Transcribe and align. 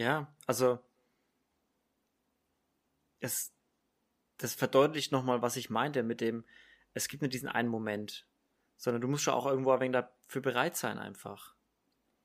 Ja, 0.00 0.34
also 0.46 0.78
es, 3.18 3.52
das 4.38 4.54
verdeutlicht 4.54 5.12
nochmal, 5.12 5.42
was 5.42 5.56
ich 5.56 5.68
meinte 5.68 6.02
mit 6.02 6.22
dem, 6.22 6.46
es 6.94 7.06
gibt 7.06 7.20
nicht 7.20 7.34
diesen 7.34 7.50
einen 7.50 7.68
Moment, 7.68 8.26
sondern 8.78 9.02
du 9.02 9.08
musst 9.08 9.24
schon 9.24 9.34
auch 9.34 9.44
irgendwo 9.44 9.72
ein 9.72 9.80
wenig 9.80 9.92
dafür 9.92 10.40
bereit 10.40 10.74
sein 10.74 10.98
einfach. 10.98 11.54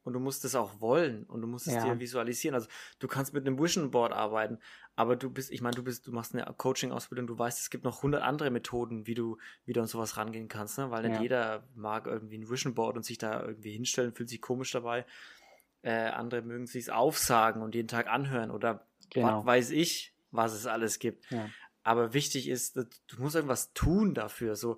Und 0.04 0.14
du 0.14 0.22
musst 0.22 0.46
es 0.46 0.56
auch 0.56 0.80
wollen 0.80 1.26
und 1.26 1.42
du 1.42 1.48
musst 1.48 1.68
es 1.68 1.74
ja. 1.74 1.84
dir 1.84 2.00
visualisieren. 2.00 2.56
Also 2.56 2.70
du 3.00 3.10
kannst 3.10 3.34
mit 3.34 3.46
einem 3.46 3.60
Vision 3.60 3.92
Board 3.92 4.14
arbeiten, 4.14 4.60
aber 4.96 5.18
du 5.18 5.30
bist, 5.30 5.52
ich 5.52 5.60
meine, 5.60 5.76
du 5.76 5.84
bist, 5.84 6.08
du 6.08 6.14
machst 6.14 6.34
eine 6.34 6.46
Coaching-Ausbildung, 6.46 7.28
du 7.28 7.38
weißt, 7.38 7.60
es 7.60 7.70
gibt 7.70 7.84
noch 7.84 8.04
hundert 8.04 8.22
andere 8.22 8.52
Methoden, 8.52 9.06
wie 9.06 9.16
du, 9.16 9.38
wie 9.66 9.74
du 9.74 9.82
an 9.82 9.88
sowas 9.88 10.16
rangehen 10.16 10.48
kannst, 10.48 10.78
ne? 10.78 10.92
Weil 10.92 11.02
nicht 11.04 11.16
ja. 11.16 11.22
jeder 11.22 11.68
mag 11.74 12.08
irgendwie 12.08 12.38
ein 12.38 12.50
Vision 12.50 12.74
Board 12.74 12.96
und 12.96 13.04
sich 13.04 13.18
da 13.18 13.42
irgendwie 13.42 13.74
hinstellen, 13.74 14.14
fühlt 14.14 14.30
sich 14.30 14.40
komisch 14.40 14.72
dabei. 14.72 15.06
Äh, 15.86 16.08
andere 16.08 16.42
mögen 16.42 16.66
sich 16.66 16.92
aufsagen 16.92 17.62
und 17.62 17.76
jeden 17.76 17.88
Tag 17.88 18.08
anhören 18.08 18.50
oder 18.50 18.88
genau. 19.12 19.40
was 19.40 19.46
weiß 19.46 19.70
ich, 19.70 20.16
was 20.32 20.52
es 20.54 20.66
alles 20.66 20.98
gibt. 20.98 21.30
Ja. 21.30 21.48
Aber 21.84 22.16
wichtig 22.16 22.50
ist, 22.50 22.76
du 22.76 22.86
musst 23.20 23.36
irgendwas 23.36 23.72
tun 23.74 24.16
dafür. 24.16 24.56
So 24.56 24.78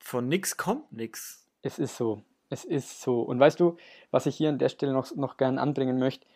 von 0.00 0.26
nichts 0.26 0.56
kommt 0.56 0.92
nichts. 0.92 1.48
Es 1.62 1.78
ist 1.78 1.96
so. 1.96 2.24
Es 2.50 2.64
ist 2.64 3.02
so. 3.02 3.22
Und 3.22 3.38
weißt 3.38 3.60
du, 3.60 3.76
was 4.10 4.26
ich 4.26 4.36
hier 4.36 4.48
an 4.48 4.58
der 4.58 4.68
Stelle 4.68 4.92
noch, 4.92 5.14
noch 5.14 5.36
gern 5.36 5.58
anbringen 5.58 6.00
möchte? 6.00 6.26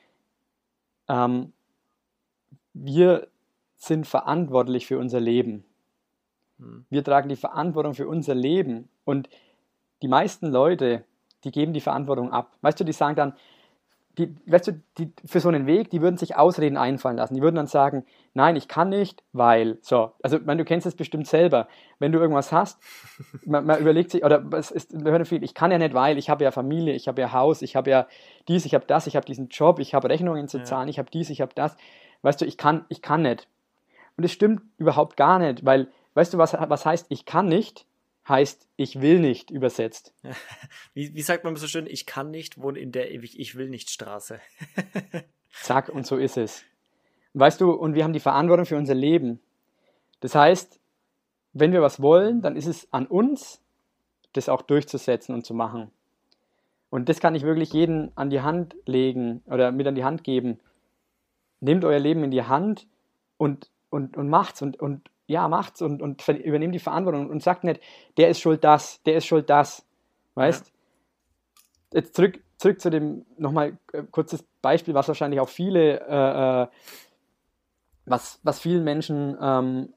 Ähm, 1.08 1.52
wir 2.74 3.26
sind 3.74 4.06
verantwortlich 4.06 4.86
für 4.86 4.98
unser 4.98 5.18
Leben. 5.18 5.64
Hm. 6.60 6.86
Wir 6.90 7.02
tragen 7.02 7.28
die 7.28 7.34
Verantwortung 7.34 7.94
für 7.94 8.06
unser 8.06 8.36
Leben. 8.36 8.88
Und 9.04 9.28
die 10.00 10.08
meisten 10.08 10.46
Leute, 10.46 11.04
die 11.42 11.50
geben 11.50 11.72
die 11.72 11.80
Verantwortung 11.80 12.30
ab. 12.30 12.56
Weißt 12.60 12.78
du, 12.78 12.84
die 12.84 12.92
sagen 12.92 13.16
dann, 13.16 13.34
die, 14.18 14.34
weißt 14.46 14.68
du, 14.68 14.80
die, 14.96 15.12
für 15.26 15.40
so 15.40 15.48
einen 15.48 15.66
Weg, 15.66 15.90
die 15.90 16.00
würden 16.00 16.16
sich 16.16 16.36
Ausreden 16.36 16.78
einfallen 16.78 17.18
lassen. 17.18 17.34
Die 17.34 17.42
würden 17.42 17.56
dann 17.56 17.66
sagen, 17.66 18.04
nein, 18.32 18.56
ich 18.56 18.66
kann 18.66 18.88
nicht, 18.88 19.22
weil, 19.32 19.78
so. 19.82 20.12
Also, 20.22 20.38
man, 20.44 20.56
du 20.56 20.64
kennst 20.64 20.86
es 20.86 20.94
bestimmt 20.94 21.26
selber. 21.26 21.68
Wenn 21.98 22.12
du 22.12 22.18
irgendwas 22.18 22.50
hast, 22.50 22.78
man, 23.46 23.66
man 23.66 23.78
überlegt 23.78 24.10
sich, 24.10 24.24
oder 24.24 24.42
es 24.52 24.70
ist, 24.70 24.94
viel, 25.24 25.44
ich 25.44 25.54
kann 25.54 25.70
ja 25.70 25.78
nicht, 25.78 25.94
weil, 25.94 26.16
ich 26.16 26.30
habe 26.30 26.44
ja 26.44 26.50
Familie, 26.50 26.94
ich 26.94 27.08
habe 27.08 27.20
ja 27.20 27.32
Haus, 27.32 27.60
ich 27.60 27.76
habe 27.76 27.90
ja 27.90 28.06
dies, 28.48 28.64
ich 28.64 28.74
habe 28.74 28.86
das, 28.86 29.06
ich 29.06 29.16
habe 29.16 29.26
diesen 29.26 29.48
Job, 29.48 29.78
ich 29.80 29.94
habe 29.94 30.08
Rechnungen 30.08 30.48
zu 30.48 30.62
zahlen, 30.62 30.88
ja. 30.88 30.92
ich 30.92 30.98
habe 30.98 31.10
dies, 31.10 31.30
ich 31.30 31.40
habe 31.42 31.52
das. 31.54 31.76
Weißt 32.22 32.40
du, 32.40 32.46
ich 32.46 32.56
kann, 32.56 32.84
ich 32.88 33.02
kann 33.02 33.22
nicht. 33.22 33.48
Und 34.16 34.24
es 34.24 34.32
stimmt 34.32 34.62
überhaupt 34.78 35.16
gar 35.16 35.38
nicht, 35.38 35.64
weil, 35.64 35.88
weißt 36.14 36.32
du, 36.32 36.38
was, 36.38 36.54
was 36.54 36.86
heißt, 36.86 37.06
ich 37.10 37.26
kann 37.26 37.46
nicht? 37.46 37.85
Heißt 38.28 38.68
ich 38.76 39.00
will 39.00 39.20
nicht 39.20 39.50
übersetzt. 39.50 40.14
Wie, 40.94 41.14
wie 41.14 41.22
sagt 41.22 41.44
man 41.44 41.56
so 41.56 41.66
schön, 41.66 41.86
ich 41.86 42.06
kann 42.06 42.30
nicht 42.30 42.60
wohnen 42.60 42.76
in 42.76 42.92
der 42.92 43.10
Ich 43.10 43.56
will 43.56 43.68
nicht 43.68 43.90
Straße. 43.90 44.40
Zack, 45.52 45.88
und 45.88 46.06
so 46.06 46.16
ist 46.16 46.36
es. 46.36 46.64
Weißt 47.34 47.60
du, 47.60 47.72
und 47.72 47.94
wir 47.94 48.04
haben 48.04 48.12
die 48.12 48.20
Verantwortung 48.20 48.66
für 48.66 48.76
unser 48.76 48.94
Leben. 48.94 49.40
Das 50.20 50.34
heißt, 50.34 50.80
wenn 51.52 51.72
wir 51.72 51.82
was 51.82 52.00
wollen, 52.00 52.42
dann 52.42 52.56
ist 52.56 52.66
es 52.66 52.92
an 52.92 53.06
uns, 53.06 53.60
das 54.32 54.48
auch 54.48 54.62
durchzusetzen 54.62 55.34
und 55.34 55.46
zu 55.46 55.54
machen. 55.54 55.90
Und 56.90 57.08
das 57.08 57.20
kann 57.20 57.34
ich 57.34 57.42
wirklich 57.42 57.72
jeden 57.72 58.10
an 58.16 58.30
die 58.30 58.40
Hand 58.40 58.76
legen 58.86 59.42
oder 59.46 59.72
mit 59.72 59.86
an 59.86 59.94
die 59.94 60.04
Hand 60.04 60.24
geben. 60.24 60.60
Nehmt 61.60 61.84
euer 61.84 61.98
Leben 61.98 62.24
in 62.24 62.30
die 62.30 62.42
Hand 62.42 62.86
und, 63.38 63.70
und, 63.90 64.16
und 64.16 64.28
macht's 64.28 64.62
und, 64.62 64.80
und 64.80 65.10
ja, 65.26 65.48
macht's 65.48 65.82
und, 65.82 66.02
und 66.02 66.26
übernehmt 66.28 66.74
die 66.74 66.80
Verantwortung 66.80 67.28
und 67.28 67.42
sagt 67.42 67.64
nicht, 67.64 67.80
der 68.16 68.28
ist 68.28 68.40
schuld 68.40 68.62
das, 68.64 69.02
der 69.02 69.16
ist 69.16 69.26
schuld 69.26 69.50
das. 69.50 69.84
Weißt? 70.34 70.66
Ja. 70.66 72.00
Jetzt 72.00 72.14
zurück, 72.14 72.40
zurück 72.58 72.80
zu 72.80 72.90
dem, 72.90 73.26
nochmal 73.38 73.78
äh, 73.92 74.02
kurzes 74.10 74.44
Beispiel, 74.62 74.94
was 74.94 75.08
wahrscheinlich 75.08 75.40
auch 75.40 75.48
viele, 75.48 76.00
äh, 76.00 76.62
äh, 76.62 76.66
was, 78.04 78.40
was 78.42 78.60
vielen 78.60 78.84
Menschen, 78.84 79.36
ähm, 79.40 79.92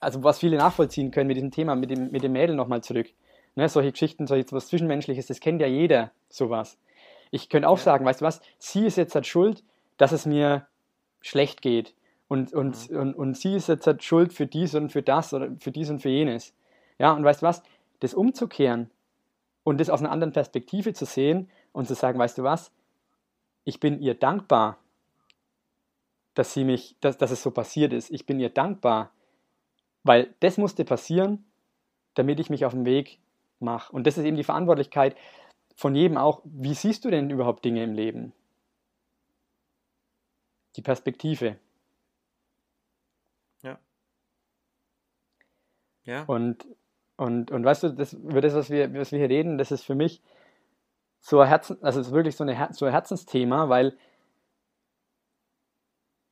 also 0.00 0.22
was 0.22 0.38
viele 0.38 0.56
nachvollziehen 0.56 1.10
können 1.10 1.28
mit 1.28 1.36
diesem 1.36 1.50
Thema, 1.50 1.74
mit 1.74 1.90
dem, 1.90 2.10
mit 2.10 2.22
dem 2.22 2.32
Mädel 2.32 2.56
nochmal 2.56 2.82
zurück. 2.82 3.08
Ne, 3.56 3.68
solche 3.68 3.92
Geschichten, 3.92 4.26
solche 4.26 4.52
was 4.52 4.68
Zwischenmenschliches, 4.68 5.26
das 5.26 5.40
kennt 5.40 5.60
ja 5.60 5.66
jeder, 5.66 6.12
sowas. 6.28 6.78
Ich 7.30 7.48
könnte 7.48 7.68
auch 7.68 7.78
ja. 7.78 7.84
sagen, 7.84 8.04
weißt 8.04 8.20
du 8.20 8.24
was, 8.24 8.40
sie 8.58 8.86
ist 8.86 8.96
jetzt 8.96 9.14
halt 9.14 9.26
schuld, 9.26 9.64
dass 9.96 10.12
es 10.12 10.26
mir 10.26 10.66
schlecht 11.20 11.62
geht. 11.62 11.94
Und, 12.30 12.52
und, 12.52 12.88
mhm. 12.92 12.96
und, 12.96 13.14
und 13.14 13.36
sie 13.36 13.56
ist 13.56 13.66
jetzt 13.66 13.88
halt 13.88 14.04
schuld 14.04 14.32
für 14.32 14.46
dies 14.46 14.76
und 14.76 14.90
für 14.90 15.02
das 15.02 15.34
oder 15.34 15.50
für 15.58 15.72
dies 15.72 15.90
und 15.90 15.98
für 15.98 16.10
jenes. 16.10 16.54
Ja, 16.96 17.10
und 17.12 17.24
weißt 17.24 17.42
du 17.42 17.46
was? 17.46 17.60
Das 17.98 18.14
umzukehren 18.14 18.88
und 19.64 19.80
das 19.80 19.90
aus 19.90 19.98
einer 19.98 20.12
anderen 20.12 20.32
Perspektive 20.32 20.92
zu 20.92 21.06
sehen 21.06 21.50
und 21.72 21.88
zu 21.88 21.94
sagen, 21.94 22.20
weißt 22.20 22.38
du 22.38 22.44
was? 22.44 22.70
Ich 23.64 23.80
bin 23.80 24.00
ihr 24.00 24.14
dankbar, 24.14 24.78
dass 26.34 26.54
sie 26.54 26.62
mich, 26.62 26.94
dass, 27.00 27.18
dass 27.18 27.32
es 27.32 27.42
so 27.42 27.50
passiert 27.50 27.92
ist. 27.92 28.12
Ich 28.12 28.26
bin 28.26 28.38
ihr 28.38 28.50
dankbar, 28.50 29.10
weil 30.04 30.32
das 30.38 30.56
musste 30.56 30.84
passieren, 30.84 31.44
damit 32.14 32.38
ich 32.38 32.48
mich 32.48 32.64
auf 32.64 32.74
den 32.74 32.84
Weg 32.84 33.18
mache. 33.58 33.92
Und 33.92 34.06
das 34.06 34.18
ist 34.18 34.24
eben 34.24 34.36
die 34.36 34.44
Verantwortlichkeit 34.44 35.16
von 35.74 35.96
jedem 35.96 36.16
auch. 36.16 36.42
Wie 36.44 36.74
siehst 36.74 37.04
du 37.04 37.10
denn 37.10 37.28
überhaupt 37.28 37.64
Dinge 37.64 37.82
im 37.82 37.92
Leben? 37.92 38.32
Die 40.76 40.82
Perspektive. 40.82 41.58
Ja. 46.04 46.24
Und, 46.24 46.66
und, 47.16 47.50
und 47.50 47.64
weißt 47.64 47.82
du, 47.84 47.88
das, 47.90 48.12
über 48.12 48.40
das, 48.40 48.54
was 48.54 48.70
wir, 48.70 48.92
was 48.94 49.12
wir 49.12 49.18
hier 49.18 49.28
reden, 49.28 49.58
das 49.58 49.70
ist 49.70 49.84
für 49.84 49.94
mich 49.94 50.22
so 51.20 51.40
ein 51.40 51.48
Herzen, 51.48 51.76
also 51.82 52.00
ist 52.00 52.12
wirklich 52.12 52.36
so, 52.36 52.44
eine, 52.44 52.68
so 52.72 52.86
ein 52.86 52.92
Herzensthema, 52.92 53.68
weil 53.68 53.96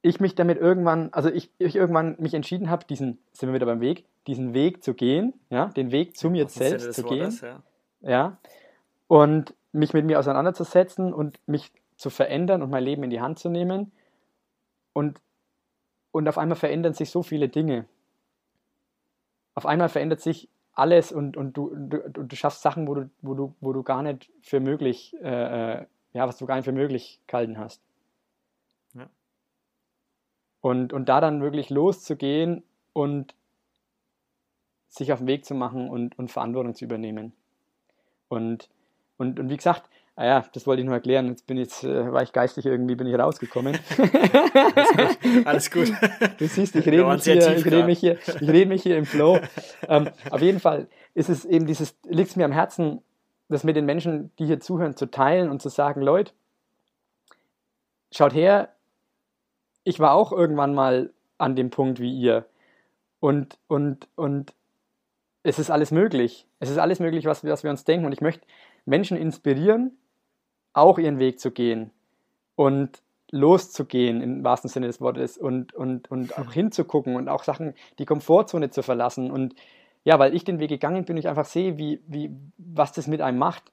ich 0.03 0.21
mich 0.21 0.35
damit 0.35 0.59
irgendwann, 0.59 1.13
also 1.13 1.29
ich, 1.29 1.51
ich 1.59 1.77
irgendwann 1.77 2.17
mich 2.19 2.35
entschieden 2.35 2.71
habe, 2.71 2.87
diesen, 2.87 3.19
sind 3.33 3.49
wir 3.49 3.55
wieder 3.55 3.67
beim 3.67 3.81
Weg, 3.81 4.07
diesen 4.27 4.55
Weg 4.55 4.83
zu 4.83 4.95
gehen, 4.95 5.35
ja, 5.51 5.67
den 5.67 5.91
Weg 5.91 6.17
zu 6.17 6.31
mir 6.31 6.49
selbst 6.49 6.95
zu 6.95 7.03
gehen, 7.03 7.37
ja. 7.43 7.63
ja, 8.01 8.39
und 9.07 9.55
mich 9.73 9.93
mit 9.93 10.07
mir 10.07 10.19
auseinanderzusetzen 10.19 11.13
und 11.13 11.39
mich 11.47 11.73
zu 11.97 12.11
verändern 12.11 12.63
und 12.63 12.71
mein 12.71 12.85
Leben 12.85 13.03
in 13.03 13.11
die 13.11 13.21
Hand 13.21 13.39
zu 13.39 13.51
nehmen 13.51 13.93
und, 14.93 15.21
und 16.13 16.29
auf 16.29 16.39
einmal 16.39 16.57
verändern 16.57 16.95
sich 16.95 17.11
so 17.11 17.23
viele 17.23 17.49
Dinge 17.49 17.87
auf 19.59 19.67
einmal 19.67 19.89
verändert 19.89 20.21
sich 20.21 20.49
alles 20.73 21.11
und, 21.11 21.37
und 21.37 21.57
du, 21.57 21.75
du, 21.75 22.09
du 22.09 22.37
schaffst 22.37 22.63
Sachen, 22.63 22.87
wo 22.87 22.95
du, 22.95 23.11
wo 23.23 23.35
du, 23.35 23.55
wo 23.61 23.73
du 23.73 23.83
gar 23.83 24.05
nicht 24.05 24.31
für 24.41 24.61
möglich, 24.61 25.17
äh, 25.21 25.81
äh, 25.81 25.87
ja, 26.13 26.29
was 26.29 26.39
du 26.39 26.47
gar 26.47 26.55
nicht 26.55 26.65
für 26.65 26.73
möglich 26.73 27.21
gehalten 27.27 27.59
hast. 27.59 27.83
Ja. 28.95 29.09
Und, 30.61 30.93
und 30.93 31.09
da 31.09 31.21
dann 31.21 31.43
wirklich 31.43 31.71
loszugehen 31.71 32.63
und 32.93 33.35
sich 34.89 35.13
auf 35.13 35.19
den 35.19 35.27
Weg 35.27 35.45
zu 35.45 35.57
machen 35.57 35.91
und, 35.91 36.17
und 36.17 36.31
Verantwortung 36.31 36.77
zu 36.77 36.85
übernehmen. 36.85 37.33
Und, 38.29 38.71
und, 39.17 39.41
und 39.41 39.51
wie 39.51 39.57
gesagt, 39.57 39.91
Ah 40.21 40.27
ja, 40.27 40.45
das 40.53 40.67
wollte 40.67 40.81
ich 40.81 40.85
nur 40.85 40.97
erklären. 40.97 41.29
Jetzt 41.29 41.47
bin 41.47 41.57
ich, 41.59 41.69
jetzt 41.69 41.85
äh, 41.85 42.13
war 42.13 42.25
ich 42.25 42.33
geistig 42.33 42.67
irgendwie, 42.67 42.97
bin 42.97 43.07
ich 43.07 43.17
rausgekommen. 43.17 43.79
Alles 43.85 44.91
gut. 44.91 45.47
Alles 45.47 45.71
gut. 45.71 45.93
Du 46.39 46.49
siehst, 46.49 46.75
ich 46.75 46.87
rede 46.87 47.07
mich, 47.07 47.23
hier, 47.23 47.57
ich 47.57 47.65
rede 47.65 47.85
mich 47.85 48.01
hier, 48.01 48.19
ich 48.27 48.49
rede 48.49 48.67
mich 48.67 48.83
hier 48.83 48.97
im 48.97 49.07
Flow. 49.07 49.39
ähm, 49.89 50.11
auf 50.29 50.43
jeden 50.43 50.59
Fall 50.59 50.89
ist 51.15 51.29
es 51.29 51.45
eben 51.45 51.67
dieses, 51.67 51.97
liegt 52.09 52.31
es 52.31 52.37
mir 52.37 52.47
am 52.47 52.51
Herzen, 52.51 53.01
das 53.49 53.63
mit 53.63 53.77
den 53.77 53.87
Menschen, 53.87 54.33
die 54.41 54.47
hier 54.47 54.59
zuhören, 54.59 54.97
zu 54.97 55.07
teilen 55.07 55.51
und 55.51 55.63
zu 55.63 55.69
sagen, 55.69 56.03
Leute, 56.03 56.33
schaut 58.11 58.35
her, 58.35 58.71
ich 59.85 60.01
war 60.01 60.15
auch 60.15 60.33
irgendwann 60.33 60.75
mal 60.75 61.13
an 61.39 61.55
dem 61.55 61.71
Punkt 61.71 62.01
wie 62.01 62.13
ihr. 62.13 62.45
Und, 63.21 63.57
und, 63.69 64.09
und 64.17 64.53
es 65.45 65.61
ist 65.61 65.71
alles 65.71 65.93
möglich. 65.93 66.49
Es 66.59 66.71
ist 66.71 66.79
alles 66.79 66.99
möglich, 66.99 67.25
was 67.27 67.45
was 67.45 67.63
wir 67.63 67.71
uns 67.71 67.85
denken. 67.85 68.05
Und 68.05 68.11
ich 68.11 68.21
möchte 68.21 68.45
Menschen 68.85 69.17
inspirieren, 69.17 69.97
auch 70.79 70.99
ihren 70.99 71.19
Weg 71.19 71.41
zu 71.41 71.51
gehen 71.51 71.91
und 72.57 73.03
loszugehen 73.31 74.23
im 74.23 74.45
wahrsten 74.45 74.71
Sinne 74.71 74.87
des 74.87 75.01
Wortes 75.01 75.37
und, 75.37 75.75
und, 75.75 76.11
und 76.11 76.39
auch 76.39 76.53
hinzugucken 76.53 77.17
und 77.17 77.29
auch 77.29 77.45
Sachen, 77.45 77.75
die 77.99 78.07
Komfortzone 78.07 78.71
zu 78.71 78.83
verlassen. 78.83 79.31
Und 79.31 79.55
ja, 80.05 80.19
weil 80.19 80.35
ich 80.35 80.45
den 80.45 80.59
Weg 80.59 80.71
gegangen 80.71 81.05
bin, 81.05 81.17
ich 81.17 81.29
einfach 81.29 81.45
sehe, 81.45 81.77
wie, 81.79 82.01
wie, 82.07 82.31
was 82.57 82.93
das 82.93 83.07
mit 83.07 83.21
einem 83.21 83.39
macht. 83.39 83.71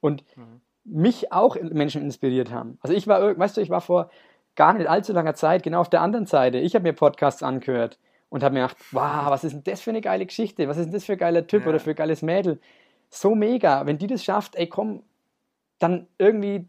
Und 0.00 0.24
mhm. 0.36 0.60
mich 0.84 1.32
auch 1.32 1.56
Menschen 1.60 2.02
inspiriert 2.02 2.52
haben. 2.52 2.78
Also 2.82 2.94
ich 2.94 3.08
war, 3.08 3.36
weißt 3.36 3.56
du, 3.56 3.60
ich 3.60 3.70
war 3.70 3.80
vor 3.80 4.10
gar 4.54 4.74
nicht 4.74 4.88
allzu 4.88 5.12
langer 5.12 5.34
Zeit 5.34 5.62
genau 5.62 5.80
auf 5.80 5.90
der 5.90 6.02
anderen 6.02 6.26
Seite. 6.26 6.58
Ich 6.58 6.74
habe 6.74 6.82
mir 6.82 6.92
Podcasts 6.92 7.42
angehört 7.42 7.98
und 8.28 8.42
habe 8.42 8.54
mir 8.54 8.62
gedacht, 8.62 8.76
wow, 8.92 9.30
was 9.30 9.44
ist 9.44 9.52
denn 9.52 9.64
das 9.64 9.80
für 9.80 9.90
eine 9.90 10.00
geile 10.00 10.26
Geschichte? 10.26 10.68
Was 10.68 10.76
ist 10.76 10.86
denn 10.86 10.92
das 10.92 11.04
für 11.04 11.12
ein 11.12 11.18
geiler 11.18 11.46
Typ 11.46 11.62
ja. 11.62 11.68
oder 11.68 11.80
für 11.80 11.90
ein 11.90 11.96
geiles 11.96 12.22
Mädel? 12.22 12.60
So 13.08 13.34
mega. 13.34 13.86
Wenn 13.86 13.98
die 13.98 14.06
das 14.06 14.22
schafft, 14.22 14.54
ey 14.56 14.66
komm, 14.66 15.02
dann 15.78 16.06
irgendwie, 16.18 16.66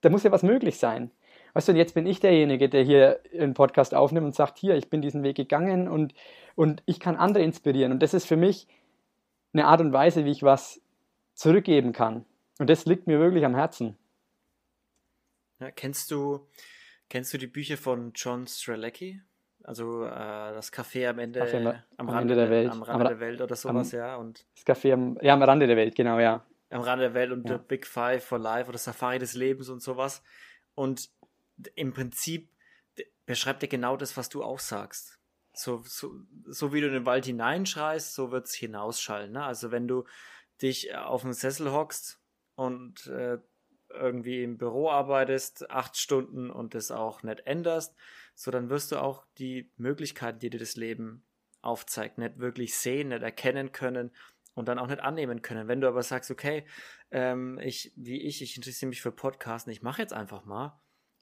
da 0.00 0.10
muss 0.10 0.22
ja 0.22 0.32
was 0.32 0.42
möglich 0.42 0.78
sein. 0.78 1.10
Weißt 1.54 1.68
du, 1.68 1.72
und 1.72 1.78
jetzt 1.78 1.94
bin 1.94 2.06
ich 2.06 2.20
derjenige, 2.20 2.68
der 2.68 2.82
hier 2.84 3.20
einen 3.38 3.54
Podcast 3.54 3.94
aufnimmt 3.94 4.26
und 4.26 4.34
sagt, 4.34 4.58
hier, 4.58 4.76
ich 4.76 4.90
bin 4.90 5.02
diesen 5.02 5.22
Weg 5.22 5.36
gegangen 5.36 5.88
und, 5.88 6.14
und 6.54 6.82
ich 6.86 7.00
kann 7.00 7.16
andere 7.16 7.42
inspirieren. 7.42 7.90
Und 7.92 8.00
das 8.02 8.14
ist 8.14 8.26
für 8.26 8.36
mich 8.36 8.68
eine 9.52 9.66
Art 9.66 9.80
und 9.80 9.92
Weise, 9.92 10.24
wie 10.24 10.30
ich 10.30 10.42
was 10.42 10.80
zurückgeben 11.34 11.92
kann. 11.92 12.24
Und 12.58 12.68
das 12.70 12.84
liegt 12.86 13.06
mir 13.06 13.18
wirklich 13.18 13.44
am 13.44 13.54
Herzen. 13.54 13.96
Ja, 15.60 15.70
kennst 15.70 16.10
du, 16.10 16.46
Kennst 17.08 17.32
du 17.32 17.38
die 17.38 17.46
Bücher 17.46 17.78
von 17.78 18.12
John 18.14 18.46
Strelecki? 18.46 19.22
Also 19.64 20.04
äh, 20.04 20.08
das 20.10 20.70
Café 20.70 21.08
am 21.08 21.18
Ende, 21.18 21.42
Café 21.42 21.56
am, 21.56 21.66
am 21.66 21.74
am 21.96 22.08
Rande 22.10 22.34
Ende 22.34 22.34
der 22.36 22.50
Welt. 22.50 22.70
Am 22.70 22.82
Am 22.82 22.82
Rande 22.82 23.04
Ra- 23.04 23.08
der 23.08 23.20
Welt 23.20 23.40
oder 23.40 23.56
sowas, 23.56 23.92
ja. 23.92 24.16
Und 24.16 24.44
Das 24.54 24.66
Café 24.66 24.92
am, 24.92 25.18
ja, 25.22 25.32
am 25.32 25.42
Rande 25.42 25.66
der 25.66 25.76
Welt, 25.76 25.94
genau, 25.94 26.18
ja. 26.18 26.44
Am 26.70 26.82
Rande 26.82 27.04
der 27.06 27.14
Welt 27.14 27.32
und 27.32 27.48
Ja. 27.48 27.58
The 27.58 27.64
Big 27.66 27.86
Five 27.86 28.24
for 28.24 28.38
Life 28.38 28.68
oder 28.68 28.78
Safari 28.78 29.18
des 29.18 29.34
Lebens 29.34 29.68
und 29.68 29.80
sowas. 29.80 30.22
Und 30.74 31.10
im 31.74 31.92
Prinzip 31.92 32.50
beschreibt 33.26 33.62
er 33.62 33.68
genau 33.68 33.96
das, 33.96 34.16
was 34.16 34.28
du 34.28 34.42
auch 34.42 34.58
sagst. 34.58 35.18
So, 35.52 35.82
so, 35.84 36.14
so 36.46 36.72
wie 36.72 36.80
du 36.80 36.86
in 36.86 36.92
den 36.92 37.06
Wald 37.06 37.26
hineinschreist, 37.26 38.14
so 38.14 38.30
wird's 38.30 38.54
hinausschallen. 38.54 39.32
Ne? 39.32 39.44
Also 39.44 39.70
wenn 39.70 39.88
du 39.88 40.04
dich 40.62 40.94
auf 40.94 41.22
den 41.22 41.32
Sessel 41.32 41.72
hockst 41.72 42.20
und 42.54 43.06
äh, 43.08 43.38
irgendwie 43.90 44.42
im 44.42 44.58
Büro 44.58 44.90
arbeitest, 44.90 45.70
acht 45.70 45.96
Stunden 45.96 46.50
und 46.50 46.74
das 46.74 46.90
auch 46.90 47.22
nicht 47.22 47.40
änderst, 47.46 47.96
so 48.34 48.50
dann 48.50 48.70
wirst 48.70 48.92
du 48.92 48.96
auch 48.96 49.24
die 49.38 49.70
Möglichkeiten, 49.76 50.38
die 50.38 50.50
dir 50.50 50.60
das 50.60 50.76
Leben 50.76 51.24
aufzeigt, 51.60 52.18
nicht 52.18 52.38
wirklich 52.38 52.76
sehen, 52.76 53.08
nicht 53.08 53.22
erkennen 53.22 53.72
können 53.72 54.12
und 54.58 54.66
dann 54.66 54.78
auch 54.78 54.86
nicht 54.88 55.00
annehmen 55.00 55.42
können. 55.42 55.68
Wenn 55.68 55.80
du 55.80 55.88
aber 55.88 56.02
sagst, 56.02 56.30
okay, 56.30 56.66
ähm, 57.10 57.58
ich, 57.60 57.92
wie 57.96 58.22
ich, 58.22 58.42
ich 58.42 58.56
interessiere 58.56 58.88
mich 58.88 59.00
für 59.02 59.12
Podcasten, 59.12 59.72
ich 59.72 59.82
mache 59.82 60.02
jetzt 60.02 60.12
einfach 60.12 60.44
mal, 60.44 60.80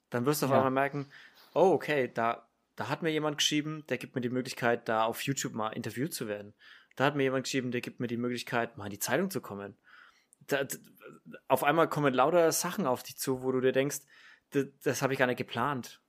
dann 0.09 0.25
wirst 0.25 0.41
du 0.41 0.47
auf 0.47 0.51
Ja. 0.51 0.57
einmal 0.57 0.71
merken, 0.71 1.11
oh, 1.53 1.71
okay, 1.73 2.11
da, 2.13 2.47
da 2.75 2.89
hat 2.89 3.01
mir 3.01 3.11
jemand 3.11 3.37
geschrieben, 3.37 3.85
der 3.87 3.97
gibt 3.97 4.15
mir 4.15 4.21
die 4.21 4.29
Möglichkeit, 4.29 4.87
da 4.89 5.03
auf 5.05 5.21
YouTube 5.21 5.53
mal 5.53 5.69
interviewt 5.69 6.13
zu 6.13 6.27
werden. 6.27 6.53
Da 6.95 7.05
hat 7.05 7.15
mir 7.15 7.23
jemand 7.23 7.43
geschrieben, 7.45 7.71
der 7.71 7.81
gibt 7.81 7.99
mir 7.99 8.07
die 8.07 8.17
Möglichkeit, 8.17 8.77
mal 8.77 8.85
in 8.85 8.91
die 8.91 8.99
Zeitung 8.99 9.29
zu 9.29 9.41
kommen. 9.41 9.77
Da, 10.47 10.65
auf 11.47 11.63
einmal 11.63 11.89
kommen 11.89 12.13
lauter 12.13 12.51
Sachen 12.51 12.85
auf 12.87 13.03
dich 13.03 13.17
zu, 13.17 13.43
wo 13.43 13.51
du 13.51 13.61
dir 13.61 13.71
denkst, 13.71 13.99
das, 14.51 14.65
das 14.83 15.01
habe 15.01 15.13
ich 15.13 15.19
gar 15.19 15.27
nicht 15.27 15.37
geplant. 15.37 16.01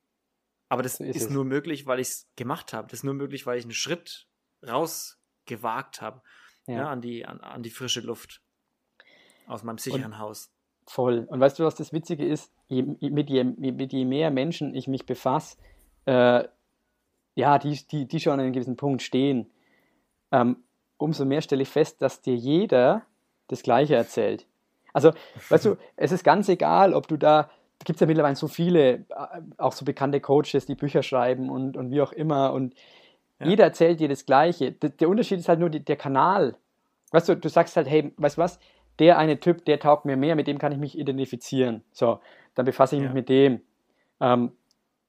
Aber 0.69 0.83
das 0.83 0.97
So 0.97 1.05
ist, 1.05 1.17
ist 1.17 1.31
nur 1.31 1.45
möglich, 1.45 1.87
weil 1.87 1.99
ich 2.01 2.09
es 2.09 2.31
gemacht 2.37 2.73
habe. 2.73 2.89
Das 2.89 3.01
ist 3.01 3.05
nur 3.05 3.15
möglich, 3.15 3.47
weil 3.47 3.59
ich 3.59 3.65
einen 3.65 3.73
Schritt 3.73 4.29
rausgewagt 4.67 6.01
habe 6.01 6.23
Ja. 6.69 6.75
ja. 6.75 6.91
an, 6.91 7.01
die, 7.01 7.27
an, 7.27 7.41
an 7.41 7.63
die 7.63 7.71
frische 7.71 8.01
Luft 8.01 8.41
aus 9.47 9.65
meinem 9.65 9.79
sicheren 9.79 10.19
Haus. 10.19 10.51
Voll. 10.87 11.27
Und 11.29 11.41
weißt 11.41 11.59
du, 11.59 11.65
was 11.65 11.75
das 11.75 11.93
Witzige 11.93 12.25
ist? 12.25 12.53
Je, 12.69 12.83
mit, 12.83 13.29
je, 13.31 13.45
mit 13.45 13.93
je 13.93 14.05
mehr 14.05 14.31
Menschen 14.31 14.75
ich 14.75 14.89
mich 14.89 15.05
befasse, 15.05 15.59
äh, 16.07 16.45
ja, 17.35 17.59
die, 17.59 17.79
die, 17.87 18.07
die 18.07 18.21
schon 18.21 18.35
an 18.35 18.41
einem 18.41 18.53
gewissen 18.53 18.77
Punkt 18.77 19.03
stehen, 19.03 19.51
ähm, 20.33 20.65
umso 20.97 21.25
mehr 21.25 21.41
stelle 21.41 21.63
ich 21.63 21.69
fest, 21.69 22.03
dass 22.03 22.21
dir 22.21 22.35
jeder 22.35 23.03
das 23.49 23.63
Gleiche 23.63 23.95
erzählt. 23.95 24.47
Also, 24.93 25.13
weißt 25.49 25.67
du, 25.67 25.77
es 25.97 26.13
ist 26.13 26.25
ganz 26.25 26.49
egal, 26.49 26.95
ob 26.95 27.07
du 27.09 27.17
da, 27.17 27.45
da 27.45 27.85
gibt 27.85 27.97
es 27.97 28.01
ja 28.01 28.07
mittlerweile 28.07 28.37
so 28.37 28.49
viele, 28.49 28.93
äh, 28.95 29.05
auch 29.57 29.73
so 29.73 29.85
bekannte 29.85 30.21
Coaches, 30.21 30.67
die 30.67 30.75
Bücher 30.75 31.03
schreiben 31.03 31.51
und, 31.51 31.77
und 31.77 31.91
wie 31.91 32.01
auch 32.01 32.13
immer. 32.13 32.53
Und 32.53 32.75
Ja. 33.41 33.47
jeder 33.47 33.65
erzählt 33.65 34.01
dir 34.01 34.09
das 34.09 34.27
Gleiche. 34.27 34.73
D 34.73 34.89
der 34.91 35.09
Unterschied 35.09 35.39
ist 35.39 35.49
halt 35.49 35.61
nur 35.61 35.71
die, 35.71 35.85
der 35.85 35.97
Kanal. 35.97 36.57
Weißt 37.13 37.29
du, 37.29 37.37
du 37.37 37.49
sagst 37.49 37.77
halt, 37.77 37.89
hey, 37.89 38.13
weißt 38.17 38.37
du 38.37 38.43
was, 38.43 38.59
der 38.99 39.17
eine 39.19 39.39
Typ, 39.39 39.65
der 39.65 39.79
taugt 39.79 40.05
mir 40.05 40.17
mehr, 40.17 40.35
mit 40.35 40.47
dem 40.47 40.59
kann 40.59 40.73
ich 40.73 40.79
mich 40.79 40.99
identifizieren. 40.99 41.83
So, 41.93 42.21
dann 42.55 42.67
befasse 42.67 42.97
ich 42.97 43.03
mich 43.03 43.11
Ja. 43.11 43.15
mit 43.15 43.29
dem. 43.29 43.61
Ähm, 44.21 44.53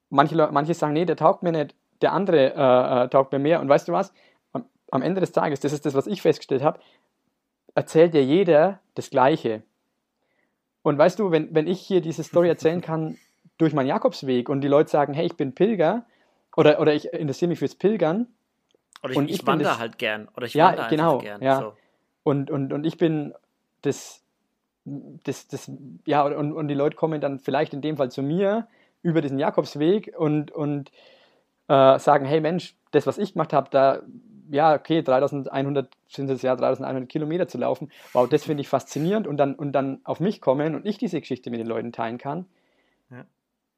manche, 0.09 0.35
manche 0.51 0.73
sagen, 0.73 0.93
nee, 0.93 1.05
der 1.05 1.15
taugt 1.15 1.41
mir 1.43 1.51
nicht, 1.51 1.75
der 2.01 2.13
andere 2.13 2.53
äh, 2.55 3.03
äh, 3.05 3.09
taugt 3.09 3.31
mir 3.31 3.39
mehr. 3.39 3.59
Und 3.59 3.67
weißt 3.67 3.87
du 3.87 3.91
was? 3.93 4.13
Am, 4.53 4.65
am 4.91 5.01
Ende 5.01 5.21
des 5.21 5.31
Tages, 5.31 5.59
das 5.59 5.73
ist 5.73 5.85
das, 5.85 5.95
was 5.95 6.07
ich 6.07 6.21
festgestellt 6.21 6.63
habe, 6.63 6.79
erzählt 7.75 8.13
dir 8.13 8.23
jeder 8.23 8.79
das 8.95 9.09
Gleiche. 9.09 9.63
Und 10.83 10.97
weißt 10.97 11.19
du, 11.19 11.31
wenn, 11.31 11.53
wenn 11.53 11.67
ich 11.67 11.81
hier 11.81 12.01
diese 12.01 12.23
Story 12.23 12.47
erzählen 12.47 12.81
kann 12.81 13.17
durch 13.57 13.73
meinen 13.73 13.87
Jakobsweg 13.87 14.47
und 14.49 14.61
die 14.61 14.67
Leute 14.67 14.89
sagen, 14.89 15.13
hey, 15.13 15.25
ich 15.25 15.35
bin 15.35 15.53
Pilger 15.53 16.05
oder, 16.59 16.79
oder 16.79 16.93
ich 16.93 17.05
interessiere 17.13 17.49
mich 17.49 17.59
fürs 17.59 17.75
Pilgern 17.75 18.27
Oder 19.03 19.11
ich, 19.11 19.17
Und 19.17 19.29
ich, 19.29 19.35
ich 19.41 19.47
wandere 19.47 19.69
das- 19.69 19.79
halt 19.79 19.97
gern. 19.97 20.27
Oder 20.35 20.45
ich 20.45 20.53
Ja, 20.53 20.67
wandere 20.69 20.89
genau, 20.89 21.17
gern. 21.19 21.41
ja. 21.41 21.59
So. 21.59 21.73
und, 22.23 22.51
und, 22.51 22.73
und 22.73 22.85
ich 22.85 22.97
bin 22.97 23.33
das, 23.81 24.23
das, 24.85 25.47
das, 25.47 25.71
ja, 26.05 26.23
und, 26.23 26.51
und 26.53 26.67
die 26.67 26.73
Leute 26.73 26.95
kommen 26.95 27.21
dann 27.21 27.39
vielleicht 27.39 27.73
in 27.73 27.81
dem 27.81 27.97
Fall 27.97 28.11
zu 28.11 28.21
mir 28.21 28.67
über 29.01 29.21
diesen 29.21 29.39
Jakobsweg 29.39 30.13
und, 30.17 30.51
und 30.51 30.91
äh, 31.67 31.97
sagen, 31.99 32.25
hey 32.25 32.41
Mensch, 32.41 32.75
das, 32.91 33.07
was 33.07 33.17
ich 33.17 33.33
gemacht 33.33 33.53
habe, 33.53 33.69
da, 33.69 34.01
ja, 34.51 34.73
okay, 34.73 35.01
3100 35.03 35.87
sind 36.07 36.29
es 36.29 36.41
ja 36.41 36.55
3100 36.55 37.07
Kilometer 37.07 37.47
zu 37.47 37.57
laufen, 37.59 37.91
wow, 38.13 38.27
das 38.27 38.43
finde 38.43 38.61
ich 38.61 38.67
faszinierend 38.67 39.27
und 39.27 39.37
dann, 39.37 39.55
und 39.55 39.71
dann 39.73 40.01
auf 40.03 40.19
mich 40.19 40.41
kommen 40.41 40.75
und 40.75 40.85
ich 40.85 40.97
diese 40.97 41.19
Geschichte 41.21 41.51
mit 41.51 41.59
den 41.59 41.67
Leuten 41.67 41.91
teilen 41.93 42.17
kann, 42.17 42.45
Ja. 43.11 43.25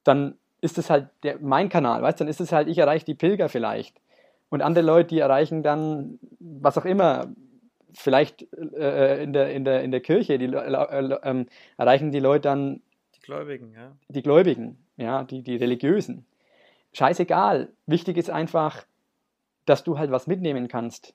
dann 0.04 0.38
ist 0.62 0.78
es 0.78 0.90
halt 0.90 1.10
der, 1.24 1.40
mein 1.40 1.70
Kanal, 1.70 2.02
weißt 2.02 2.20
du, 2.20 2.24
dann 2.24 2.30
ist 2.30 2.40
es 2.40 2.52
halt, 2.52 2.68
ich 2.68 2.78
erreiche 2.78 3.06
die 3.06 3.16
Pilger 3.16 3.50
vielleicht. 3.50 4.00
Und 4.50 4.62
andere 4.62 4.86
Leute, 4.86 5.10
die 5.10 5.20
erreichen 5.20 5.64
dann, 5.64 6.20
was 6.40 6.78
auch 6.78 6.86
immer, 6.86 7.30
vielleicht 7.94 8.44
äh, 8.54 9.24
in, 9.24 9.34
der, 9.34 9.52
in, 9.54 9.66
der, 9.66 9.84
in 9.84 9.92
der 9.92 10.02
Kirche, 10.02 10.38
die 10.38 10.48
Le- 10.48 10.70
Le- 10.70 11.22
ähm, 11.24 11.48
erreichen 11.78 12.12
die 12.12 12.20
Leute 12.20 12.44
dann 12.44 12.82
Die 13.16 13.22
Gläubigen, 13.22 13.74
ja. 13.74 13.96
die 14.08 14.22
Gläubigen, 14.22 14.78
ja, 14.98 15.24
die, 15.24 15.42
die 15.42 15.56
Religiösen. 15.56 16.26
Scheißegal. 16.94 17.70
Wichtig 17.88 18.18
ist 18.18 18.30
einfach, 18.30 18.86
dass 19.66 19.84
du 19.84 19.98
halt 19.98 20.12
was 20.12 20.28
mitnehmen 20.28 20.68
kannst 20.68 21.14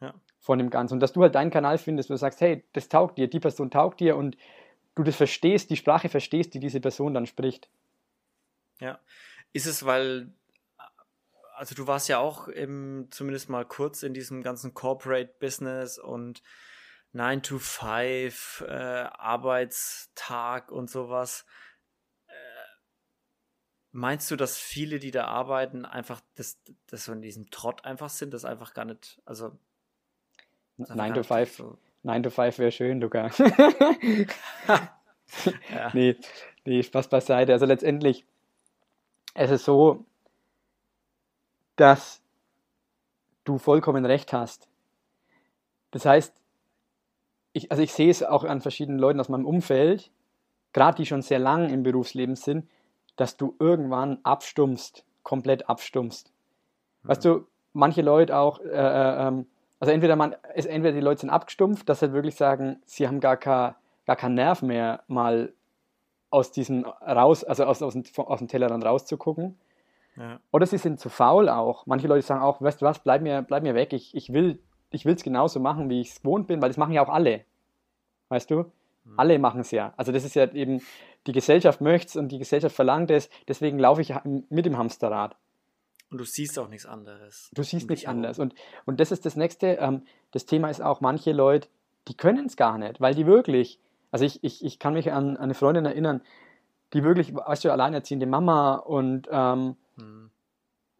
Ja. 0.00 0.14
von 0.38 0.58
dem 0.58 0.70
Ganzen. 0.70 0.94
Und 0.94 1.00
dass 1.00 1.12
du 1.12 1.22
halt 1.22 1.34
deinen 1.34 1.50
Kanal 1.50 1.78
findest, 1.78 2.08
wo 2.10 2.14
du 2.14 2.18
sagst, 2.18 2.40
hey, 2.40 2.64
das 2.72 2.88
taugt 2.88 3.18
dir, 3.18 3.28
die 3.28 3.40
Person 3.40 3.70
taugt 3.70 4.00
dir 4.00 4.16
und 4.16 4.36
du 4.94 5.02
das 5.02 5.16
verstehst, 5.16 5.70
die 5.70 5.76
Sprache 5.76 6.08
verstehst, 6.08 6.54
die 6.54 6.60
diese 6.60 6.80
Person 6.80 7.14
dann 7.14 7.26
spricht. 7.26 7.68
Ja. 8.80 8.98
Ist 9.52 9.66
es, 9.66 9.84
weil, 9.84 10.32
also 11.54 11.74
du 11.74 11.86
warst 11.86 12.08
ja 12.08 12.18
auch 12.18 12.48
im, 12.48 13.08
zumindest 13.10 13.48
mal 13.48 13.64
kurz 13.64 14.02
in 14.02 14.14
diesem 14.14 14.42
ganzen 14.42 14.74
Corporate 14.74 15.34
Business 15.38 15.98
und 15.98 16.42
9 17.12 17.42
to 17.42 17.58
5, 17.58 18.64
äh, 18.66 18.72
Arbeitstag 18.72 20.70
und 20.70 20.88
sowas. 20.88 21.44
Äh, 22.28 22.32
meinst 23.92 24.30
du, 24.30 24.36
dass 24.36 24.56
viele, 24.56 24.98
die 24.98 25.10
da 25.10 25.26
arbeiten, 25.26 25.84
einfach 25.84 26.20
das, 26.36 26.58
das 26.86 27.04
so 27.04 27.12
in 27.12 27.22
diesem 27.22 27.50
Trott 27.50 27.84
einfach 27.84 28.10
sind, 28.10 28.32
das 28.32 28.44
einfach 28.44 28.74
gar 28.74 28.84
nicht, 28.84 29.20
also 29.24 29.58
das 30.76 30.90
einfach 30.90 31.04
9 31.04 31.14
gar 31.14 31.22
to 31.22 31.34
nicht 31.34 31.50
5, 31.50 31.56
so, 31.56 31.78
9 32.04 32.22
to 32.22 32.30
5 32.30 32.58
wäre 32.58 32.72
schön, 32.72 33.00
Luca. 33.00 33.30
ja. 35.68 35.90
nee, 35.92 36.16
nee, 36.64 36.82
Spaß 36.82 37.08
beiseite. 37.08 37.52
Also 37.52 37.66
letztendlich, 37.66 38.24
es 39.34 39.50
ist 39.50 39.64
so, 39.64 40.04
dass 41.76 42.20
du 43.44 43.58
vollkommen 43.58 44.04
recht 44.04 44.32
hast. 44.32 44.68
Das 45.90 46.04
heißt, 46.04 46.34
ich, 47.52 47.70
also 47.70 47.82
ich 47.82 47.92
sehe 47.92 48.10
es 48.10 48.22
auch 48.22 48.44
an 48.44 48.60
verschiedenen 48.60 48.98
Leuten 48.98 49.20
aus 49.20 49.28
meinem 49.28 49.46
Umfeld, 49.46 50.10
gerade 50.72 50.96
die 50.96 51.06
schon 51.06 51.22
sehr 51.22 51.38
lang 51.38 51.68
im 51.70 51.82
Berufsleben 51.82 52.36
sind, 52.36 52.68
dass 53.16 53.36
du 53.36 53.56
irgendwann 53.58 54.18
abstumpfst, 54.22 55.04
komplett 55.22 55.68
abstumpfst. 55.68 56.32
Weißt 57.02 57.24
du, 57.24 57.46
manche 57.72 58.02
Leute 58.02 58.36
auch, 58.36 58.60
äh, 58.60 58.68
äh, 58.68 59.28
ähm, 59.28 59.46
also 59.80 59.92
entweder 59.92 60.16
man, 60.16 60.36
es, 60.54 60.66
entweder 60.66 60.94
die 60.94 61.00
Leute 61.00 61.22
sind 61.22 61.30
abgestumpft, 61.30 61.88
dass 61.88 62.00
sie 62.00 62.12
wirklich 62.12 62.36
sagen, 62.36 62.80
sie 62.84 63.08
haben 63.08 63.20
gar, 63.20 63.36
kein, 63.36 63.74
gar 64.06 64.16
keinen 64.16 64.34
Nerv 64.34 64.62
mehr, 64.62 65.02
mal 65.08 65.52
aus 66.30 66.52
diesem 66.52 66.84
raus, 66.84 67.44
also 67.44 67.64
aus, 67.64 67.82
aus, 67.82 67.94
dem, 67.94 68.04
aus 68.16 68.38
dem 68.38 68.48
Tellerrand 68.48 68.84
rauszugucken. 68.84 69.58
ja. 70.16 70.40
Oder 70.52 70.66
sie 70.66 70.78
sind 70.78 71.00
zu 71.00 71.08
faul 71.08 71.48
auch. 71.48 71.86
Manche 71.86 72.06
Leute 72.06 72.22
sagen 72.22 72.42
auch, 72.42 72.60
weißt 72.62 72.80
du 72.80 72.86
was, 72.86 73.00
bleib 73.00 73.22
mir, 73.22 73.42
bleib 73.42 73.62
mir 73.62 73.74
weg, 73.74 73.92
ich, 73.92 74.14
ich 74.14 74.32
will 74.32 74.60
ich 74.90 75.06
es 75.06 75.22
genauso 75.22 75.60
machen, 75.60 75.88
wie 75.88 76.00
ich 76.00 76.10
es 76.10 76.22
gewohnt 76.22 76.48
bin, 76.48 76.60
weil 76.60 76.68
das 76.68 76.76
machen 76.76 76.92
ja 76.92 77.04
auch 77.04 77.08
alle. 77.08 77.44
Weißt 78.28 78.50
du? 78.50 78.72
Mhm. 79.04 79.14
Alle 79.16 79.38
machen 79.38 79.60
es 79.60 79.70
ja. 79.70 79.94
Also 79.96 80.12
das 80.12 80.24
ist 80.24 80.34
ja 80.34 80.50
eben, 80.52 80.82
die 81.26 81.32
Gesellschaft 81.32 81.80
möchte 81.80 82.08
es 82.08 82.16
und 82.16 82.28
die 82.28 82.38
Gesellschaft 82.38 82.74
verlangt 82.74 83.10
es, 83.10 83.30
deswegen 83.46 83.78
laufe 83.78 84.00
ich 84.00 84.14
mit 84.24 84.66
dem 84.66 84.76
Hamsterrad. 84.76 85.36
Und 86.10 86.18
du 86.18 86.24
siehst 86.24 86.58
auch 86.58 86.68
nichts 86.68 86.86
anderes. 86.86 87.50
Du 87.54 87.62
siehst 87.62 87.88
nichts 87.88 88.04
anderes. 88.04 88.40
Und, 88.40 88.54
und 88.84 88.98
das 88.98 89.12
ist 89.12 89.24
das 89.26 89.36
Nächste. 89.36 89.78
Ähm, 89.80 90.02
das 90.32 90.44
Thema 90.44 90.68
ist 90.68 90.82
auch, 90.82 91.00
manche 91.00 91.32
Leute, 91.32 91.68
die 92.08 92.16
können 92.16 92.46
es 92.46 92.56
gar 92.56 92.78
nicht, 92.78 93.00
weil 93.00 93.14
die 93.14 93.26
wirklich, 93.26 93.78
also 94.10 94.24
ich, 94.24 94.42
ich, 94.42 94.64
ich 94.64 94.78
kann 94.78 94.94
mich 94.94 95.12
an, 95.12 95.36
an 95.36 95.44
eine 95.44 95.54
Freundin 95.54 95.84
erinnern, 95.86 96.22
die 96.92 97.04
wirklich, 97.04 97.34
weißt 97.34 97.64
du, 97.64 97.70
alleinerziehende 97.70 98.26
Mama 98.26 98.76
und 98.76 99.28
ähm, 99.30 99.76
Hm. 99.96 100.30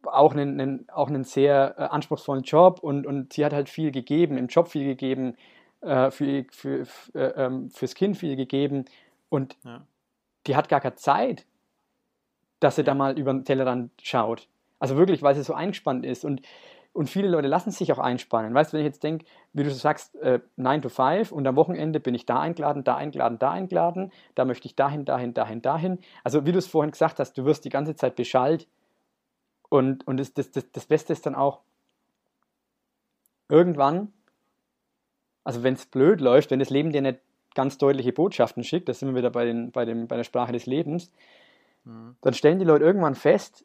auch 0.04 0.32
einen, 0.32 0.60
einen, 0.60 0.88
auch 0.90 1.08
einen 1.08 1.24
sehr 1.24 1.74
äh, 1.78 1.82
anspruchsvollen 1.82 2.44
Job 2.44 2.80
und, 2.80 3.06
und 3.06 3.32
sie 3.32 3.44
hat 3.44 3.52
halt 3.52 3.68
viel 3.68 3.90
gegeben, 3.90 4.38
im 4.38 4.46
Job 4.46 4.68
viel 4.68 4.84
gegeben, 4.84 5.36
äh, 5.80 6.10
für, 6.10 6.44
für, 6.50 6.86
für, 6.86 7.14
äh, 7.14 7.44
ähm, 7.46 7.70
fürs 7.70 7.94
Kind 7.94 8.16
viel 8.16 8.36
gegeben 8.36 8.84
und 9.28 9.56
Ja. 9.64 9.86
die 10.46 10.56
hat 10.56 10.68
gar 10.68 10.80
keine 10.80 10.94
Zeit, 10.94 11.46
dass 12.60 12.76
sie 12.76 12.84
da 12.84 12.92
Ja. 12.92 12.94
mal 12.94 13.18
über 13.18 13.32
den 13.32 13.44
Tellerrand 13.44 13.90
schaut. 14.02 14.48
Also 14.78 14.96
wirklich, 14.96 15.22
weil 15.22 15.34
sie 15.34 15.42
so 15.42 15.54
eingespannt 15.54 16.04
ist 16.06 16.24
und 16.24 16.42
und 16.92 17.08
viele 17.08 17.28
Leute 17.28 17.48
lassen 17.48 17.70
sich 17.70 17.92
auch 17.92 17.98
einspannen. 17.98 18.52
Weißt 18.52 18.72
du, 18.72 18.76
wenn 18.76 18.84
ich 18.84 18.88
jetzt 18.88 19.02
denke, 19.02 19.24
wie 19.52 19.62
du 19.62 19.70
sagst, 19.70 20.16
äh, 20.16 20.40
9 20.56 20.82
to 20.82 20.88
5 20.88 21.30
und 21.30 21.46
am 21.46 21.56
Wochenende 21.56 22.00
bin 22.00 22.14
ich 22.14 22.26
da 22.26 22.40
eingeladen, 22.40 22.84
da 22.84 22.96
eingeladen, 22.96 23.38
da 23.38 23.52
eingeladen, 23.52 24.12
da 24.34 24.44
möchte 24.44 24.66
ich 24.66 24.74
dahin, 24.74 25.04
dahin, 25.04 25.32
dahin, 25.32 25.62
dahin. 25.62 25.98
Also 26.24 26.46
wie 26.46 26.52
du 26.52 26.58
es 26.58 26.66
vorhin 26.66 26.90
gesagt 26.90 27.20
hast, 27.20 27.38
du 27.38 27.44
wirst 27.44 27.64
die 27.64 27.70
ganze 27.70 27.94
Zeit 27.94 28.16
beschallt 28.16 28.66
und, 29.68 30.06
und 30.06 30.18
das, 30.18 30.34
das, 30.34 30.50
das, 30.50 30.70
das 30.72 30.86
Beste 30.86 31.12
ist 31.12 31.26
dann 31.26 31.34
auch, 31.34 31.60
irgendwann, 33.48 34.12
also 35.44 35.62
wenn 35.62 35.74
es 35.74 35.86
blöd 35.86 36.20
läuft, 36.20 36.50
wenn 36.50 36.60
das 36.60 36.70
Leben 36.70 36.92
dir 36.92 37.02
nicht 37.02 37.20
ganz 37.54 37.78
deutliche 37.78 38.12
Botschaften 38.12 38.62
schickt, 38.62 38.88
da 38.88 38.94
sind 38.94 39.08
wir 39.08 39.16
wieder 39.16 39.30
bei, 39.30 39.44
den, 39.44 39.72
bei, 39.72 39.84
dem, 39.84 40.06
bei 40.06 40.16
der 40.16 40.24
Sprache 40.24 40.52
des 40.52 40.66
Lebens, 40.66 41.10
mhm. 41.84 42.16
dann 42.20 42.34
stellen 42.34 42.58
die 42.58 42.64
Leute 42.64 42.84
irgendwann 42.84 43.14
fest, 43.14 43.64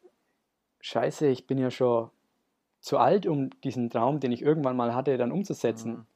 scheiße, 0.80 1.26
ich 1.28 1.46
bin 1.46 1.58
ja 1.58 1.70
schon 1.70 2.10
zu 2.86 2.98
alt, 2.98 3.26
um 3.26 3.50
diesen 3.62 3.90
Traum, 3.90 4.20
den 4.20 4.30
ich 4.30 4.42
irgendwann 4.42 4.76
mal 4.76 4.94
hatte, 4.94 5.18
dann 5.18 5.32
umzusetzen. 5.32 5.90
Mhm. 5.92 6.06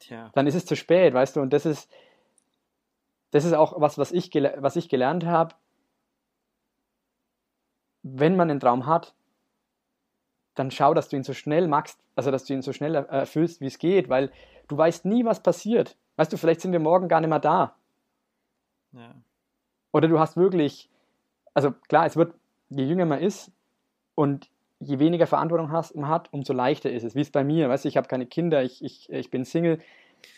Tja. 0.00 0.30
Dann 0.34 0.46
ist 0.46 0.54
es 0.54 0.66
zu 0.66 0.76
spät, 0.76 1.14
weißt 1.14 1.36
du, 1.36 1.40
und 1.40 1.50
das 1.54 1.64
ist, 1.64 1.90
das 3.30 3.46
ist 3.46 3.54
auch 3.54 3.80
was, 3.80 3.96
was 3.96 4.12
ich, 4.12 4.30
was 4.34 4.76
ich 4.76 4.90
gelernt 4.90 5.24
habe. 5.24 5.54
Wenn 8.02 8.36
man 8.36 8.50
einen 8.50 8.60
Traum 8.60 8.84
hat, 8.84 9.14
dann 10.56 10.70
schau, 10.70 10.92
dass 10.92 11.08
du 11.08 11.16
ihn 11.16 11.22
so 11.22 11.32
schnell 11.32 11.68
magst, 11.68 11.98
also 12.16 12.30
dass 12.30 12.44
du 12.44 12.52
ihn 12.52 12.60
so 12.60 12.74
schnell 12.74 12.96
erfüllst, 12.96 13.62
wie 13.62 13.66
es 13.66 13.78
geht, 13.78 14.10
weil 14.10 14.30
du 14.68 14.76
weißt 14.76 15.06
nie, 15.06 15.24
was 15.24 15.42
passiert. 15.42 15.96
Weißt 16.16 16.30
du, 16.30 16.36
vielleicht 16.36 16.60
sind 16.60 16.72
wir 16.72 16.80
morgen 16.80 17.08
gar 17.08 17.22
nicht 17.22 17.30
mehr 17.30 17.38
da. 17.38 17.76
Ja. 18.92 19.14
Oder 19.92 20.08
du 20.08 20.18
hast 20.18 20.36
wirklich, 20.36 20.90
also 21.54 21.72
klar, 21.88 22.04
es 22.04 22.16
wird, 22.16 22.34
je 22.68 22.84
jünger 22.84 23.06
man 23.06 23.20
ist 23.20 23.50
und 24.14 24.50
je 24.80 24.98
weniger 24.98 25.26
Verantwortung 25.26 25.68
man 25.68 26.08
hat, 26.08 26.32
umso 26.32 26.52
leichter 26.52 26.90
ist 26.90 27.04
es. 27.04 27.14
Wie 27.14 27.20
es 27.20 27.30
bei 27.30 27.44
mir, 27.44 27.68
weißt 27.68 27.84
du, 27.84 27.88
ich 27.88 27.96
habe 27.96 28.08
keine 28.08 28.26
Kinder, 28.26 28.62
ich, 28.62 28.82
ich, 28.82 29.10
ich 29.10 29.30
bin 29.30 29.44
Single. 29.44 29.80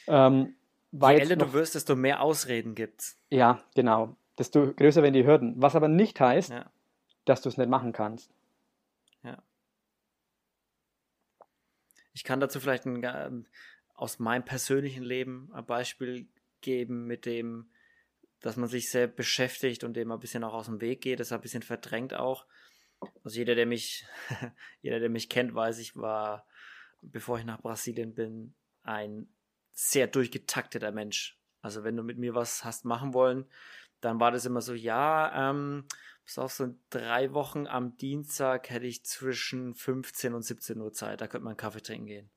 Ähm, 0.06 0.54
je 0.92 1.14
älter 1.14 1.36
du 1.36 1.52
wirst, 1.52 1.74
desto 1.74 1.96
mehr 1.96 2.20
Ausreden 2.20 2.74
gibt's. 2.74 3.18
Ja, 3.30 3.62
genau. 3.74 4.16
Desto 4.38 4.72
größer 4.72 5.02
werden 5.02 5.14
die 5.14 5.26
Hürden. 5.26 5.54
Was 5.56 5.76
aber 5.76 5.88
nicht 5.88 6.20
heißt, 6.20 6.50
ja. 6.50 6.70
dass 7.24 7.42
du 7.42 7.48
es 7.48 7.56
nicht 7.56 7.70
machen 7.70 7.92
kannst. 7.92 8.30
Ja. 9.22 9.42
Ich 12.12 12.24
kann 12.24 12.40
dazu 12.40 12.60
vielleicht 12.60 12.84
ein, 12.84 13.02
ähm, 13.04 13.46
aus 13.94 14.18
meinem 14.18 14.44
persönlichen 14.44 15.04
Leben 15.04 15.50
ein 15.52 15.64
Beispiel 15.64 16.26
geben, 16.60 17.06
mit 17.06 17.26
dem, 17.26 17.70
dass 18.40 18.56
man 18.56 18.68
sich 18.68 18.90
sehr 18.90 19.06
beschäftigt 19.06 19.84
und 19.84 19.94
dem 19.94 20.10
ein 20.10 20.18
bisschen 20.18 20.42
auch 20.42 20.54
aus 20.54 20.66
dem 20.66 20.80
Weg 20.80 21.02
geht, 21.02 21.20
das 21.20 21.28
ist 21.28 21.32
ein 21.32 21.40
bisschen 21.40 21.62
verdrängt 21.62 22.14
auch. 22.14 22.44
Also 23.24 23.38
jeder, 23.38 23.54
der 23.54 23.66
mich, 23.66 24.06
jeder, 24.82 25.00
der 25.00 25.10
mich 25.10 25.28
kennt, 25.28 25.54
weiß, 25.54 25.78
ich 25.78 25.96
war, 25.96 26.46
bevor 27.00 27.38
ich 27.38 27.44
nach 27.44 27.60
Brasilien 27.60 28.14
bin, 28.14 28.54
ein 28.82 29.28
sehr 29.72 30.06
durchgetakteter 30.06 30.92
Mensch. 30.92 31.38
Also 31.60 31.84
wenn 31.84 31.96
du 31.96 32.02
mit 32.02 32.18
mir 32.18 32.34
was 32.34 32.64
hast 32.64 32.84
machen 32.84 33.14
wollen, 33.14 33.46
dann 34.00 34.20
war 34.20 34.32
das 34.32 34.44
immer 34.44 34.60
so, 34.60 34.74
ja, 34.74 35.50
ähm, 35.50 35.86
bis 36.24 36.38
auf 36.38 36.52
so 36.52 36.74
drei 36.90 37.32
Wochen 37.32 37.66
am 37.66 37.96
Dienstag 37.96 38.70
hätte 38.70 38.86
ich 38.86 39.04
zwischen 39.04 39.74
15 39.74 40.34
und 40.34 40.42
17 40.42 40.80
Uhr 40.80 40.92
Zeit. 40.92 41.20
Da 41.20 41.26
könnte 41.26 41.44
man 41.44 41.52
einen 41.52 41.56
Kaffee 41.56 41.82
trinken 41.82 42.06
gehen. 42.06 42.30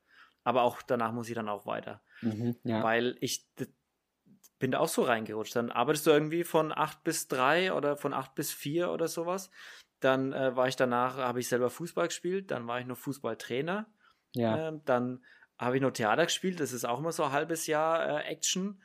Aber 0.44 0.62
auch 0.62 0.82
danach 0.82 1.12
muss 1.12 1.28
ich 1.28 1.36
dann 1.36 1.50
auch 1.50 1.66
weiter. 1.66 2.02
Mhm, 2.22 2.56
ja. 2.64 2.84
Weil 2.84 3.18
ich 3.20 3.48
bin 4.60 4.72
da 4.72 4.80
auch 4.80 4.88
so 4.88 5.04
reingerutscht. 5.04 5.56
Dann 5.56 5.72
arbeitest 5.72 6.08
du 6.08 6.12
irgendwie 6.12 6.44
von 6.44 6.72
8 6.72 7.04
bis 7.04 7.28
3 7.28 7.74
oder 7.74 7.98
von 7.98 8.14
8 8.14 8.36
bis 8.36 8.52
4 8.52 8.92
oder 8.92 9.08
sowas. 9.08 9.50
Dann 10.06 10.34
äh, 10.34 10.56
war 10.56 10.68
ich 10.68 10.76
danach, 10.76 11.18
habe 11.18 11.40
ich 11.40 11.48
selber 11.48 11.72
Fußball 11.72 12.10
gespielt, 12.10 12.52
dann 12.52 12.68
war 12.68 12.80
ich 12.80 12.86
noch 12.86 12.96
Fußballtrainer. 12.96 13.88
Ja. 14.36 14.68
Ähm, 14.68 14.82
dann 14.86 15.26
habe 15.58 15.78
ich 15.78 15.82
noch 15.82 15.90
Theater 15.90 16.26
gespielt, 16.26 16.60
das 16.60 16.74
ist 16.74 16.86
auch 16.86 17.00
immer 17.00 17.12
so 17.12 17.24
ein 17.24 17.32
halbes 17.32 17.66
Jahr 17.66 18.08
äh, 18.08 18.24
Action. 18.26 18.80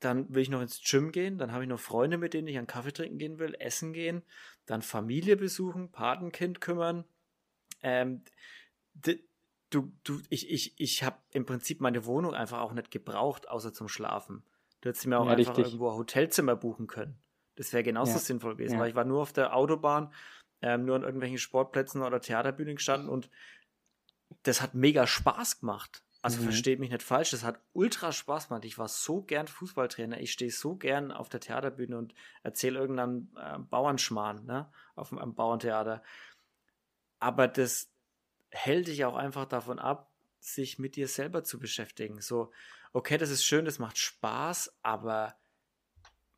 Dann 0.00 0.28
will 0.28 0.42
ich 0.42 0.50
noch 0.50 0.60
ins 0.60 0.82
Gym 0.82 1.10
gehen, 1.10 1.38
dann 1.38 1.52
habe 1.52 1.64
ich 1.64 1.70
noch 1.70 1.80
Freunde, 1.80 2.18
mit 2.18 2.34
denen 2.34 2.48
ich 2.48 2.58
einen 2.58 2.66
Kaffee 2.66 2.92
trinken 2.92 3.16
gehen 3.16 3.38
will, 3.38 3.56
essen 3.58 3.94
gehen, 3.94 4.22
dann 4.66 4.82
Familie 4.82 5.38
besuchen, 5.38 5.90
Patenkind 5.90 6.60
kümmern. 6.60 7.06
Ähm, 7.82 8.20
du, 9.70 9.90
du, 10.04 10.20
ich, 10.28 10.50
ich, 10.50 10.78
ich 10.78 11.02
habe 11.02 11.16
im 11.30 11.46
Prinzip 11.46 11.80
meine 11.80 12.04
Wohnung 12.04 12.34
einfach 12.34 12.60
auch 12.60 12.74
nicht 12.74 12.90
gebraucht, 12.90 13.48
außer 13.48 13.72
zum 13.72 13.88
Schlafen. 13.88 14.42
Du 14.82 14.90
hättest 14.90 15.06
mir 15.06 15.18
auch 15.18 15.24
ja, 15.24 15.30
einfach 15.30 15.56
richtig. 15.56 15.64
irgendwo 15.64 15.88
ein 15.88 15.96
Hotelzimmer 15.96 16.56
buchen 16.56 16.88
können. 16.88 17.18
Das 17.56 17.72
wäre 17.72 17.82
genauso 17.82 18.12
ja. 18.12 18.18
sinnvoll 18.18 18.52
gewesen, 18.52 18.74
ja. 18.74 18.80
weil 18.80 18.90
ich 18.90 18.94
war 18.94 19.06
nur 19.06 19.22
auf 19.22 19.32
der 19.32 19.56
Autobahn, 19.56 20.12
ähm, 20.62 20.84
nur 20.84 20.96
an 20.96 21.02
irgendwelchen 21.02 21.38
Sportplätzen 21.38 22.02
oder 22.02 22.20
Theaterbühnen 22.20 22.76
gestanden 22.76 23.08
und 23.08 23.30
das 24.42 24.60
hat 24.60 24.74
mega 24.74 25.06
Spaß 25.06 25.60
gemacht. 25.60 26.02
Also 26.20 26.40
mhm. 26.40 26.44
versteht 26.46 26.80
mich 26.80 26.90
nicht 26.90 27.02
falsch, 27.02 27.30
das 27.30 27.44
hat 27.44 27.60
ultra 27.72 28.10
Spaß 28.10 28.48
gemacht. 28.48 28.64
Ich 28.64 28.76
war 28.76 28.88
so 28.88 29.22
gern 29.22 29.46
Fußballtrainer, 29.46 30.20
ich 30.20 30.32
stehe 30.32 30.50
so 30.50 30.74
gern 30.74 31.12
auf 31.12 31.28
der 31.28 31.40
Theaterbühne 31.40 31.96
und 31.96 32.14
erzähle 32.42 32.80
irgendeinen 32.80 33.32
äh, 33.36 33.58
Bauernschmarrn, 33.58 34.44
ne, 34.44 34.70
auf 34.96 35.12
einem 35.12 35.34
Bauerntheater. 35.34 36.02
Aber 37.20 37.46
das 37.46 37.90
hält 38.50 38.88
dich 38.88 39.04
auch 39.04 39.14
einfach 39.14 39.44
davon 39.44 39.78
ab, 39.78 40.10
sich 40.40 40.78
mit 40.78 40.96
dir 40.96 41.08
selber 41.08 41.44
zu 41.44 41.58
beschäftigen. 41.58 42.20
So, 42.20 42.52
okay, 42.92 43.16
das 43.16 43.30
ist 43.30 43.44
schön, 43.44 43.64
das 43.64 43.78
macht 43.78 43.98
Spaß, 43.98 44.76
aber 44.82 45.36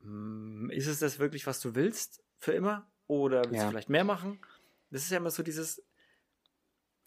mh, 0.00 0.05
hm, 0.05 0.71
ist 0.71 0.89
es 0.89 0.99
das 0.99 1.19
wirklich, 1.19 1.47
was 1.47 1.61
du 1.61 1.75
willst 1.75 2.23
für 2.39 2.53
immer? 2.53 2.90
Oder 3.11 3.43
willst 3.47 3.57
ja. 3.57 3.64
du 3.64 3.71
vielleicht 3.71 3.88
mehr 3.90 4.05
machen? 4.05 4.38
Das 4.90 5.02
ist 5.02 5.11
ja 5.11 5.17
immer 5.17 5.31
so 5.31 5.43
dieses, 5.43 5.85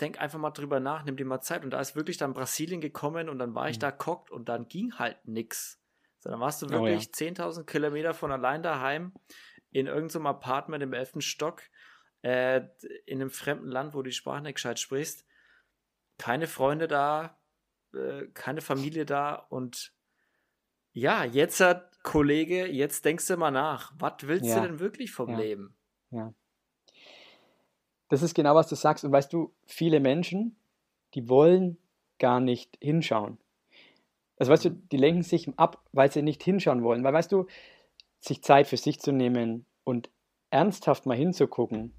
denk 0.02 0.20
einfach 0.20 0.38
mal 0.38 0.52
drüber 0.52 0.82
nach, 0.82 1.06
nimm 1.06 1.16
dir 1.16 1.26
mal 1.26 1.40
Zeit. 1.40 1.64
Und 1.64 1.72
da 1.72 1.80
ist 1.80 1.96
wirklich 1.96 2.18
dann 2.18 2.34
Brasilien 2.34 2.82
gekommen 2.82 3.30
und 3.30 3.40
dann 3.40 3.56
war 3.56 3.70
ich 3.70 3.78
mhm. 3.78 3.82
da 3.82 3.92
guckt 3.92 4.30
und 4.30 4.50
dann 4.50 4.68
ging 4.68 5.00
halt 5.00 5.26
nix. 5.26 5.80
So, 6.20 6.30
dann 6.30 6.42
warst 6.42 6.62
du 6.62 6.70
wirklich 6.70 7.08
oh, 7.08 7.24
ja. 7.24 7.32
10.000 7.32 7.64
Kilometer 7.64 8.14
von 8.14 8.34
allein 8.34 8.62
daheim 8.62 9.14
in 9.72 9.88
irgendeinem 9.88 10.28
Apartment 10.28 10.84
im 10.84 10.92
elften 10.92 11.22
Stock 11.22 11.62
äh, 12.22 12.64
in 13.06 13.22
einem 13.22 13.30
fremden 13.30 13.70
Land, 13.70 13.94
wo 13.94 14.00
du 14.00 14.10
die 14.10 14.16
Sprache 14.16 14.44
nicht 14.44 14.56
gescheit 14.56 14.80
sprichst. 14.80 15.26
Keine 16.18 16.48
Freunde 16.48 16.90
da, 16.90 17.40
äh, 17.94 18.28
keine 18.34 18.60
Familie 18.60 19.06
da 19.06 19.36
und 19.36 19.94
ja, 20.92 21.24
jetzt 21.24 21.62
hat 21.62 22.04
Kollege, 22.04 22.68
jetzt 22.68 23.06
denkst 23.06 23.26
du 23.28 23.38
mal 23.38 23.52
nach. 23.52 23.94
Was 23.98 24.16
willst 24.24 24.50
ja. 24.50 24.60
du 24.60 24.68
denn 24.68 24.80
wirklich 24.82 25.14
vom 25.14 25.30
ja. 25.30 25.38
Leben? 25.38 25.78
Ja. 26.14 26.34
Das 28.10 28.22
ist 28.22 28.34
genau, 28.34 28.56
was 28.56 28.68
du 28.68 28.76
sagst. 28.76 29.04
Und 29.04 29.12
weißt 29.12 29.34
du, 29.34 29.52
viele 29.66 30.00
Menschen, 30.00 30.56
die 31.16 31.30
wollen 31.30 31.78
gar 32.20 32.40
nicht 32.40 32.78
hinschauen. 32.80 33.38
Also 34.38 34.52
weißt 34.52 34.66
du, 34.66 34.70
die 34.70 34.98
lenken 34.98 35.24
sich 35.24 35.48
ab, 35.58 35.84
weil 35.92 36.12
sie 36.12 36.22
nicht 36.22 36.44
hinschauen 36.44 36.84
wollen. 36.84 37.04
Weil 37.04 37.14
weißt 37.14 37.32
du, 37.32 37.48
sich 38.20 38.44
Zeit 38.44 38.68
für 38.68 38.78
sich 38.78 39.00
zu 39.00 39.12
nehmen 39.12 39.66
und 39.84 40.10
ernsthaft 40.50 41.06
mal 41.06 41.18
hinzugucken, 41.18 41.94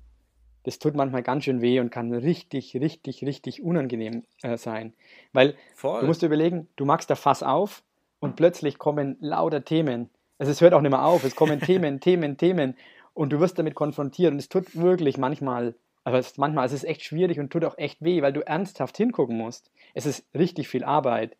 das 0.64 0.78
tut 0.78 0.94
manchmal 0.94 1.22
ganz 1.22 1.44
schön 1.44 1.60
weh 1.60 1.78
und 1.80 1.90
kann 1.90 2.12
richtig, 2.12 2.74
richtig, 2.76 3.22
richtig 3.24 3.62
unangenehm 3.62 4.24
äh, 4.42 4.56
sein. 4.56 4.94
Weil 5.32 5.56
Voll. 5.74 6.00
du 6.00 6.06
musst 6.06 6.22
dir 6.22 6.26
überlegen, 6.26 6.68
du 6.76 6.86
machst 6.86 7.10
da 7.10 7.16
Fass 7.16 7.42
auf 7.42 7.82
und 8.18 8.36
plötzlich 8.36 8.78
kommen 8.78 9.16
lauter 9.20 9.64
Themen. 9.64 10.08
Also 10.38 10.50
es 10.50 10.60
hört 10.60 10.72
auch 10.72 10.80
nicht 10.80 10.90
mehr 10.90 11.04
auf, 11.04 11.24
es 11.24 11.36
kommen 11.36 11.60
Themen, 11.60 12.00
Themen, 12.00 12.38
Themen 12.38 12.76
und 13.14 13.32
du 13.32 13.40
wirst 13.40 13.58
damit 13.58 13.74
konfrontiert 13.74 14.32
und 14.32 14.38
es 14.38 14.48
tut 14.48 14.76
wirklich 14.76 15.16
manchmal 15.18 15.74
aber 16.04 16.18
es, 16.18 16.36
manchmal 16.36 16.66
ist 16.66 16.72
es 16.72 16.84
echt 16.84 17.02
schwierig 17.02 17.40
und 17.40 17.50
tut 17.50 17.64
auch 17.64 17.78
echt 17.78 18.02
weh, 18.02 18.20
weil 18.20 18.32
du 18.32 18.46
ernsthaft 18.46 18.96
hingucken 18.96 19.38
musst. 19.38 19.70
Es 19.94 20.04
ist 20.04 20.26
richtig 20.34 20.68
viel 20.68 20.84
Arbeit. 20.84 21.36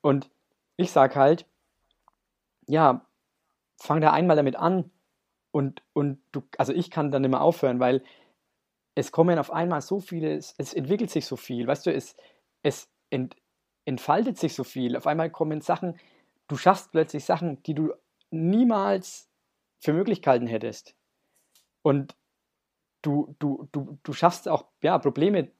Und 0.00 0.30
ich 0.76 0.92
sage 0.92 1.16
halt, 1.16 1.44
ja, 2.66 3.04
fang 3.76 4.00
da 4.00 4.12
einmal 4.12 4.36
damit 4.36 4.56
an 4.56 4.90
und, 5.50 5.82
und 5.92 6.20
du, 6.30 6.42
also 6.56 6.72
ich 6.72 6.90
kann 6.90 7.10
dann 7.10 7.24
immer 7.24 7.40
aufhören, 7.40 7.80
weil 7.80 8.04
es 8.94 9.10
kommen 9.10 9.38
auf 9.38 9.52
einmal 9.52 9.80
so 9.80 9.98
viele, 9.98 10.36
es, 10.36 10.54
es 10.56 10.72
entwickelt 10.72 11.10
sich 11.10 11.26
so 11.26 11.36
viel, 11.36 11.66
weißt 11.66 11.86
du, 11.86 11.92
es, 11.92 12.14
es 12.62 12.88
ent, 13.10 13.34
entfaltet 13.86 14.38
sich 14.38 14.54
so 14.54 14.62
viel. 14.62 14.96
Auf 14.96 15.08
einmal 15.08 15.30
kommen 15.30 15.62
Sachen, 15.62 15.98
du 16.46 16.56
schaffst 16.56 16.92
plötzlich 16.92 17.24
Sachen, 17.24 17.60
die 17.64 17.74
du 17.74 17.92
niemals 18.30 19.28
für 19.80 19.92
Möglichkeiten 19.92 20.46
hättest. 20.46 20.94
Und 21.82 22.14
du, 23.02 23.34
du, 23.38 23.68
du, 23.72 23.98
du 24.02 24.12
schaffst 24.12 24.48
auch 24.48 24.66
ja, 24.82 24.98
Probleme 24.98 25.50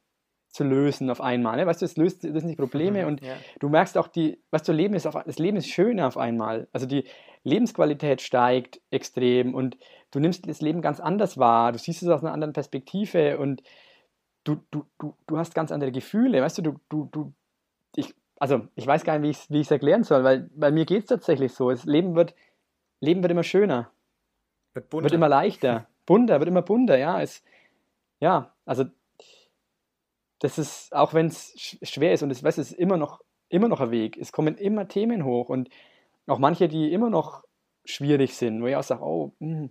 zu 0.49 0.65
lösen 0.65 1.11
auf 1.11 1.21
einmal. 1.21 1.57
Ne? 1.57 1.67
Weißt 1.67 1.81
du, 1.81 1.87
es 1.87 1.97
löst, 1.97 2.25
das 2.25 2.43
sind 2.43 2.49
die 2.49 2.57
Probleme 2.57 3.03
mhm, 3.03 3.09
und 3.09 3.23
ja. 3.23 3.35
du 3.61 3.69
merkst 3.69 3.97
auch, 3.97 4.09
die, 4.09 4.43
weißt 4.51 4.69
du, 4.69 4.73
Leben 4.73 4.95
ist 4.95 5.07
auf, 5.07 5.15
das 5.25 5.39
Leben 5.39 5.57
ist 5.57 5.69
schöner 5.69 6.07
auf 6.09 6.17
einmal. 6.17 6.69
Also 6.73 6.87
die 6.87 7.05
Lebensqualität 7.45 8.21
steigt 8.21 8.81
extrem 8.91 9.55
und 9.55 9.79
du 10.11 10.19
nimmst 10.19 10.49
das 10.49 10.61
Leben 10.61 10.83
ganz 10.83 11.01
anders 11.01 11.39
wahr. 11.39 11.73
Du 11.73 11.79
siehst 11.79 12.03
es 12.03 12.09
aus 12.09 12.23
einer 12.23 12.33
anderen 12.33 12.53
Perspektive 12.53 13.39
und 13.39 13.63
du, 14.45 14.57
du, 14.71 14.85
du, 14.99 15.15
du 15.27 15.39
hast 15.39 15.55
ganz 15.55 15.71
andere 15.71 15.93
Gefühle. 15.93 16.43
Weißt 16.43 16.59
du, 16.59 16.63
du, 16.63 16.81
du, 16.89 17.09
du 17.13 17.33
ich, 17.95 18.15
also 18.41 18.67
ich 18.75 18.87
weiß 18.87 19.05
gar 19.05 19.19
nicht, 19.19 19.51
wie 19.51 19.61
ich 19.61 19.69
es 19.69 19.71
erklären 19.71 20.03
soll, 20.03 20.25
weil 20.25 20.51
bei 20.55 20.73
mir 20.73 20.85
geht 20.85 21.05
es 21.05 21.09
tatsächlich 21.09 21.53
so. 21.53 21.71
Das 21.71 21.85
Leben 21.85 22.17
wird, 22.17 22.35
Leben 23.01 23.23
wird 23.23 23.31
immer 23.31 23.45
schöner. 23.45 23.91
Wird, 24.75 24.93
wird 24.93 25.13
immer 25.13 25.29
leichter 25.29 25.87
bunter, 26.07 26.39
wird 26.41 26.49
immer 26.49 26.63
bunter, 26.63 26.97
ja. 26.97 27.21
Es, 27.21 27.43
ja, 28.21 28.53
also 28.65 28.85
das 30.41 30.59
ist, 30.59 30.95
auch 30.95 31.15
wenn 31.15 31.27
es 31.27 31.79
schwer 31.83 32.13
ist 32.13 32.23
und 32.23 32.31
es, 32.31 32.43
weißt, 32.43 32.59
es 32.59 32.73
ist 32.73 32.79
immer 32.79 32.97
noch, 32.97 33.21
immer 33.49 33.69
noch 33.69 33.81
ein 33.81 33.91
Weg, 33.91 34.17
es 34.17 34.33
kommen 34.33 34.57
immer 34.57 34.89
Themen 34.89 35.25
hoch 35.25 35.49
und 35.49 35.69
auch 36.27 36.39
manche, 36.39 36.69
die 36.69 36.93
immer 36.93 37.11
noch 37.11 37.45
schwierig 37.85 38.37
sind, 38.37 38.63
wo 38.63 38.67
ich 38.67 38.77
auch 38.77 38.83
sage, 38.83 39.03
oh, 39.03 39.33
mh. 39.39 39.59
Hm. 39.59 39.71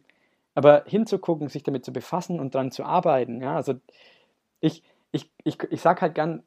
aber 0.56 0.84
hinzugucken, 0.86 1.48
sich 1.48 1.64
damit 1.64 1.86
zu 1.86 1.94
befassen 1.94 2.40
und 2.40 2.56
daran 2.56 2.72
zu 2.72 2.84
arbeiten, 2.84 3.42
ja, 3.42 3.56
also 3.56 3.76
ich, 4.60 4.84
ich, 5.12 5.32
ich, 5.44 5.58
ich 5.72 5.82
sage 5.82 6.02
halt 6.02 6.16
gern, 6.16 6.44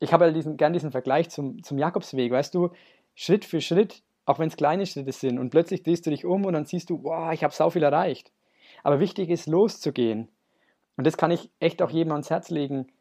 ich 0.00 0.12
habe 0.12 0.26
halt 0.26 0.36
diesen, 0.36 0.56
gern 0.56 0.72
diesen 0.72 0.92
Vergleich 0.92 1.30
zum, 1.30 1.62
zum 1.62 1.78
Jakobsweg, 1.78 2.30
weißt 2.30 2.54
du, 2.54 2.70
Schritt 3.14 3.44
für 3.44 3.60
Schritt, 3.60 4.02
auch 4.28 4.38
wenn 4.38 4.48
es 4.48 4.56
kleine 4.56 4.84
Schritte 4.84 5.12
sind 5.12 5.38
und 5.38 5.48
plötzlich 5.48 5.82
drehst 5.82 6.04
du 6.04 6.10
dich 6.10 6.26
um 6.26 6.44
und 6.44 6.52
dann 6.52 6.66
siehst 6.66 6.90
du, 6.90 7.02
wow, 7.02 7.32
ich 7.32 7.42
habe 7.42 7.54
so 7.54 7.70
viel 7.70 7.82
erreicht. 7.82 8.30
Aber 8.82 9.00
wichtig 9.00 9.30
ist, 9.30 9.46
loszugehen. 9.46 10.28
Und 10.96 11.06
das 11.06 11.16
kann 11.16 11.30
ich 11.30 11.50
echt 11.60 11.80
auch 11.80 11.88
jedem 11.88 12.12
ans 12.12 12.28
Herz 12.28 12.50
legen. 12.50 12.92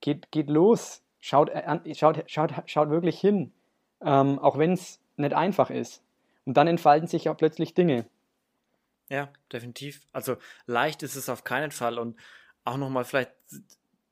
Geht, 0.00 0.32
geht 0.32 0.48
los. 0.48 1.02
Schaut, 1.20 1.50
äh, 1.50 1.94
schaut, 1.94 2.24
schaut, 2.26 2.54
schaut 2.64 2.88
wirklich 2.88 3.20
hin. 3.20 3.52
Ähm, 4.00 4.38
auch 4.38 4.56
wenn 4.56 4.72
es 4.72 4.98
nicht 5.16 5.34
einfach 5.34 5.68
ist. 5.68 6.02
Und 6.46 6.56
dann 6.56 6.66
entfalten 6.66 7.06
sich 7.06 7.28
auch 7.28 7.36
plötzlich 7.36 7.74
Dinge. 7.74 8.06
Ja, 9.10 9.28
definitiv. 9.52 10.00
Also 10.12 10.36
leicht 10.64 11.02
ist 11.02 11.16
es 11.16 11.28
auf 11.28 11.44
keinen 11.44 11.70
Fall. 11.70 11.98
Und 11.98 12.18
auch 12.64 12.78
nochmal 12.78 13.04
vielleicht, 13.04 13.32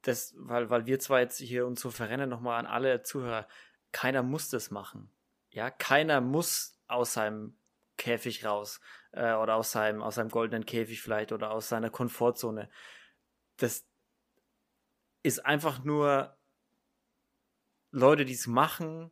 das, 0.02 0.34
weil, 0.36 0.68
weil 0.68 0.84
wir 0.84 0.98
zwar 0.98 1.20
jetzt 1.20 1.38
hier 1.38 1.66
uns 1.66 1.80
so 1.80 1.90
verrennen, 1.90 2.28
nochmal 2.28 2.60
an 2.60 2.66
alle 2.66 3.02
Zuhörer, 3.02 3.46
keiner 3.92 4.22
muss 4.22 4.50
das 4.50 4.70
machen. 4.70 5.10
Ja, 5.50 5.70
keiner 5.70 6.20
muss 6.20 6.78
aus 6.86 7.12
seinem 7.12 7.56
Käfig 7.96 8.44
raus 8.44 8.80
äh, 9.12 9.34
oder 9.34 9.56
aus 9.56 9.72
seinem, 9.72 10.02
aus 10.02 10.14
seinem 10.14 10.30
goldenen 10.30 10.64
Käfig 10.64 11.02
vielleicht 11.02 11.32
oder 11.32 11.50
aus 11.50 11.68
seiner 11.68 11.90
Komfortzone. 11.90 12.70
Das 13.56 13.84
ist 15.22 15.44
einfach 15.44 15.84
nur 15.84 16.36
Leute, 17.90 18.24
die 18.24 18.32
es 18.32 18.46
machen, 18.46 19.10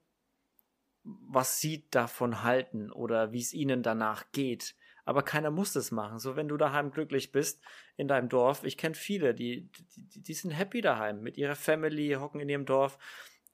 was 1.02 1.60
sie 1.60 1.88
davon 1.90 2.42
halten 2.42 2.90
oder 2.90 3.32
wie 3.32 3.40
es 3.40 3.52
ihnen 3.52 3.82
danach 3.82 4.30
geht. 4.32 4.76
Aber 5.04 5.22
keiner 5.22 5.50
muss 5.50 5.72
das 5.72 5.90
machen. 5.90 6.18
So, 6.18 6.36
wenn 6.36 6.48
du 6.48 6.56
daheim 6.56 6.90
glücklich 6.90 7.32
bist 7.32 7.62
in 7.96 8.08
deinem 8.08 8.28
Dorf, 8.28 8.62
ich 8.64 8.76
kenne 8.76 8.94
viele, 8.94 9.34
die, 9.34 9.70
die, 9.96 10.22
die 10.22 10.34
sind 10.34 10.50
happy 10.50 10.82
daheim 10.82 11.22
mit 11.22 11.38
ihrer 11.38 11.56
Family, 11.56 12.12
hocken 12.12 12.40
in 12.40 12.48
ihrem 12.48 12.66
Dorf, 12.66 12.98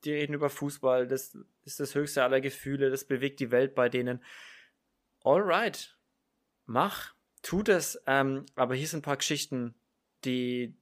die 0.04 0.12
reden 0.12 0.34
über 0.34 0.50
Fußball, 0.50 1.06
das 1.06 1.36
ist 1.64 1.80
das 1.80 1.94
höchste 1.94 2.22
aller 2.22 2.40
Gefühle, 2.40 2.90
das 2.90 3.04
bewegt 3.04 3.40
die 3.40 3.50
Welt 3.50 3.74
bei 3.74 3.88
denen. 3.88 4.22
Alright, 5.22 5.96
mach, 6.66 7.14
tu 7.42 7.62
das. 7.62 8.02
Ähm, 8.06 8.46
aber 8.54 8.74
hier 8.74 8.86
sind 8.86 9.00
ein 9.00 9.02
paar 9.02 9.16
Geschichten, 9.16 9.74
die 10.24 10.76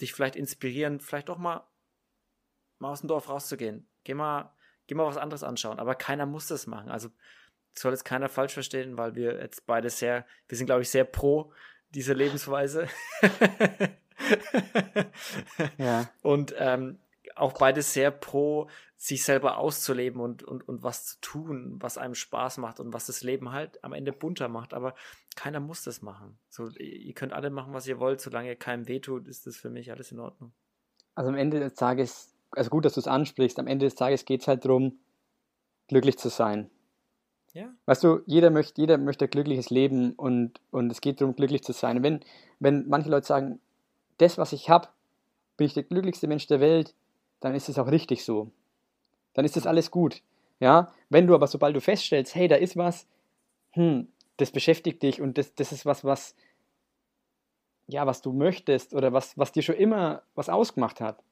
dich 0.00 0.12
vielleicht 0.12 0.36
inspirieren, 0.36 1.00
vielleicht 1.00 1.30
auch 1.30 1.38
mal, 1.38 1.66
mal 2.78 2.90
aus 2.90 3.00
dem 3.00 3.08
Dorf 3.08 3.28
rauszugehen. 3.28 3.86
Geh 4.04 4.14
mal, 4.14 4.54
geh 4.86 4.94
mal 4.94 5.06
was 5.06 5.16
anderes 5.16 5.42
anschauen. 5.42 5.78
Aber 5.78 5.94
keiner 5.94 6.26
muss 6.26 6.46
das 6.46 6.66
machen. 6.66 6.90
Also 6.90 7.10
soll 7.74 7.92
jetzt 7.92 8.04
keiner 8.04 8.28
falsch 8.28 8.52
verstehen, 8.52 8.98
weil 8.98 9.14
wir 9.14 9.40
jetzt 9.40 9.66
beide 9.66 9.90
sehr, 9.90 10.26
wir 10.48 10.58
sind, 10.58 10.66
glaube 10.66 10.82
ich, 10.82 10.90
sehr 10.90 11.04
pro 11.04 11.52
diese 11.90 12.14
Lebensweise. 12.14 12.88
ja. 15.78 16.10
Und 16.22 16.54
ähm, 16.58 16.98
auch 17.36 17.52
beide 17.52 17.82
sehr 17.82 18.10
pro, 18.10 18.68
sich 18.96 19.24
selber 19.24 19.58
auszuleben 19.58 20.20
und, 20.20 20.42
und, 20.42 20.68
und 20.68 20.82
was 20.82 21.06
zu 21.06 21.20
tun, 21.20 21.76
was 21.80 21.98
einem 21.98 22.14
Spaß 22.14 22.58
macht 22.58 22.78
und 22.78 22.92
was 22.92 23.06
das 23.06 23.22
Leben 23.22 23.52
halt 23.52 23.82
am 23.82 23.92
Ende 23.92 24.12
bunter 24.12 24.48
macht. 24.48 24.74
Aber 24.74 24.94
keiner 25.34 25.60
muss 25.60 25.82
das 25.82 26.02
machen. 26.02 26.38
So, 26.48 26.68
ihr 26.68 27.12
könnt 27.14 27.32
alle 27.32 27.50
machen, 27.50 27.74
was 27.74 27.86
ihr 27.86 27.98
wollt, 27.98 28.20
solange 28.20 28.48
ihr 28.48 28.56
keinem 28.56 28.86
wehtut, 28.86 29.26
ist 29.26 29.46
das 29.46 29.56
für 29.56 29.70
mich 29.70 29.90
alles 29.90 30.12
in 30.12 30.20
Ordnung. 30.20 30.52
Also 31.14 31.30
am 31.30 31.36
Ende 31.36 31.60
des 31.60 31.74
Tages, 31.74 32.34
also 32.52 32.70
gut, 32.70 32.84
dass 32.84 32.94
du 32.94 33.00
es 33.00 33.08
ansprichst, 33.08 33.58
am 33.58 33.66
Ende 33.66 33.86
des 33.86 33.94
Tages 33.94 34.24
geht 34.24 34.42
es 34.42 34.48
halt 34.48 34.64
darum, 34.64 34.98
glücklich 35.88 36.18
zu 36.18 36.28
sein. 36.28 36.70
Ja. 37.54 37.74
Weißt 37.84 38.02
du, 38.02 38.20
jeder 38.26 38.50
möchte, 38.50 38.80
jeder 38.80 38.96
möchte 38.98 39.26
ein 39.26 39.30
glückliches 39.30 39.68
Leben 39.70 40.12
und, 40.12 40.60
und 40.70 40.90
es 40.90 41.00
geht 41.00 41.20
darum, 41.20 41.36
glücklich 41.36 41.62
zu 41.62 41.72
sein. 41.72 42.02
wenn, 42.02 42.20
wenn 42.60 42.88
manche 42.88 43.10
Leute 43.10 43.26
sagen, 43.26 43.60
das, 44.18 44.38
was 44.38 44.52
ich 44.52 44.70
habe, 44.70 44.88
bin 45.56 45.66
ich 45.66 45.74
der 45.74 45.82
glücklichste 45.82 46.28
Mensch 46.28 46.46
der 46.46 46.60
Welt, 46.60 46.94
dann 47.42 47.54
ist 47.54 47.68
es 47.68 47.78
auch 47.78 47.90
richtig 47.90 48.24
so. 48.24 48.50
Dann 49.34 49.44
ist 49.44 49.56
das 49.56 49.66
alles 49.66 49.90
gut. 49.90 50.22
Ja, 50.60 50.92
wenn 51.10 51.26
du 51.26 51.34
aber, 51.34 51.48
sobald 51.48 51.74
du 51.74 51.80
feststellst, 51.80 52.34
hey, 52.36 52.46
da 52.46 52.54
ist 52.54 52.76
was, 52.76 53.06
hm, 53.72 54.08
das 54.36 54.52
beschäftigt 54.52 55.02
dich 55.02 55.20
und 55.20 55.36
das, 55.36 55.54
das 55.54 55.72
ist 55.72 55.84
was, 55.84 56.04
was, 56.04 56.36
ja, 57.88 58.06
was 58.06 58.22
du 58.22 58.32
möchtest 58.32 58.94
oder 58.94 59.12
was, 59.12 59.36
was 59.36 59.50
dir 59.50 59.62
schon 59.62 59.74
immer 59.74 60.22
was 60.36 60.48
ausgemacht 60.48 61.00
hat. 61.00 61.22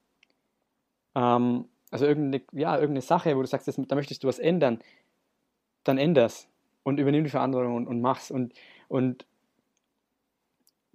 Ähm, 1.14 1.66
also 1.92 2.06
irgendeine, 2.06 2.44
ja, 2.52 2.74
irgendeine 2.74 3.02
Sache, 3.02 3.36
wo 3.36 3.40
du 3.40 3.46
sagst, 3.46 3.68
das, 3.68 3.76
da 3.76 3.94
möchtest 3.94 4.24
du 4.24 4.28
was 4.28 4.40
ändern, 4.40 4.80
dann 5.84 5.96
änder's 5.96 6.48
und 6.82 6.98
übernimm 6.98 7.22
die 7.22 7.30
Verantwortung 7.30 7.76
und, 7.76 7.86
und 7.86 8.00
mach's. 8.00 8.32
Und, 8.32 8.52
und 8.88 9.26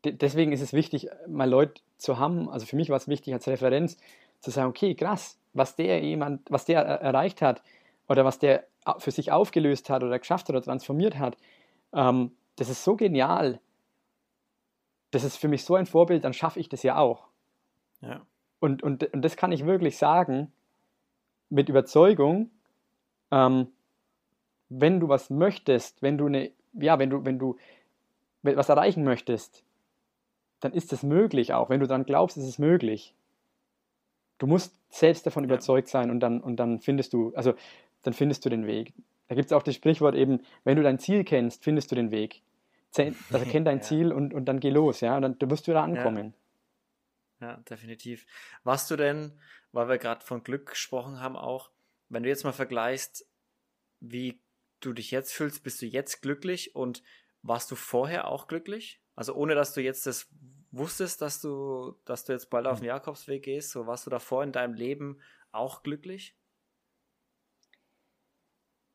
deswegen 0.03 0.51
ist 0.51 0.61
es 0.61 0.73
wichtig, 0.73 1.07
mal 1.25 1.49
Leute 1.49 1.81
zu 1.97 2.19
haben, 2.19 2.49
also 2.49 2.65
für 2.65 2.75
mich 2.75 2.89
war 2.89 2.97
es 2.97 3.07
wichtig 3.07 3.33
als 3.33 3.47
Referenz, 3.47 3.97
zu 4.45 4.51
sagen, 4.51 4.69
okay, 4.69 4.95
krass, 4.95 5.39
was 5.53 5.75
der 5.75 6.01
jemand, 6.03 6.49
was 6.49 6.65
der 6.65 6.81
erreicht 6.81 7.41
hat 7.41 7.61
oder 8.07 8.23
was 8.23 8.39
der 8.39 8.65
für 8.99 9.11
sich 9.11 9.31
aufgelöst 9.31 9.89
hat 9.89 10.03
oder 10.03 10.19
geschafft 10.19 10.47
hat 10.47 10.55
oder 10.55 10.63
transformiert 10.63 11.17
hat, 11.17 11.37
ähm, 11.93 12.31
das 12.55 12.69
ist 12.69 12.83
so 12.83 12.95
genial. 12.95 13.59
Das 15.11 15.23
ist 15.23 15.37
für 15.37 15.47
mich 15.47 15.65
so 15.65 15.75
ein 15.75 15.87
Vorbild, 15.87 16.23
dann 16.23 16.33
schaffe 16.33 16.59
ich 16.59 16.69
das 16.69 16.83
ja 16.83 16.97
auch. 16.97 17.27
Ja. 18.01 18.21
Und, 18.59 18.83
und, 18.83 19.03
und 19.11 19.21
das 19.21 19.35
kann 19.35 19.51
ich 19.51 19.65
wirklich 19.65 19.97
sagen 19.97 20.51
mit 21.49 21.69
Überzeugung, 21.69 22.51
ähm, 23.31 23.67
wenn 24.69 24.99
du 24.99 25.09
was 25.09 25.29
möchtest, 25.29 26.01
wenn 26.01 26.17
du 26.17 26.27
eine, 26.27 26.51
ja, 26.73 26.99
wenn 26.99 27.09
du, 27.09 27.25
wenn 27.25 27.39
du 27.39 27.57
was 28.43 28.69
erreichen 28.69 29.03
möchtest, 29.03 29.63
dann 30.59 30.73
ist 30.73 30.93
es 30.93 31.01
möglich 31.01 31.53
auch. 31.53 31.69
Wenn 31.69 31.79
du 31.79 31.87
daran 31.87 32.05
glaubst, 32.05 32.37
ist 32.37 32.45
es 32.45 32.59
möglich. 32.59 33.15
Du 34.37 34.47
musst 34.47 34.79
selbst 34.89 35.25
davon 35.25 35.43
ja. 35.43 35.47
überzeugt 35.47 35.87
sein 35.87 36.09
und 36.09 36.19
dann, 36.19 36.41
und 36.41 36.57
dann 36.57 36.79
findest 36.79 37.13
du, 37.13 37.33
also 37.35 37.53
dann 38.03 38.13
findest 38.13 38.45
du 38.45 38.49
den 38.49 38.67
Weg. 38.67 38.93
Da 39.27 39.35
gibt 39.35 39.47
es 39.47 39.53
auch 39.53 39.63
das 39.63 39.75
Sprichwort 39.75 40.15
eben, 40.15 40.41
wenn 40.63 40.77
du 40.77 40.83
dein 40.83 40.99
Ziel 40.99 41.23
kennst, 41.23 41.63
findest 41.63 41.91
du 41.91 41.95
den 41.95 42.11
Weg. 42.11 42.41
Also 42.97 43.45
kenn 43.45 43.65
dein 43.65 43.77
ja. 43.79 43.83
Ziel 43.83 44.11
und, 44.11 44.33
und 44.33 44.45
dann 44.45 44.59
geh 44.59 44.69
los, 44.69 45.01
ja, 45.01 45.15
und 45.15 45.21
dann 45.21 45.39
du 45.39 45.49
wirst 45.49 45.67
du 45.67 45.73
da 45.73 45.83
ankommen. 45.83 46.33
Ja. 47.39 47.47
ja, 47.47 47.57
definitiv. 47.69 48.25
Warst 48.63 48.89
du 48.91 48.95
denn, 48.95 49.37
weil 49.71 49.89
wir 49.89 49.97
gerade 49.97 50.25
von 50.25 50.43
Glück 50.43 50.69
gesprochen 50.69 51.19
haben, 51.19 51.35
auch, 51.35 51.71
wenn 52.09 52.23
du 52.23 52.29
jetzt 52.29 52.43
mal 52.43 52.53
vergleichst, 52.53 53.27
wie 53.99 54.39
du 54.79 54.93
dich 54.93 55.11
jetzt 55.11 55.33
fühlst, 55.33 55.63
bist 55.63 55.81
du 55.81 55.85
jetzt 55.85 56.21
glücklich 56.21 56.75
und 56.75 57.03
warst 57.41 57.69
du 57.71 57.75
vorher 57.75 58.27
auch 58.27 58.47
glücklich? 58.47 59.01
Also 59.15 59.33
ohne 59.33 59.55
dass 59.55 59.73
du 59.73 59.81
jetzt 59.81 60.05
das 60.05 60.27
wusstest, 60.77 61.21
dass 61.21 61.41
du, 61.41 61.95
dass 62.05 62.25
du 62.25 62.33
jetzt 62.33 62.49
bald 62.49 62.67
auf 62.67 62.79
den 62.79 62.87
Jakobsweg 62.87 63.43
gehst, 63.43 63.71
so 63.71 63.87
warst 63.87 64.05
du 64.05 64.09
davor 64.09 64.43
in 64.43 64.51
deinem 64.51 64.73
Leben 64.73 65.19
auch 65.51 65.83
glücklich? 65.83 66.35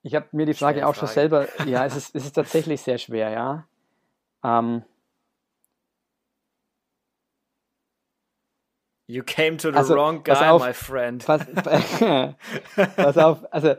Ich 0.03 0.15
habe 0.15 0.29
mir 0.33 0.47
die 0.47 0.55
Frage 0.55 0.87
auch 0.87 0.95
Frage. 0.95 1.07
schon 1.07 1.15
selber, 1.15 1.65
ja, 1.67 1.85
es 1.85 1.97
ist, 1.97 2.15
es 2.15 2.25
ist 2.27 2.33
tatsächlich 2.33 2.81
sehr 2.83 2.99
schwer, 2.99 3.31
ja. 3.31 3.69
Ähm, 4.43 4.83
you 9.07 9.23
came 9.23 9.57
to 9.57 9.71
the 9.71 9.77
also, 9.77 9.95
wrong 9.95 10.23
guy, 10.23 10.35
auf, 10.35 10.65
my 10.65 10.73
friend. 10.73 11.25
Pass, 11.25 11.47
pass 12.97 13.19
auf, 13.19 13.53
also 13.53 13.75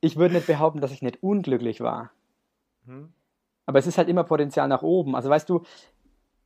ich 0.00 0.16
würde 0.16 0.34
nicht 0.34 0.46
behaupten, 0.46 0.80
dass 0.80 0.92
ich 0.92 1.02
nicht 1.02 1.22
unglücklich 1.22 1.80
war. 1.80 2.10
Hm. 2.86 3.12
Aber 3.66 3.78
es 3.78 3.86
ist 3.86 3.98
halt 3.98 4.08
immer 4.08 4.24
Potenzial 4.24 4.68
nach 4.68 4.82
oben. 4.82 5.16
Also 5.16 5.28
weißt 5.28 5.48
du, 5.50 5.64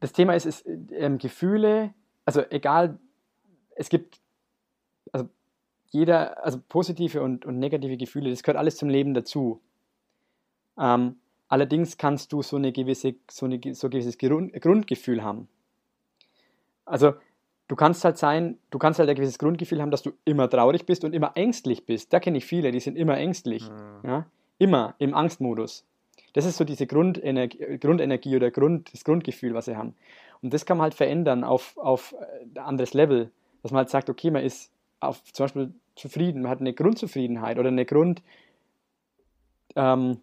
das 0.01 0.13
Thema 0.13 0.35
ist, 0.35 0.47
ist 0.47 0.67
ähm, 0.67 1.19
Gefühle, 1.19 1.95
also 2.25 2.43
egal, 2.51 2.99
es 3.77 3.89
gibt, 3.89 4.21
also 5.13 5.29
jeder, 5.91 6.43
also 6.45 6.59
positive 6.69 7.23
und, 7.23 7.45
und 7.45 7.59
negative 7.59 7.97
Gefühle, 7.97 8.31
das 8.31 8.43
gehört 8.43 8.59
alles 8.59 8.77
zum 8.77 8.89
Leben 8.89 9.15
dazu. 9.15 9.61
Ähm, 10.79 11.17
allerdings 11.49 11.99
kannst 11.99 12.33
du 12.33 12.43
so 12.43 12.57
eine 12.57 12.73
gewisse, 12.73 13.15
so 13.31 13.47
eine, 13.47 13.61
so 13.75 13.87
ein 13.87 13.91
gewisses 13.91 14.17
Grund, 14.17 14.53
Grundgefühl 14.61 15.23
haben. 15.23 15.49
Also 16.87 17.15
du 17.69 17.77
kannst 17.77 18.05
halt 18.05 18.19
sein, 18.19 18.59
du 18.71 18.79
kannst 18.79 18.99
halt 18.99 19.09
ein 19.09 19.17
gewisses 19.17 19.39
Grundgefühl 19.39 19.83
haben, 19.83 19.91
dass 19.91 20.03
du 20.03 20.13
immer 20.25 20.49
traurig 20.49 20.87
bist 20.87 21.05
und 21.05 21.13
immer 21.13 21.33
ängstlich 21.37 21.87
bist. 21.87 22.13
Da 22.13 22.21
kenne 22.21 22.39
ich 22.39 22.47
viele, 22.47 22.73
die 22.73 22.81
sind 22.81 22.97
immer 22.97 23.17
ängstlich. 23.17 23.69
Mhm. 23.69 24.09
Ja? 24.09 24.27
Immer 24.59 24.95
im 24.99 25.15
Angstmodus. 25.15 25.85
Das 26.33 26.45
ist 26.45 26.57
so 26.57 26.65
diese 26.65 26.87
Grundenergie, 26.87 27.79
Grundenergie 27.79 28.37
oder 28.37 28.51
Grund, 28.51 28.93
das 28.93 29.05
Grundgefühl, 29.05 29.55
was 29.55 29.65
sie 29.67 29.77
haben. 29.77 29.95
Und 30.43 30.55
das 30.55 30.65
kann 30.65 30.77
man 30.79 30.85
halt 30.85 30.95
verändern 30.95 31.45
auf, 31.45 31.77
auf 31.77 32.15
ein 32.43 32.59
anderes 32.59 32.95
Level, 32.95 33.31
dass 33.63 33.73
man 33.73 33.79
halt 33.79 33.91
sagt, 33.91 34.09
okay, 34.09 34.31
man 34.31 34.43
ist 34.45 34.71
auf, 35.01 35.23
zum 35.33 35.45
Beispiel 35.45 35.75
zufrieden, 35.97 36.43
man 36.43 36.51
hat 36.51 36.61
eine 36.61 36.73
Grundzufriedenheit 36.73 37.59
oder 37.59 37.69
eine 37.69 37.85
Grund 37.85 38.23
ähm. 39.77 40.21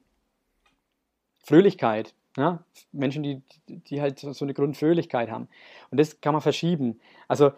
Ja? 2.36 2.64
Menschen, 2.92 3.24
die, 3.24 3.42
die 3.68 4.02
halt 4.02 4.20
so 4.20 4.46
eine 4.46 4.54
Grundfröhlichkeit 4.54 5.32
haben. 5.32 5.48
Und 5.90 6.00
das 6.00 6.20
kann 6.22 6.34
man 6.34 6.42
verschieben. 6.42 7.00
Also 7.28 7.52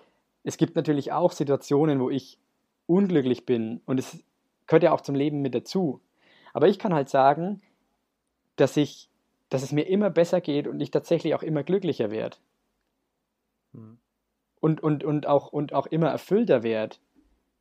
es 0.44 0.58
gibt 0.58 0.76
natürlich 0.76 1.12
auch 1.12 1.32
Situationen, 1.32 2.00
wo 2.00 2.10
ich 2.10 2.38
unglücklich 2.86 3.46
bin 3.46 3.82
und 3.86 4.00
es 4.00 4.24
gehört 4.68 4.84
ja 4.84 4.92
auch 4.92 5.02
zum 5.02 5.16
Leben 5.16 5.42
mit 5.42 5.54
dazu. 5.54 6.02
Aber 6.54 6.68
ich 6.68 6.80
kann 6.80 6.94
halt 6.94 7.10
sagen, 7.10 7.62
dass 8.60 8.78
ich, 8.78 9.10
dass 9.50 9.64
es 9.64 9.72
mir 9.72 9.88
immer 9.88 10.10
besser 10.10 10.42
geht 10.42 10.68
und 10.68 10.80
ich 10.80 10.92
tatsächlich 10.92 11.34
auch 11.36 11.44
immer 11.44 11.64
glücklicher 11.64 12.12
werde. 12.12 12.38
Mhm. 13.74 13.98
Und, 14.60 14.82
und, 14.82 15.04
und, 15.04 15.28
auch, 15.28 15.52
und 15.54 15.74
auch 15.74 15.88
immer 15.88 16.10
erfüllter 16.10 16.64
werde. 16.64 16.98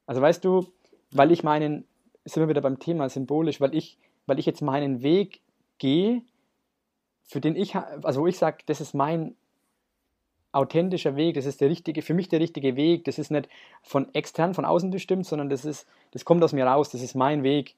Also 0.07 0.21
weißt 0.21 0.45
du, 0.45 0.67
weil 1.13 1.31
ich 1.31 1.43
meinen, 1.43 1.85
sind 2.25 2.43
wir 2.43 2.49
wieder 2.49 2.61
beim 2.61 2.79
Thema 2.79 3.09
symbolisch, 3.09 3.61
weil 3.61 3.75
ich, 3.75 3.99
weil 4.27 4.39
ich 4.39 4.47
jetzt 4.47 4.63
meinen 4.63 5.03
Weg 5.03 5.41
gehe, 5.79 6.23
für 7.25 7.41
den 7.41 7.57
ich, 7.57 7.77
also 7.77 8.23
wo 8.23 8.27
ich 8.27 8.39
sage, 8.39 8.59
das 8.67 8.81
ist 8.81 8.95
mein 8.95 9.37
authentischer 10.51 11.15
Weg, 11.15 11.35
das 11.35 11.47
ist 11.47 11.61
der 11.61 11.69
richtige, 11.69 12.03
für 12.03 12.15
mich 12.15 12.29
der 12.29 12.41
richtige 12.41 12.75
Weg, 12.75 13.05
das 13.05 13.19
ist 13.19 13.31
nicht 13.31 13.49
von 13.83 14.13
extern, 14.15 14.55
von 14.55 14.65
außen 14.65 14.91
bestimmt, 14.91 15.27
sondern 15.27 15.51
das 15.51 15.65
ist, 15.65 15.87
das 16.13 16.25
kommt 16.25 16.43
aus 16.43 16.53
mir 16.53 16.67
raus, 16.67 16.91
das 16.91 17.03
ist 17.03 17.15
mein 17.15 17.43
Weg. 17.43 17.77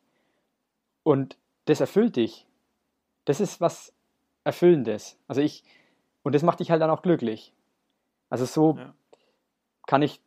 Und 1.02 1.36
das 1.64 1.80
erfüllt 1.80 2.16
dich. 2.16 2.46
Das 3.24 3.40
ist 3.40 3.60
was 3.60 3.92
Erfüllendes. 4.44 5.18
Also 5.28 5.40
ich, 5.40 5.64
und 6.22 6.34
das 6.34 6.42
macht 6.42 6.60
dich 6.60 6.70
halt 6.70 6.82
dann 6.82 6.90
auch 6.90 7.02
glücklich. 7.02 7.52
Also 8.28 8.44
so 8.44 8.76
ja. 8.78 8.94
kann 9.86 10.02
ich 10.02 10.20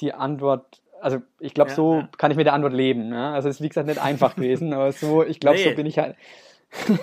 die 0.00 0.12
Antwort, 0.12 0.82
also 1.00 1.22
ich 1.38 1.54
glaube, 1.54 1.70
ja, 1.70 1.76
so 1.76 1.94
ja. 1.94 2.10
kann 2.18 2.30
ich 2.30 2.36
mit 2.36 2.46
der 2.46 2.54
Antwort 2.54 2.72
leben. 2.72 3.08
Ne? 3.08 3.32
Also 3.32 3.48
es 3.48 3.56
ist 3.56 3.62
wie 3.62 3.68
gesagt 3.68 3.86
nicht 3.86 4.00
einfach 4.00 4.36
gewesen, 4.36 4.72
aber 4.74 4.92
so, 4.92 5.24
ich 5.24 5.40
glaube, 5.40 5.58
nee. 5.58 5.68
so 5.68 5.74
bin 5.74 5.86
ich 5.86 5.98
halt. 5.98 6.16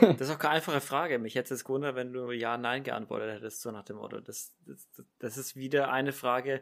das 0.01 0.21
ist 0.21 0.31
auch 0.31 0.39
keine 0.39 0.55
einfache 0.55 0.79
Frage. 0.79 1.19
Mich 1.19 1.35
hätte 1.35 1.53
es 1.53 1.65
gewundert, 1.65 1.95
wenn 1.95 2.13
du 2.13 2.31
Ja, 2.31 2.57
Nein 2.57 2.83
geantwortet 2.83 3.35
hättest, 3.35 3.61
so 3.61 3.71
nach 3.71 3.83
dem 3.83 3.97
Motto. 3.97 4.21
Das, 4.21 4.55
das, 4.65 4.87
das 5.19 5.37
ist 5.37 5.57
wieder 5.57 5.91
eine 5.91 6.13
Frage, 6.13 6.61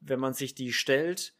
wenn 0.00 0.18
man 0.18 0.32
sich 0.32 0.54
die 0.54 0.72
stellt, 0.72 1.34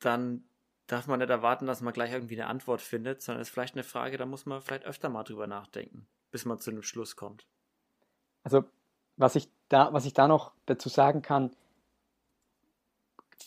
dann 0.00 0.44
darf 0.86 1.06
man 1.06 1.18
nicht 1.18 1.30
erwarten, 1.30 1.66
dass 1.66 1.80
man 1.80 1.92
gleich 1.92 2.12
irgendwie 2.12 2.40
eine 2.40 2.48
Antwort 2.48 2.80
findet, 2.80 3.22
sondern 3.22 3.42
es 3.42 3.48
ist 3.48 3.54
vielleicht 3.54 3.74
eine 3.74 3.84
Frage, 3.84 4.16
da 4.16 4.26
muss 4.26 4.46
man 4.46 4.60
vielleicht 4.62 4.84
öfter 4.84 5.08
mal 5.08 5.24
drüber 5.24 5.46
nachdenken, 5.46 6.06
bis 6.30 6.44
man 6.44 6.58
zu 6.58 6.70
einem 6.70 6.82
Schluss 6.82 7.16
kommt. 7.16 7.46
Also, 8.44 8.64
was 9.16 9.34
ich 9.34 9.48
da, 9.68 9.92
was 9.92 10.04
ich 10.04 10.12
da 10.12 10.28
noch 10.28 10.52
dazu 10.66 10.88
sagen 10.88 11.22
kann, 11.22 11.50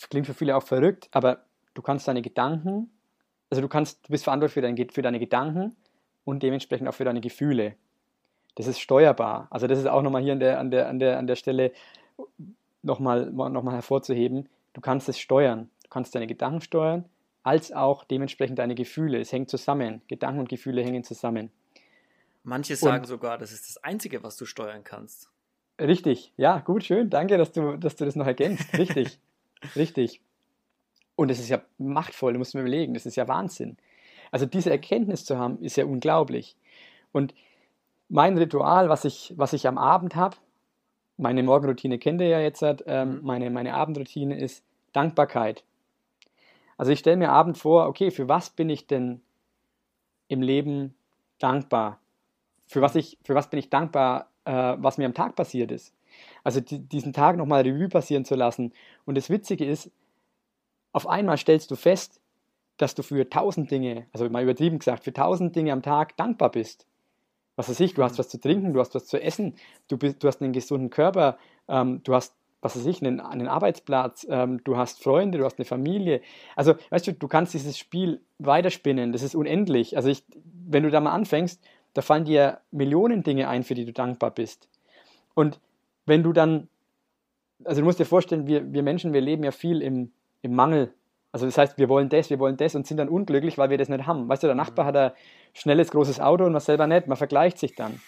klingt 0.10 0.28
für 0.28 0.34
viele 0.34 0.56
auch 0.56 0.64
verrückt, 0.64 1.08
aber 1.12 1.46
du 1.74 1.82
kannst 1.82 2.08
deine 2.08 2.22
Gedanken, 2.22 2.92
also 3.50 3.62
du 3.62 3.68
kannst, 3.68 4.08
du 4.08 4.12
bist 4.12 4.24
verantwortlich 4.24 4.54
für, 4.54 4.62
dein, 4.62 4.90
für 4.90 5.02
deine 5.02 5.20
Gedanken 5.20 5.76
und 6.24 6.44
dementsprechend 6.44 6.88
auch 6.88 6.94
für 6.94 7.06
deine 7.06 7.22
Gefühle. 7.22 7.76
Das 8.56 8.68
ist 8.68 8.80
steuerbar. 8.80 9.48
Also 9.50 9.68
das 9.68 9.80
ist 9.80 9.88
auch 9.88 10.02
nochmal 10.02 10.22
hier 10.22 10.34
an 10.34 10.40
der, 10.40 10.60
an 10.60 10.72
der, 10.72 10.90
an 10.90 11.00
der, 11.00 11.18
an 11.18 11.28
der 11.28 11.36
Stelle 11.36 11.72
nochmal 12.82 13.32
noch 13.32 13.64
mal 13.64 13.74
hervorzuheben. 13.74 14.50
Du 14.74 14.82
kannst 14.82 15.10
es 15.10 15.18
steuern. 15.18 15.70
Du 15.84 15.90
kannst 15.90 16.14
deine 16.14 16.28
Gedanken 16.28 16.62
steuern, 16.62 17.06
als 17.50 17.72
auch 17.72 18.04
dementsprechend 18.04 18.60
deine 18.60 18.76
Gefühle. 18.76 19.20
Es 19.20 19.32
hängt 19.32 19.50
zusammen. 19.50 20.04
Gedanken 20.08 20.42
und 20.42 20.50
Gefühle 20.50 20.84
hängen 20.84 21.04
zusammen. 21.04 21.50
Manche 22.44 22.76
sagen 22.76 23.00
und, 23.00 23.08
sogar, 23.08 23.40
das 23.40 23.52
ist 23.52 23.68
das 23.68 23.84
Einzige, 23.84 24.22
was 24.22 24.38
du 24.38 24.46
steuern 24.46 24.84
kannst. 24.84 25.32
Richtig, 25.82 26.32
ja, 26.38 26.60
gut, 26.60 26.84
schön. 26.84 27.10
Danke, 27.10 27.40
dass 27.40 27.52
du, 27.52 27.76
dass 27.78 27.96
du 27.96 28.06
das 28.06 28.16
noch 28.16 28.28
ergänzt. 28.28 28.72
Richtig, 28.78 29.18
richtig. 29.76 30.22
Und 31.16 31.32
es 31.32 31.40
ist 31.40 31.50
ja 31.50 31.60
machtvoll, 31.80 32.34
du 32.34 32.40
musst 32.40 32.54
mir 32.54 32.62
überlegen, 32.62 32.94
das 32.94 33.08
ist 33.08 33.16
ja 33.16 33.28
Wahnsinn. 33.28 33.78
Also 34.30 34.46
diese 34.46 34.70
Erkenntnis 34.70 35.26
zu 35.26 35.40
haben, 35.40 35.58
ist 35.60 35.76
ja 35.76 35.86
unglaublich. 35.86 36.56
Und 37.12 37.34
mein 38.10 38.38
Ritual, 38.38 38.90
was 38.90 39.06
ich, 39.06 39.34
was 39.38 39.54
ich 39.54 39.68
am 39.68 39.80
Abend 39.80 40.16
habe, 40.16 40.38
meine 41.18 41.42
Morgenroutine 41.42 41.98
kennt 41.98 42.22
ihr 42.22 42.28
ja 42.28 42.40
jetzt, 42.40 42.64
ähm, 42.86 43.16
mhm. 43.16 43.20
meine, 43.24 43.50
meine 43.50 43.74
Abendroutine 43.74 44.40
ist 44.40 44.64
Dankbarkeit. 44.94 45.64
Also 46.80 46.94
ich 46.94 47.00
stelle 47.00 47.18
mir 47.18 47.30
abend 47.30 47.58
vor, 47.58 47.88
okay, 47.88 48.10
für 48.10 48.30
was 48.30 48.52
bin 48.52 48.70
ich 48.70 48.88
denn 48.88 49.20
im 50.30 50.42
Leben 50.42 50.96
dankbar? 51.38 52.00
Für 52.68 52.80
was, 52.80 52.96
ich, 52.96 53.18
für 53.26 53.36
was 53.36 53.50
bin 53.50 53.60
ich 53.60 53.70
dankbar, 53.70 54.30
äh, 54.46 54.78
was 54.78 54.98
mir 54.98 55.06
am 55.06 55.14
Tag 55.14 55.36
passiert 55.36 55.72
ist? 55.72 55.94
Also 56.42 56.62
die, 56.62 56.80
diesen 56.80 57.12
Tag 57.12 57.36
nochmal 57.36 57.64
Revue 57.64 57.90
passieren 57.90 58.24
zu 58.24 58.36
lassen. 58.36 58.72
Und 59.04 59.18
das 59.18 59.30
Witzige 59.30 59.66
ist, 59.66 59.92
auf 60.94 61.06
einmal 61.06 61.36
stellst 61.36 61.70
du 61.70 61.76
fest, 61.76 62.22
dass 62.78 62.96
du 62.96 63.04
für 63.04 63.30
tausend 63.30 63.70
Dinge, 63.72 64.08
also 64.14 64.30
mal 64.30 64.44
übertrieben 64.44 64.80
gesagt, 64.80 65.04
für 65.04 65.12
tausend 65.12 65.58
Dinge 65.58 65.74
am 65.74 65.82
Tag 65.82 66.16
dankbar 66.16 66.50
bist. 66.50 66.88
Was 67.58 67.68
weiß 67.68 67.82
ich, 67.82 67.94
du 67.94 68.04
hast 68.04 68.14
mhm. 68.14 68.20
was 68.20 68.30
zu 68.30 68.40
trinken, 68.40 68.72
du 68.72 68.80
hast 68.80 68.96
was 68.96 69.06
zu 69.06 69.22
essen, 69.22 69.56
du, 69.90 69.98
bist, 69.98 70.24
du 70.24 70.30
hast 70.30 70.42
einen 70.42 70.54
gesunden 70.54 70.90
Körper, 70.90 71.38
ähm, 71.68 72.00
du 72.06 72.16
hast, 72.16 72.34
was 72.62 72.76
weiß 72.76 72.86
ich, 72.86 73.02
einen, 73.02 73.20
einen 73.20 73.48
Arbeitsplatz, 73.48 74.28
ähm, 74.30 74.62
du 74.64 74.78
hast 74.78 75.02
Freunde, 75.04 75.38
du 75.38 75.46
hast 75.46 75.60
eine 75.60 75.66
Familie. 75.66 76.22
Also, 76.56 76.76
weißt 76.90 77.08
du, 77.08 77.14
du 77.14 77.28
kannst 77.28 77.54
dieses 77.54 77.78
Spiel 77.78 78.22
weiterspinnen, 78.38 79.12
das 79.12 79.24
ist 79.24 79.36
unendlich. 79.36 79.96
Also, 79.96 80.10
ich, 80.10 80.24
wenn 80.68 80.84
du 80.84 80.92
da 80.92 81.00
mal 81.00 81.14
anfängst, 81.14 81.62
da 81.94 82.02
fallen 82.02 82.26
dir 82.26 82.60
Millionen 82.72 83.24
Dinge 83.24 83.48
ein, 83.48 83.64
für 83.64 83.74
die 83.74 83.86
du 83.86 83.94
dankbar 83.94 84.32
bist. 84.32 84.70
Und 85.34 85.60
wenn 86.06 86.24
du 86.24 86.34
dann, 86.34 86.68
also 87.64 87.82
du 87.82 87.86
musst 87.86 88.00
dir 88.00 88.06
vorstellen, 88.06 88.48
wir, 88.48 88.72
wir 88.72 88.84
Menschen, 88.84 89.14
wir 89.14 89.22
leben 89.22 89.44
ja 89.44 89.52
viel 89.52 89.82
im, 89.82 90.12
im 90.42 90.54
Mangel 90.54 90.94
also 91.32 91.46
das 91.46 91.58
heißt, 91.58 91.78
wir 91.78 91.90
wollen 91.90 92.10
das, 92.10 92.30
wir 92.30 92.40
wollen 92.40 92.58
das 92.58 92.76
und 92.76 92.88
sind 92.88 92.98
dann 92.98 93.10
unglücklich, 93.10 93.58
weil 93.58 93.70
wir 93.70 93.78
das 93.78 93.90
nicht 93.90 94.08
haben. 94.08 94.28
Weißt 94.28 94.42
du, 94.42 94.48
der 94.48 94.56
Nachbar 94.56 94.86
hat 94.86 94.96
ein 94.96 95.12
schnelles, 95.54 95.92
großes 95.92 96.20
Auto 96.20 96.46
und 96.46 96.54
man 96.54 96.62
selber 96.62 96.88
nicht. 96.88 97.08
Man 97.08 97.18
vergleicht 97.18 97.60
sich 97.60 97.76
dann. 97.76 98.02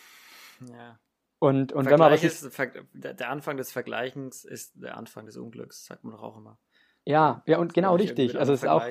Ja. 0.61 0.97
Und, 1.41 1.73
und 1.73 1.89
wenn 1.89 1.97
man 1.97 2.11
was 2.11 2.23
ist, 2.23 2.55
der 2.93 3.31
Anfang 3.31 3.57
des 3.57 3.71
Vergleichens 3.71 4.45
ist 4.45 4.73
der 4.75 4.95
Anfang 4.95 5.25
des 5.25 5.37
Unglücks, 5.37 5.87
sagt 5.87 6.03
man 6.03 6.13
doch 6.13 6.21
auch 6.21 6.37
immer. 6.37 6.59
Ja, 7.03 7.41
ja 7.47 7.57
und 7.57 7.73
genau 7.73 7.95
richtig. 7.95 8.37
Also 8.37 8.53
es 8.53 8.61
ist 8.61 8.69
auch 8.69 8.85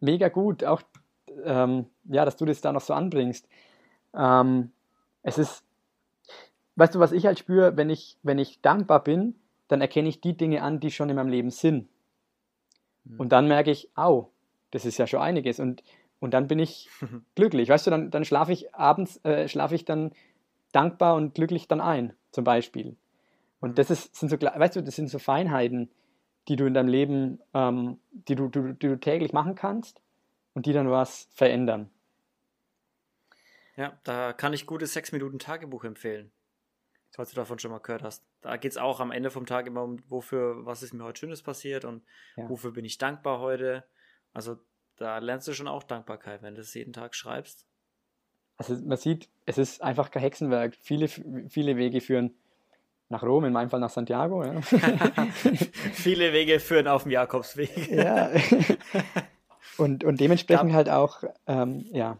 mega 0.00 0.28
gut, 0.30 0.64
auch 0.64 0.80
ähm, 1.44 1.84
ja, 2.04 2.24
dass 2.24 2.38
du 2.38 2.46
das 2.46 2.62
da 2.62 2.72
noch 2.72 2.80
so 2.80 2.94
anbringst. 2.94 3.46
Ähm, 4.14 4.72
es 5.22 5.36
ist, 5.36 5.62
weißt 6.76 6.94
du, 6.94 7.00
was 7.00 7.12
ich 7.12 7.26
halt 7.26 7.38
spüre, 7.38 7.76
wenn 7.76 7.90
ich, 7.90 8.16
wenn 8.22 8.38
ich 8.38 8.62
dankbar 8.62 9.04
bin, 9.04 9.34
dann 9.68 9.82
erkenne 9.82 10.08
ich 10.08 10.22
die 10.22 10.38
Dinge 10.38 10.62
an, 10.62 10.80
die 10.80 10.90
schon 10.90 11.10
in 11.10 11.16
meinem 11.16 11.28
Leben 11.28 11.50
sind. 11.50 11.86
Mhm. 13.04 13.20
Und 13.20 13.28
dann 13.30 13.46
merke 13.46 13.70
ich, 13.70 13.90
au, 13.94 14.30
das 14.70 14.86
ist 14.86 14.96
ja 14.96 15.06
schon 15.06 15.20
einiges. 15.20 15.60
Und, 15.60 15.82
und 16.18 16.32
dann 16.32 16.48
bin 16.48 16.60
ich 16.60 16.88
glücklich. 17.34 17.68
Weißt 17.68 17.86
du, 17.86 17.90
dann, 17.90 18.10
dann 18.10 18.24
schlafe 18.24 18.52
ich 18.52 18.74
abends, 18.74 19.22
äh, 19.26 19.48
schlafe 19.48 19.74
ich 19.74 19.84
dann 19.84 20.12
dankbar 20.72 21.14
und 21.14 21.34
glücklich 21.34 21.68
dann 21.68 21.80
ein, 21.80 22.14
zum 22.30 22.44
Beispiel. 22.44 22.96
Und 23.60 23.70
mhm. 23.70 23.74
das 23.74 23.90
ist, 23.90 24.14
sind 24.16 24.28
so, 24.28 24.40
weißt 24.40 24.76
du, 24.76 24.82
das 24.82 24.96
sind 24.96 25.08
so 25.08 25.18
Feinheiten, 25.18 25.90
die 26.48 26.56
du 26.56 26.66
in 26.66 26.74
deinem 26.74 26.88
Leben, 26.88 27.40
ähm, 27.54 27.98
die, 28.10 28.34
du, 28.34 28.48
du, 28.48 28.72
die 28.72 28.88
du 28.88 28.98
täglich 28.98 29.32
machen 29.32 29.54
kannst 29.54 30.00
und 30.54 30.66
die 30.66 30.72
dann 30.72 30.90
was 30.90 31.28
verändern. 31.34 31.90
Ja, 33.76 33.98
da 34.04 34.32
kann 34.32 34.52
ich 34.52 34.66
gutes 34.66 34.92
sechs 34.92 35.12
Minuten 35.12 35.38
Tagebuch 35.38 35.84
empfehlen 35.84 36.32
falls 37.18 37.30
du 37.30 37.36
davon 37.36 37.58
schon 37.58 37.70
mal 37.70 37.78
gehört 37.78 38.02
hast. 38.02 38.24
Da 38.42 38.56
geht 38.56 38.72
es 38.72 38.78
auch 38.78 39.00
am 39.00 39.10
Ende 39.10 39.30
vom 39.30 39.46
Tag 39.46 39.66
immer 39.66 39.82
um, 39.82 40.02
wofür, 40.08 40.64
was 40.64 40.82
ist 40.82 40.92
mir 40.92 41.04
heute 41.04 41.18
Schönes 41.18 41.42
passiert 41.42 41.84
und 41.84 42.04
ja. 42.36 42.48
wofür 42.48 42.72
bin 42.72 42.84
ich 42.84 42.98
dankbar 42.98 43.40
heute. 43.40 43.84
Also 44.32 44.58
da 44.96 45.18
lernst 45.18 45.48
du 45.48 45.52
schon 45.52 45.68
auch 45.68 45.82
Dankbarkeit, 45.82 46.42
wenn 46.42 46.54
du 46.54 46.60
es 46.60 46.74
jeden 46.74 46.92
Tag 46.92 47.14
schreibst. 47.14 47.66
Also 48.58 48.74
man 48.84 48.98
sieht, 48.98 49.28
es 49.46 49.56
ist 49.56 49.82
einfach 49.82 50.10
kein 50.10 50.22
Hexenwerk. 50.22 50.76
Viele, 50.80 51.08
viele 51.08 51.76
Wege 51.76 52.00
führen 52.00 52.34
nach 53.08 53.22
Rom, 53.22 53.44
in 53.44 53.52
meinem 53.52 53.70
Fall 53.70 53.80
nach 53.80 53.90
Santiago. 53.90 54.44
Ja. 54.44 54.60
viele 55.92 56.32
Wege 56.32 56.60
führen 56.60 56.88
auf 56.88 57.04
dem 57.04 57.12
Jakobsweg. 57.12 57.90
ja. 57.90 58.30
Und, 59.78 60.02
und 60.02 60.18
dementsprechend 60.18 60.70
Gab, 60.70 60.76
halt 60.76 60.88
auch, 60.90 61.22
ähm, 61.46 61.86
ja. 61.92 62.18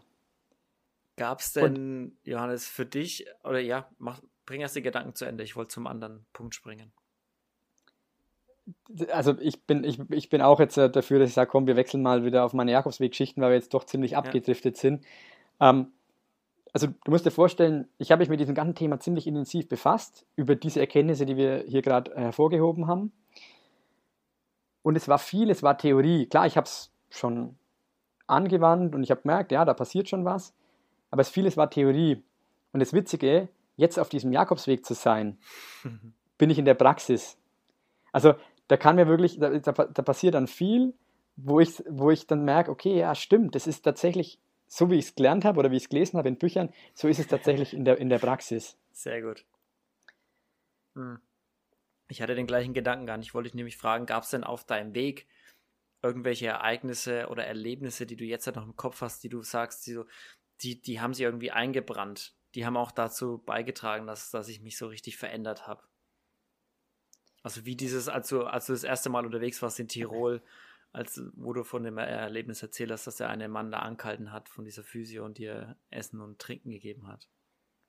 Gab 1.17 1.41
es 1.41 1.51
denn, 1.51 1.63
und, 1.63 2.17
Johannes, 2.23 2.65
für 2.65 2.85
dich, 2.85 3.25
oder 3.43 3.59
ja, 3.59 3.89
mach, 3.97 4.21
bring 4.45 4.61
erst 4.61 4.77
die 4.77 4.81
Gedanken 4.81 5.13
zu 5.13 5.25
Ende. 5.25 5.43
Ich 5.43 5.57
wollte 5.57 5.73
zum 5.73 5.85
anderen 5.85 6.25
Punkt 6.31 6.55
springen. 6.55 6.93
Also 9.11 9.37
ich 9.39 9.61
bin, 9.65 9.83
ich, 9.83 9.99
ich 10.09 10.29
bin 10.29 10.41
auch 10.41 10.61
jetzt 10.61 10.77
äh, 10.77 10.89
dafür, 10.89 11.19
dass 11.19 11.27
ich 11.27 11.35
sage, 11.35 11.49
komm, 11.49 11.67
wir 11.67 11.75
wechseln 11.75 12.01
mal 12.01 12.23
wieder 12.23 12.45
auf 12.45 12.53
meine 12.53 12.71
Jakobsweg-Geschichten, 12.71 13.41
weil 13.41 13.49
wir 13.49 13.55
jetzt 13.55 13.73
doch 13.73 13.83
ziemlich 13.83 14.15
abgedriftet 14.15 14.77
ja. 14.77 14.81
sind. 14.81 15.05
Ähm, 15.59 15.91
also 16.73 16.87
du 16.87 17.11
musst 17.11 17.25
dir 17.25 17.31
vorstellen, 17.31 17.87
ich 17.97 18.11
habe 18.11 18.19
mich 18.19 18.29
mit 18.29 18.39
diesem 18.39 18.55
ganzen 18.55 18.75
Thema 18.75 18.99
ziemlich 18.99 19.27
intensiv 19.27 19.67
befasst, 19.67 20.25
über 20.35 20.55
diese 20.55 20.79
Erkenntnisse, 20.79 21.25
die 21.25 21.37
wir 21.37 21.63
hier 21.67 21.81
gerade 21.81 22.11
äh, 22.15 22.21
hervorgehoben 22.21 22.87
haben. 22.87 23.11
Und 24.81 24.95
es 24.95 25.07
war 25.07 25.19
viel, 25.19 25.49
es 25.49 25.63
war 25.63 25.77
Theorie. 25.77 26.27
Klar, 26.27 26.45
ich 26.45 26.57
habe 26.57 26.65
es 26.65 26.91
schon 27.09 27.57
angewandt 28.27 28.95
und 28.95 29.03
ich 29.03 29.11
habe 29.11 29.21
gemerkt, 29.21 29.51
ja, 29.51 29.65
da 29.65 29.73
passiert 29.73 30.09
schon 30.09 30.25
was. 30.25 30.53
Aber 31.11 31.21
es 31.21 31.29
vieles 31.29 31.57
war 31.57 31.69
Theorie. 31.69 32.23
Und 32.71 32.79
das 32.79 32.93
Witzige, 32.93 33.49
jetzt 33.75 33.97
auf 33.97 34.09
diesem 34.09 34.31
Jakobsweg 34.31 34.85
zu 34.85 34.93
sein, 34.93 35.39
bin 36.37 36.49
ich 36.49 36.59
in 36.59 36.65
der 36.65 36.75
Praxis. 36.75 37.37
Also 38.11 38.35
da 38.67 38.77
kann 38.77 38.95
mir 38.95 39.07
wirklich, 39.07 39.39
da, 39.39 39.49
da, 39.57 39.71
da 39.71 40.01
passiert 40.03 40.35
dann 40.35 40.47
viel, 40.47 40.93
wo 41.35 41.59
ich, 41.59 41.83
wo 41.89 42.11
ich 42.11 42.27
dann 42.27 42.45
merke, 42.45 42.69
okay, 42.69 42.99
ja, 42.99 43.15
stimmt, 43.15 43.55
das 43.55 43.65
ist 43.65 43.81
tatsächlich 43.81 44.39
so, 44.69 44.91
wie 44.91 44.95
ich 44.95 45.05
es 45.05 45.15
gelernt 45.15 45.45
habe 45.45 45.59
oder 45.59 45.71
wie 45.71 45.77
ich 45.77 45.83
es 45.83 45.89
gelesen 45.89 46.17
habe 46.17 46.29
in 46.29 46.37
Büchern, 46.37 46.71
so 46.93 47.07
ist 47.07 47.19
es 47.19 47.27
tatsächlich 47.27 47.73
in 47.73 47.85
der, 47.85 47.97
in 47.97 48.09
der 48.09 48.19
Praxis. 48.19 48.77
Sehr 48.91 49.21
gut. 49.21 49.45
Hm. 50.95 51.19
Ich 52.07 52.21
hatte 52.21 52.35
den 52.35 52.47
gleichen 52.47 52.73
Gedanken 52.73 53.07
gar 53.07 53.17
nicht. 53.17 53.33
Wollte 53.33 53.49
ich 53.49 53.55
nämlich 53.55 53.77
fragen, 53.77 54.05
gab 54.05 54.23
es 54.23 54.29
denn 54.29 54.43
auf 54.43 54.63
deinem 54.63 54.93
Weg 54.93 55.27
irgendwelche 56.01 56.47
Ereignisse 56.47 57.27
oder 57.27 57.45
Erlebnisse, 57.45 58.05
die 58.05 58.15
du 58.15 58.23
jetzt 58.25 58.45
halt 58.45 58.55
noch 58.55 58.65
im 58.65 58.75
Kopf 58.75 59.01
hast, 59.01 59.23
die 59.23 59.29
du 59.29 59.41
sagst, 59.41 59.85
die, 59.87 59.93
so, 59.93 60.05
die, 60.61 60.81
die 60.81 61.01
haben 61.01 61.13
sie 61.13 61.23
irgendwie 61.23 61.51
eingebrannt. 61.51 62.35
Die 62.55 62.65
haben 62.65 62.77
auch 62.77 62.91
dazu 62.91 63.39
beigetragen, 63.39 64.07
dass, 64.07 64.31
dass 64.31 64.49
ich 64.49 64.61
mich 64.61 64.77
so 64.77 64.87
richtig 64.87 65.17
verändert 65.17 65.67
habe. 65.67 65.83
Also 67.41 67.65
wie 67.65 67.75
dieses, 67.75 68.07
als 68.07 68.29
du, 68.29 68.43
als 68.43 68.67
du 68.67 68.73
das 68.73 68.83
erste 68.83 69.09
Mal 69.09 69.25
unterwegs 69.25 69.61
warst 69.61 69.79
in 69.79 69.87
Tirol, 69.87 70.41
als 70.91 71.21
wo 71.35 71.53
du 71.53 71.63
von 71.63 71.83
dem 71.83 71.97
Erlebnis 71.97 72.61
erzählt 72.61 72.91
hast, 72.91 73.07
dass 73.07 73.17
der 73.17 73.29
eine 73.29 73.47
Mann 73.47 73.71
da 73.71 73.79
angehalten 73.79 74.31
hat 74.31 74.49
von 74.49 74.65
dieser 74.65 74.83
Physio 74.83 75.23
und 75.25 75.37
dir 75.37 75.75
Essen 75.91 76.21
und 76.21 76.39
Trinken 76.39 76.71
gegeben 76.71 77.07
hat. 77.07 77.27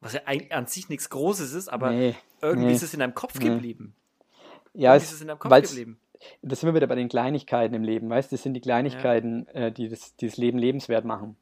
Was 0.01 0.15
ja 0.15 0.21
eigentlich 0.27 0.53
an 0.53 0.67
sich 0.67 0.89
nichts 0.89 1.11
Großes 1.11 1.53
ist, 1.53 1.69
aber 1.69 1.91
nee, 1.91 2.17
irgendwie 2.41 2.69
nee, 2.69 2.75
ist 2.75 2.83
es 2.83 2.95
in 2.95 3.01
deinem 3.01 3.15
Kopf 3.15 3.39
nee. 3.39 3.49
geblieben. 3.49 3.95
Ja, 4.73 4.95
es, 4.95 5.13
ist 5.13 5.21
in 5.21 5.29
deinem 5.29 5.39
Kopf 5.39 5.69
geblieben. 5.69 5.99
Das 6.43 6.61
sind 6.61 6.69
wir 6.69 6.75
wieder 6.75 6.87
bei 6.87 6.95
den 6.95 7.09
Kleinigkeiten 7.09 7.75
im 7.75 7.83
Leben, 7.83 8.09
weißt 8.11 8.31
du? 8.31 8.37
Das 8.37 8.43
sind 8.43 8.55
die 8.55 8.61
Kleinigkeiten, 8.61 9.47
ja. 9.55 9.67
äh, 9.67 9.73
die, 9.73 9.89
das, 9.89 10.17
die 10.17 10.27
das 10.27 10.37
Leben 10.37 10.59
lebenswert 10.59 11.05
machen. 11.05 11.37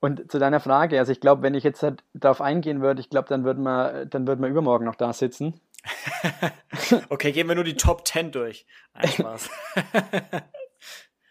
Und 0.00 0.30
zu 0.32 0.38
deiner 0.38 0.60
Frage, 0.60 0.98
also 0.98 1.12
ich 1.12 1.20
glaube, 1.20 1.42
wenn 1.42 1.54
ich 1.54 1.62
jetzt 1.62 1.82
halt 1.82 2.02
darauf 2.14 2.40
eingehen 2.40 2.80
würde, 2.80 3.00
ich 3.00 3.10
glaube, 3.10 3.28
dann 3.28 3.44
würden 3.44 3.62
wir, 3.62 4.06
dann 4.06 4.26
würden 4.26 4.40
wir 4.40 4.48
übermorgen 4.48 4.86
noch 4.86 4.94
da 4.94 5.12
sitzen. 5.12 5.60
okay, 7.08 7.32
gehen 7.32 7.48
wir 7.48 7.54
nur 7.54 7.64
die 7.64 7.76
Top 7.76 8.06
10 8.06 8.32
durch. 8.32 8.66
Nein, 8.94 9.08
Spaß. 9.08 9.50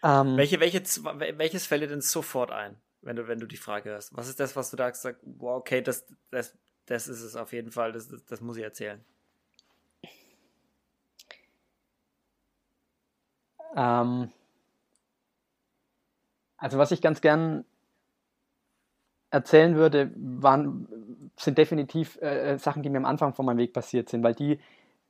um, 0.02 0.10
ähm. 0.32 0.36
welche, 0.36 0.60
welche, 0.60 0.82
welches 0.82 1.66
fällt 1.66 1.82
dir 1.82 1.88
denn 1.88 2.00
sofort 2.00 2.50
ein, 2.50 2.80
wenn 3.00 3.16
du, 3.16 3.28
wenn 3.28 3.40
du 3.40 3.46
die 3.46 3.56
Frage 3.56 3.90
hörst? 3.90 4.16
Was 4.16 4.28
ist 4.28 4.40
das, 4.40 4.56
was 4.56 4.70
du 4.70 4.76
da 4.76 4.92
sagst, 4.92 5.20
wow, 5.22 5.58
okay, 5.58 5.82
das, 5.82 6.06
das, 6.30 6.56
das 6.86 7.08
ist 7.08 7.22
es 7.22 7.36
auf 7.36 7.52
jeden 7.52 7.70
Fall, 7.70 7.92
das, 7.92 8.08
das, 8.08 8.24
das 8.24 8.40
muss 8.40 8.56
ich 8.56 8.64
erzählen. 8.64 9.04
Ähm, 13.76 14.32
also 16.56 16.78
was 16.78 16.90
ich 16.90 17.00
ganz 17.00 17.20
gern 17.20 17.64
erzählen 19.30 19.76
würde, 19.76 20.12
waren, 20.16 20.88
sind 21.44 21.58
definitiv 21.58 22.20
äh, 22.20 22.58
Sachen, 22.58 22.82
die 22.82 22.90
mir 22.90 22.98
am 22.98 23.04
Anfang 23.04 23.34
von 23.34 23.46
meinem 23.46 23.58
Weg 23.58 23.72
passiert 23.72 24.08
sind, 24.08 24.22
weil 24.22 24.34
die 24.34 24.60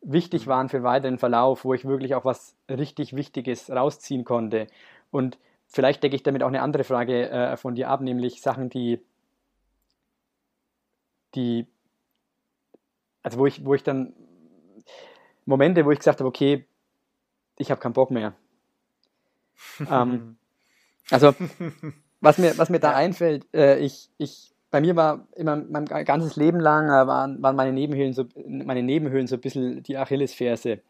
wichtig 0.00 0.46
mhm. 0.46 0.50
waren 0.50 0.68
für 0.68 0.82
weiteren 0.82 1.18
Verlauf, 1.18 1.64
wo 1.64 1.74
ich 1.74 1.84
wirklich 1.84 2.14
auch 2.14 2.24
was 2.24 2.56
richtig 2.68 3.14
Wichtiges 3.14 3.70
rausziehen 3.70 4.24
konnte. 4.24 4.66
Und 5.10 5.38
vielleicht 5.66 6.02
decke 6.02 6.16
ich 6.16 6.22
damit 6.22 6.42
auch 6.42 6.48
eine 6.48 6.62
andere 6.62 6.84
Frage 6.84 7.30
äh, 7.30 7.56
von 7.56 7.74
dir 7.74 7.88
ab, 7.88 8.00
nämlich 8.00 8.40
Sachen, 8.40 8.70
die, 8.70 9.00
die, 11.34 11.66
also 13.22 13.38
wo 13.38 13.46
ich, 13.46 13.64
wo 13.64 13.74
ich 13.74 13.82
dann 13.82 14.14
Momente, 15.44 15.84
wo 15.84 15.90
ich 15.90 15.98
gesagt 15.98 16.20
habe, 16.20 16.28
okay, 16.28 16.64
ich 17.56 17.70
habe 17.70 17.80
keinen 17.80 17.92
Bock 17.92 18.10
mehr. 18.10 18.34
ähm, 19.90 20.36
also 21.10 21.34
was 22.20 22.38
mir, 22.38 22.56
was 22.56 22.70
mir 22.70 22.80
da 22.80 22.94
einfällt, 22.94 23.46
äh, 23.52 23.78
ich, 23.78 24.10
ich, 24.16 24.54
bei 24.70 24.80
mir 24.80 24.96
war 24.96 25.26
immer 25.35 25.56
mein 25.56 25.85
ganzes 25.85 26.37
Leben 26.37 26.61
lang 26.61 26.87
äh, 26.87 27.06
waren, 27.06 27.42
waren 27.42 27.56
meine 27.56 27.72
Nebenhöhlen 27.72 28.12
so, 28.12 28.24
meine 28.46 28.83
Nebenhöhlen 28.83 29.26
so 29.26 29.37
ein 29.37 29.40
bisschen 29.40 29.83
die 29.83 29.96
Achillesferse. 29.96 30.80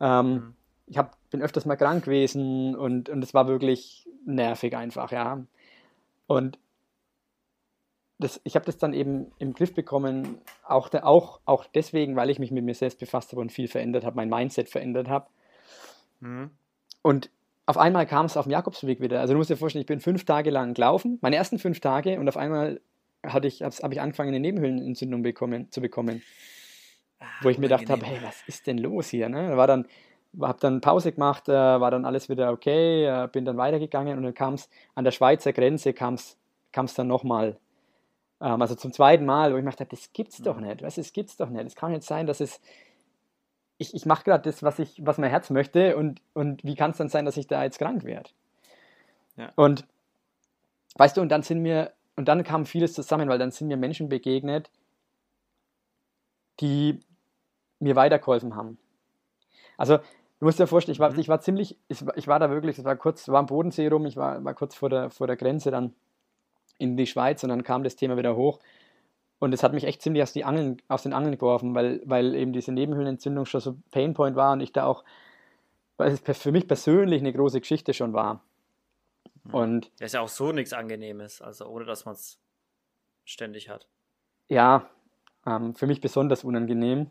Ähm, 0.00 0.30
mhm. 0.30 0.54
Ich 0.86 0.98
hab, 0.98 1.16
bin 1.30 1.42
öfters 1.42 1.66
mal 1.66 1.76
krank 1.76 2.04
gewesen 2.04 2.74
und, 2.76 3.08
und 3.08 3.22
es 3.22 3.34
war 3.34 3.48
wirklich 3.48 4.08
nervig 4.24 4.76
einfach, 4.76 5.12
ja. 5.12 5.44
Und 6.26 6.58
das, 8.18 8.40
ich 8.44 8.54
habe 8.54 8.66
das 8.66 8.78
dann 8.78 8.94
eben 8.94 9.30
im 9.38 9.52
Griff 9.52 9.74
bekommen, 9.74 10.38
auch, 10.66 10.88
der, 10.88 11.06
auch, 11.06 11.40
auch 11.44 11.66
deswegen, 11.66 12.16
weil 12.16 12.30
ich 12.30 12.38
mich 12.38 12.50
mit 12.50 12.64
mir 12.64 12.74
selbst 12.74 12.98
befasst 12.98 13.32
habe 13.32 13.40
und 13.40 13.52
viel 13.52 13.68
verändert 13.68 14.04
habe, 14.04 14.16
mein 14.16 14.28
Mindset 14.28 14.68
verändert 14.68 15.08
habe. 15.08 15.26
Mhm. 16.20 16.50
Und 17.02 17.30
auf 17.66 17.78
einmal 17.78 18.06
kam 18.06 18.26
es 18.26 18.36
auf 18.36 18.46
dem 18.46 18.52
Jakobsweg 18.52 19.00
wieder. 19.00 19.20
Also 19.20 19.34
du 19.34 19.38
musst 19.38 19.50
dir 19.50 19.56
vorstellen, 19.56 19.82
ich 19.82 19.86
bin 19.86 20.00
fünf 20.00 20.24
Tage 20.24 20.50
lang 20.50 20.74
gelaufen, 20.74 21.18
meine 21.20 21.36
ersten 21.36 21.58
fünf 21.58 21.80
Tage, 21.80 22.18
und 22.18 22.28
auf 22.28 22.36
einmal 22.36 22.80
hatte 23.24 23.48
ich, 23.48 23.62
habe 23.62 23.74
hab 23.74 23.92
ich 23.92 24.00
angefangen, 24.00 24.28
eine 24.28 24.40
Nebenhöhlenentzündung 24.40 25.22
bekommen, 25.22 25.70
zu 25.70 25.80
bekommen. 25.80 26.22
Ah, 27.20 27.26
wo 27.42 27.48
ich 27.48 27.58
mir 27.58 27.68
gedacht 27.68 27.90
habe, 27.90 28.04
hey, 28.04 28.18
was 28.22 28.42
ist 28.46 28.66
denn 28.66 28.78
los 28.78 29.08
hier? 29.08 29.28
Ne? 29.28 29.56
War 29.56 29.66
dann, 29.66 29.86
habe 30.40 30.58
dann 30.60 30.80
Pause 30.80 31.12
gemacht, 31.12 31.48
äh, 31.48 31.52
war 31.52 31.90
dann 31.90 32.04
alles 32.04 32.28
wieder 32.28 32.52
okay, 32.52 33.06
äh, 33.06 33.28
bin 33.28 33.44
dann 33.44 33.56
weitergegangen 33.56 34.16
und 34.16 34.22
dann 34.22 34.34
kam 34.34 34.54
es 34.54 34.68
an 34.94 35.04
der 35.04 35.10
Schweizer 35.10 35.52
Grenze, 35.52 35.92
kam 35.92 36.14
es 36.14 36.36
dann 36.94 37.08
nochmal. 37.08 37.58
Ähm, 38.40 38.62
also 38.62 38.76
zum 38.76 38.92
zweiten 38.92 39.26
Mal, 39.26 39.52
wo 39.52 39.56
ich 39.56 39.64
mir 39.64 39.70
gedacht 39.70 39.80
habe, 39.80 39.90
das 39.90 40.12
gibt's 40.12 40.38
doch 40.38 40.58
mhm. 40.58 40.68
nicht, 40.68 40.82
was, 40.82 40.94
das 40.94 41.12
gibt's 41.12 41.36
doch 41.36 41.50
nicht. 41.50 41.66
Es 41.66 41.74
kann 41.74 41.90
nicht 41.90 42.04
sein, 42.04 42.26
dass 42.26 42.40
es 42.40 42.60
ich, 43.78 43.94
ich 43.94 44.04
mache 44.06 44.24
gerade 44.24 44.42
das, 44.42 44.62
was, 44.62 44.78
ich, 44.80 44.94
was 45.04 45.18
mein 45.18 45.30
Herz 45.30 45.50
möchte 45.50 45.96
und, 45.96 46.20
und 46.34 46.64
wie 46.64 46.74
kann 46.74 46.90
es 46.90 46.98
dann 46.98 47.08
sein, 47.08 47.24
dass 47.24 47.36
ich 47.36 47.46
da 47.46 47.62
jetzt 47.62 47.78
krank 47.78 48.04
werde? 48.04 48.30
Ja. 49.36 49.52
Und 49.54 49.86
weißt 50.96 51.16
du, 51.16 51.20
und 51.20 51.28
dann 51.28 51.42
sind 51.42 51.62
mir, 51.62 51.92
und 52.18 52.26
dann 52.26 52.42
kam 52.42 52.66
vieles 52.66 52.94
zusammen, 52.94 53.28
weil 53.28 53.38
dann 53.38 53.52
sind 53.52 53.68
mir 53.68 53.76
Menschen 53.76 54.08
begegnet, 54.08 54.72
die 56.58 56.98
mir 57.78 57.94
weitergeholfen 57.94 58.56
haben. 58.56 58.76
Also, 59.76 59.98
du 59.98 60.44
musst 60.44 60.58
dir 60.58 60.66
vorstellen, 60.66 60.94
ich 60.94 60.98
war, 60.98 61.12
mhm. 61.12 61.20
ich 61.20 61.28
war 61.28 61.40
ziemlich, 61.40 61.78
ich, 61.86 62.04
ich 62.16 62.26
war 62.26 62.40
da 62.40 62.50
wirklich, 62.50 62.76
es 62.76 62.84
war 62.84 62.96
kurz, 62.96 63.28
war 63.28 63.38
am 63.38 63.46
Bodensee 63.46 63.86
rum, 63.86 64.04
ich 64.04 64.16
war, 64.16 64.42
war 64.44 64.54
kurz 64.54 64.74
vor 64.74 64.90
der, 64.90 65.10
vor 65.10 65.28
der 65.28 65.36
Grenze 65.36 65.70
dann 65.70 65.94
in 66.78 66.96
die 66.96 67.06
Schweiz 67.06 67.44
und 67.44 67.50
dann 67.50 67.62
kam 67.62 67.84
das 67.84 67.94
Thema 67.94 68.16
wieder 68.16 68.34
hoch 68.34 68.58
und 69.38 69.54
es 69.54 69.62
hat 69.62 69.72
mich 69.72 69.84
echt 69.84 70.02
ziemlich 70.02 70.24
aus, 70.24 70.32
die 70.32 70.44
Angeln, 70.44 70.82
aus 70.88 71.04
den 71.04 71.12
Angeln 71.12 71.38
geworfen, 71.38 71.76
weil, 71.76 72.02
weil 72.04 72.34
eben 72.34 72.52
diese 72.52 72.72
Nebenhöhlenentzündung 72.72 73.44
schon 73.44 73.60
so 73.60 73.76
Painpoint 73.92 74.34
war 74.34 74.54
und 74.54 74.60
ich 74.60 74.72
da 74.72 74.86
auch, 74.86 75.04
weil 75.98 76.10
es 76.10 76.38
für 76.38 76.50
mich 76.50 76.66
persönlich 76.66 77.20
eine 77.20 77.32
große 77.32 77.60
Geschichte 77.60 77.94
schon 77.94 78.12
war. 78.12 78.42
Mhm. 79.48 79.54
Und 79.54 79.92
das 79.98 80.06
ist 80.06 80.12
ja 80.14 80.20
auch 80.20 80.28
so 80.28 80.52
nichts 80.52 80.72
Angenehmes, 80.72 81.42
also 81.42 81.66
ohne 81.66 81.84
dass 81.84 82.04
man 82.04 82.14
es 82.14 82.38
ständig 83.24 83.68
hat. 83.68 83.88
Ja, 84.48 84.88
ähm, 85.46 85.74
für 85.74 85.86
mich 85.86 86.00
besonders 86.00 86.44
unangenehm. 86.44 87.10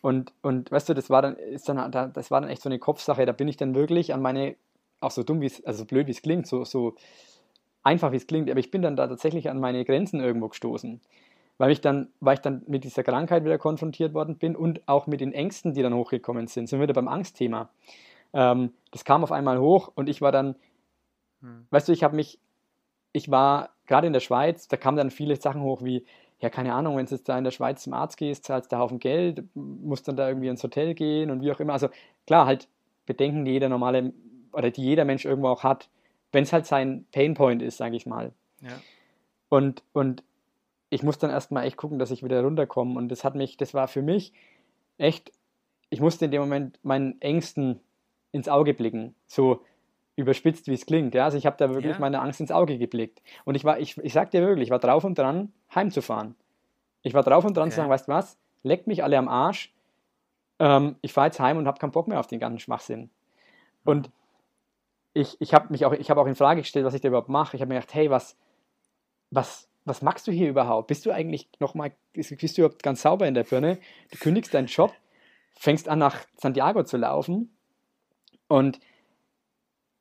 Und, 0.00 0.32
und 0.42 0.72
weißt 0.72 0.88
du, 0.88 0.94
das 0.94 1.10
war 1.10 1.22
dann, 1.22 1.36
ist 1.36 1.68
dann, 1.68 1.92
das 1.92 2.30
war 2.30 2.40
dann 2.40 2.50
echt 2.50 2.62
so 2.62 2.68
eine 2.68 2.80
Kopfsache. 2.80 3.24
Da 3.24 3.32
bin 3.32 3.46
ich 3.46 3.56
dann 3.56 3.74
wirklich 3.74 4.12
an 4.12 4.20
meine, 4.20 4.56
auch 5.00 5.12
so 5.12 5.22
dumm 5.22 5.40
wie 5.40 5.46
es, 5.46 5.64
also 5.64 5.80
so 5.80 5.84
blöd 5.84 6.08
wie 6.08 6.12
es 6.12 6.22
klingt, 6.22 6.46
so, 6.46 6.64
so 6.64 6.96
einfach 7.84 8.10
wie 8.10 8.16
es 8.16 8.26
klingt, 8.26 8.50
aber 8.50 8.58
ich 8.58 8.70
bin 8.70 8.82
dann 8.82 8.96
da 8.96 9.06
tatsächlich 9.06 9.48
an 9.48 9.60
meine 9.60 9.84
Grenzen 9.84 10.20
irgendwo 10.20 10.48
gestoßen 10.48 11.00
weil 11.58 11.70
ich 11.70 11.80
dann, 11.80 12.08
weil 12.18 12.34
ich 12.34 12.40
dann 12.40 12.62
mit 12.66 12.82
dieser 12.82 13.04
Krankheit 13.04 13.44
wieder 13.44 13.56
konfrontiert 13.56 14.14
worden 14.14 14.36
bin 14.36 14.56
und 14.56 14.80
auch 14.88 15.06
mit 15.06 15.20
den 15.20 15.32
Ängsten, 15.32 15.74
die 15.74 15.82
dann 15.82 15.94
hochgekommen 15.94 16.48
sind. 16.48 16.68
Sind 16.68 16.80
wir 16.80 16.88
wieder 16.88 16.94
beim 16.94 17.06
Angstthema. 17.06 17.70
Ähm, 18.32 18.72
das 18.90 19.04
kam 19.04 19.22
auf 19.22 19.30
einmal 19.30 19.60
hoch 19.60 19.92
und 19.94 20.08
ich 20.08 20.20
war 20.20 20.32
dann, 20.32 20.56
hm. 21.42 21.66
weißt 21.70 21.88
du, 21.88 21.92
ich 21.92 22.02
habe 22.02 22.16
mich, 22.16 22.38
ich 23.12 23.30
war 23.30 23.70
gerade 23.86 24.06
in 24.06 24.12
der 24.12 24.20
Schweiz, 24.20 24.68
da 24.68 24.76
kamen 24.76 24.96
dann 24.96 25.10
viele 25.10 25.36
Sachen 25.36 25.62
hoch 25.62 25.82
wie, 25.82 26.06
ja, 26.40 26.50
keine 26.50 26.74
Ahnung, 26.74 26.96
wenn 26.96 27.06
du 27.06 27.14
jetzt 27.14 27.28
da 27.28 27.38
in 27.38 27.44
der 27.44 27.50
Schweiz 27.50 27.82
zum 27.82 27.92
Arzt 27.92 28.16
gehst, 28.16 28.44
zahlst 28.44 28.72
du 28.72 28.76
Haufen 28.76 28.98
Geld, 28.98 29.44
musst 29.54 30.08
dann 30.08 30.16
da 30.16 30.28
irgendwie 30.28 30.48
ins 30.48 30.62
Hotel 30.62 30.94
gehen 30.94 31.30
und 31.30 31.42
wie 31.42 31.52
auch 31.52 31.60
immer. 31.60 31.74
Also 31.74 31.88
klar, 32.26 32.46
halt 32.46 32.68
Bedenken, 33.06 33.44
die 33.44 33.52
jeder 33.52 33.68
normale 33.68 34.12
oder 34.52 34.70
die 34.70 34.82
jeder 34.82 35.04
Mensch 35.04 35.24
irgendwo 35.24 35.48
auch 35.48 35.62
hat, 35.62 35.88
wenn 36.32 36.44
es 36.44 36.52
halt 36.52 36.66
sein 36.66 37.06
Painpoint 37.12 37.62
ist, 37.62 37.76
sage 37.76 37.96
ich 37.96 38.06
mal. 38.06 38.32
Ja. 38.60 38.80
Und, 39.48 39.82
und 39.92 40.24
ich 40.90 41.02
muss 41.02 41.18
dann 41.18 41.30
erstmal 41.30 41.64
echt 41.64 41.76
gucken, 41.76 41.98
dass 41.98 42.10
ich 42.10 42.24
wieder 42.24 42.42
runterkomme. 42.42 42.98
Und 42.98 43.08
das 43.08 43.24
hat 43.24 43.34
mich, 43.34 43.56
das 43.56 43.72
war 43.72 43.88
für 43.88 44.02
mich 44.02 44.32
echt, 44.98 45.32
ich 45.90 46.00
musste 46.00 46.24
in 46.24 46.30
dem 46.30 46.40
Moment 46.40 46.78
meinen 46.82 47.20
Ängsten 47.20 47.80
ins 48.32 48.48
Auge 48.48 48.74
blicken. 48.74 49.14
So 49.26 49.62
überspitzt, 50.16 50.66
wie 50.66 50.74
es 50.74 50.86
klingt. 50.86 51.14
Ja? 51.14 51.24
Also 51.24 51.38
ich 51.38 51.46
habe 51.46 51.56
da 51.56 51.70
wirklich 51.70 51.94
ja. 51.94 51.98
meine 51.98 52.20
Angst 52.20 52.40
ins 52.40 52.50
Auge 52.50 52.78
geblickt. 52.78 53.22
Und 53.44 53.54
ich 53.54 53.64
war, 53.64 53.78
ich, 53.78 53.96
ich 53.98 54.12
sag 54.12 54.30
dir 54.30 54.42
wirklich, 54.42 54.66
ich 54.66 54.70
war 54.70 54.78
drauf 54.78 55.04
und 55.04 55.18
dran, 55.18 55.52
heimzufahren. 55.74 56.34
Ich 57.02 57.14
war 57.14 57.22
drauf 57.22 57.44
und 57.44 57.56
dran 57.56 57.64
okay. 57.64 57.70
zu 57.70 57.76
sagen, 57.76 57.90
weißt 57.90 58.08
du 58.08 58.12
was, 58.12 58.38
leckt 58.62 58.86
mich 58.86 59.02
alle 59.02 59.18
am 59.18 59.28
Arsch. 59.28 59.72
Ähm, 60.58 60.96
ich 61.00 61.12
fahre 61.12 61.28
jetzt 61.28 61.40
heim 61.40 61.56
und 61.56 61.66
habe 61.66 61.78
keinen 61.78 61.92
Bock 61.92 62.08
mehr 62.08 62.20
auf 62.20 62.26
den 62.26 62.38
ganzen 62.38 62.58
Schwachsinn. 62.58 63.10
Und 63.84 64.10
ich, 65.14 65.40
ich 65.40 65.54
habe 65.54 65.68
mich 65.70 65.84
auch, 65.84 65.92
ich 65.92 66.10
habe 66.10 66.20
auch 66.20 66.26
in 66.26 66.34
Frage 66.34 66.60
gestellt, 66.60 66.84
was 66.84 66.94
ich 66.94 67.00
da 67.00 67.08
überhaupt 67.08 67.28
mache. 67.28 67.56
Ich 67.56 67.62
habe 67.62 67.68
mir 67.68 67.80
gedacht, 67.80 67.94
hey, 67.94 68.10
was, 68.10 68.36
was, 69.30 69.68
was 69.84 70.02
machst 70.02 70.26
du 70.26 70.32
hier 70.32 70.48
überhaupt? 70.48 70.88
Bist 70.88 71.06
du 71.06 71.10
eigentlich 71.10 71.48
nochmal, 71.58 71.92
bist 72.12 72.30
du 72.30 72.62
überhaupt 72.62 72.82
ganz 72.82 73.02
sauber 73.02 73.26
in 73.26 73.34
der 73.34 73.44
Birne? 73.44 73.78
Du 74.10 74.18
kündigst 74.18 74.54
deinen 74.54 74.66
Job, 74.66 74.92
fängst 75.54 75.88
an 75.88 75.98
nach 75.98 76.18
Santiago 76.36 76.84
zu 76.84 76.96
laufen 76.96 77.54
und 78.48 78.78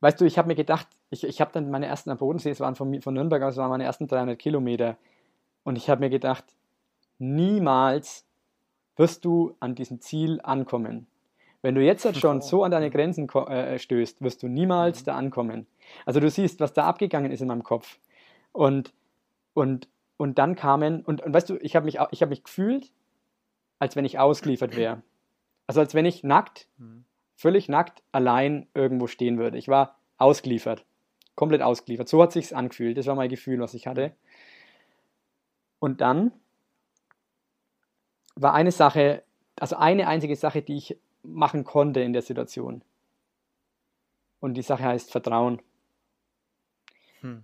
weißt 0.01 0.19
du, 0.19 0.25
ich 0.25 0.37
habe 0.37 0.47
mir 0.47 0.55
gedacht, 0.55 0.87
ich, 1.09 1.23
ich 1.23 1.41
habe 1.41 1.51
dann 1.51 1.71
meine 1.71 1.85
ersten 1.85 2.09
am 2.09 2.17
Bodensee, 2.17 2.49
es 2.49 2.59
waren 2.59 2.75
von, 2.75 3.01
von 3.01 3.13
Nürnberg 3.13 3.41
aus, 3.43 3.57
waren 3.57 3.69
meine 3.69 3.85
ersten 3.85 4.07
300 4.07 4.37
Kilometer 4.37 4.97
und 5.63 5.77
ich 5.77 5.89
habe 5.89 6.01
mir 6.01 6.09
gedacht, 6.09 6.43
niemals 7.19 8.25
wirst 8.97 9.25
du 9.25 9.55
an 9.59 9.75
diesem 9.75 10.01
Ziel 10.01 10.41
ankommen. 10.43 11.07
Wenn 11.61 11.75
du 11.75 11.81
jetzt 11.81 12.15
schon 12.17 12.41
so 12.41 12.63
an 12.63 12.71
deine 12.71 12.89
Grenzen 12.89 13.29
äh, 13.29 13.79
stößt, 13.79 14.21
wirst 14.21 14.43
du 14.43 14.47
niemals 14.47 15.01
mhm. 15.01 15.05
da 15.05 15.15
ankommen. 15.15 15.67
Also 16.05 16.19
du 16.19 16.29
siehst, 16.29 16.59
was 16.59 16.73
da 16.73 16.85
abgegangen 16.85 17.31
ist 17.31 17.41
in 17.41 17.47
meinem 17.47 17.63
Kopf. 17.63 17.99
Und 18.51 18.93
und, 19.53 19.87
und 20.17 20.37
dann 20.37 20.55
kamen, 20.55 21.01
und, 21.03 21.21
und 21.21 21.33
weißt 21.33 21.49
du, 21.49 21.57
ich 21.57 21.75
habe 21.75 21.85
mich, 21.85 21.99
hab 21.99 22.29
mich 22.29 22.43
gefühlt, 22.43 22.91
als 23.79 23.95
wenn 23.95 24.05
ich 24.05 24.19
ausgeliefert 24.19 24.75
wäre. 24.75 25.01
Also 25.67 25.81
als 25.81 25.93
wenn 25.93 26.05
ich 26.05 26.23
nackt, 26.23 26.67
Mhm. 26.77 27.05
Völlig 27.41 27.69
nackt, 27.69 28.03
allein 28.11 28.67
irgendwo 28.75 29.07
stehen 29.07 29.39
würde. 29.39 29.57
Ich 29.57 29.67
war 29.67 29.97
ausgeliefert. 30.17 30.85
Komplett 31.33 31.63
ausgeliefert. 31.63 32.07
So 32.07 32.21
hat 32.21 32.31
sich's 32.31 32.53
angefühlt. 32.53 32.97
Das 32.97 33.07
war 33.07 33.15
mein 33.15 33.29
Gefühl, 33.29 33.59
was 33.59 33.73
ich 33.73 33.87
hatte. 33.87 34.15
Und 35.79 36.01
dann 36.01 36.31
war 38.35 38.53
eine 38.53 38.71
Sache, 38.71 39.23
also 39.59 39.75
eine 39.75 40.07
einzige 40.07 40.35
Sache, 40.35 40.61
die 40.61 40.77
ich 40.77 40.97
machen 41.23 41.63
konnte 41.63 42.01
in 42.01 42.13
der 42.13 42.21
Situation. 42.21 42.83
Und 44.39 44.53
die 44.53 44.61
Sache 44.61 44.83
heißt 44.83 45.11
Vertrauen. 45.11 45.63
Hm. 47.21 47.41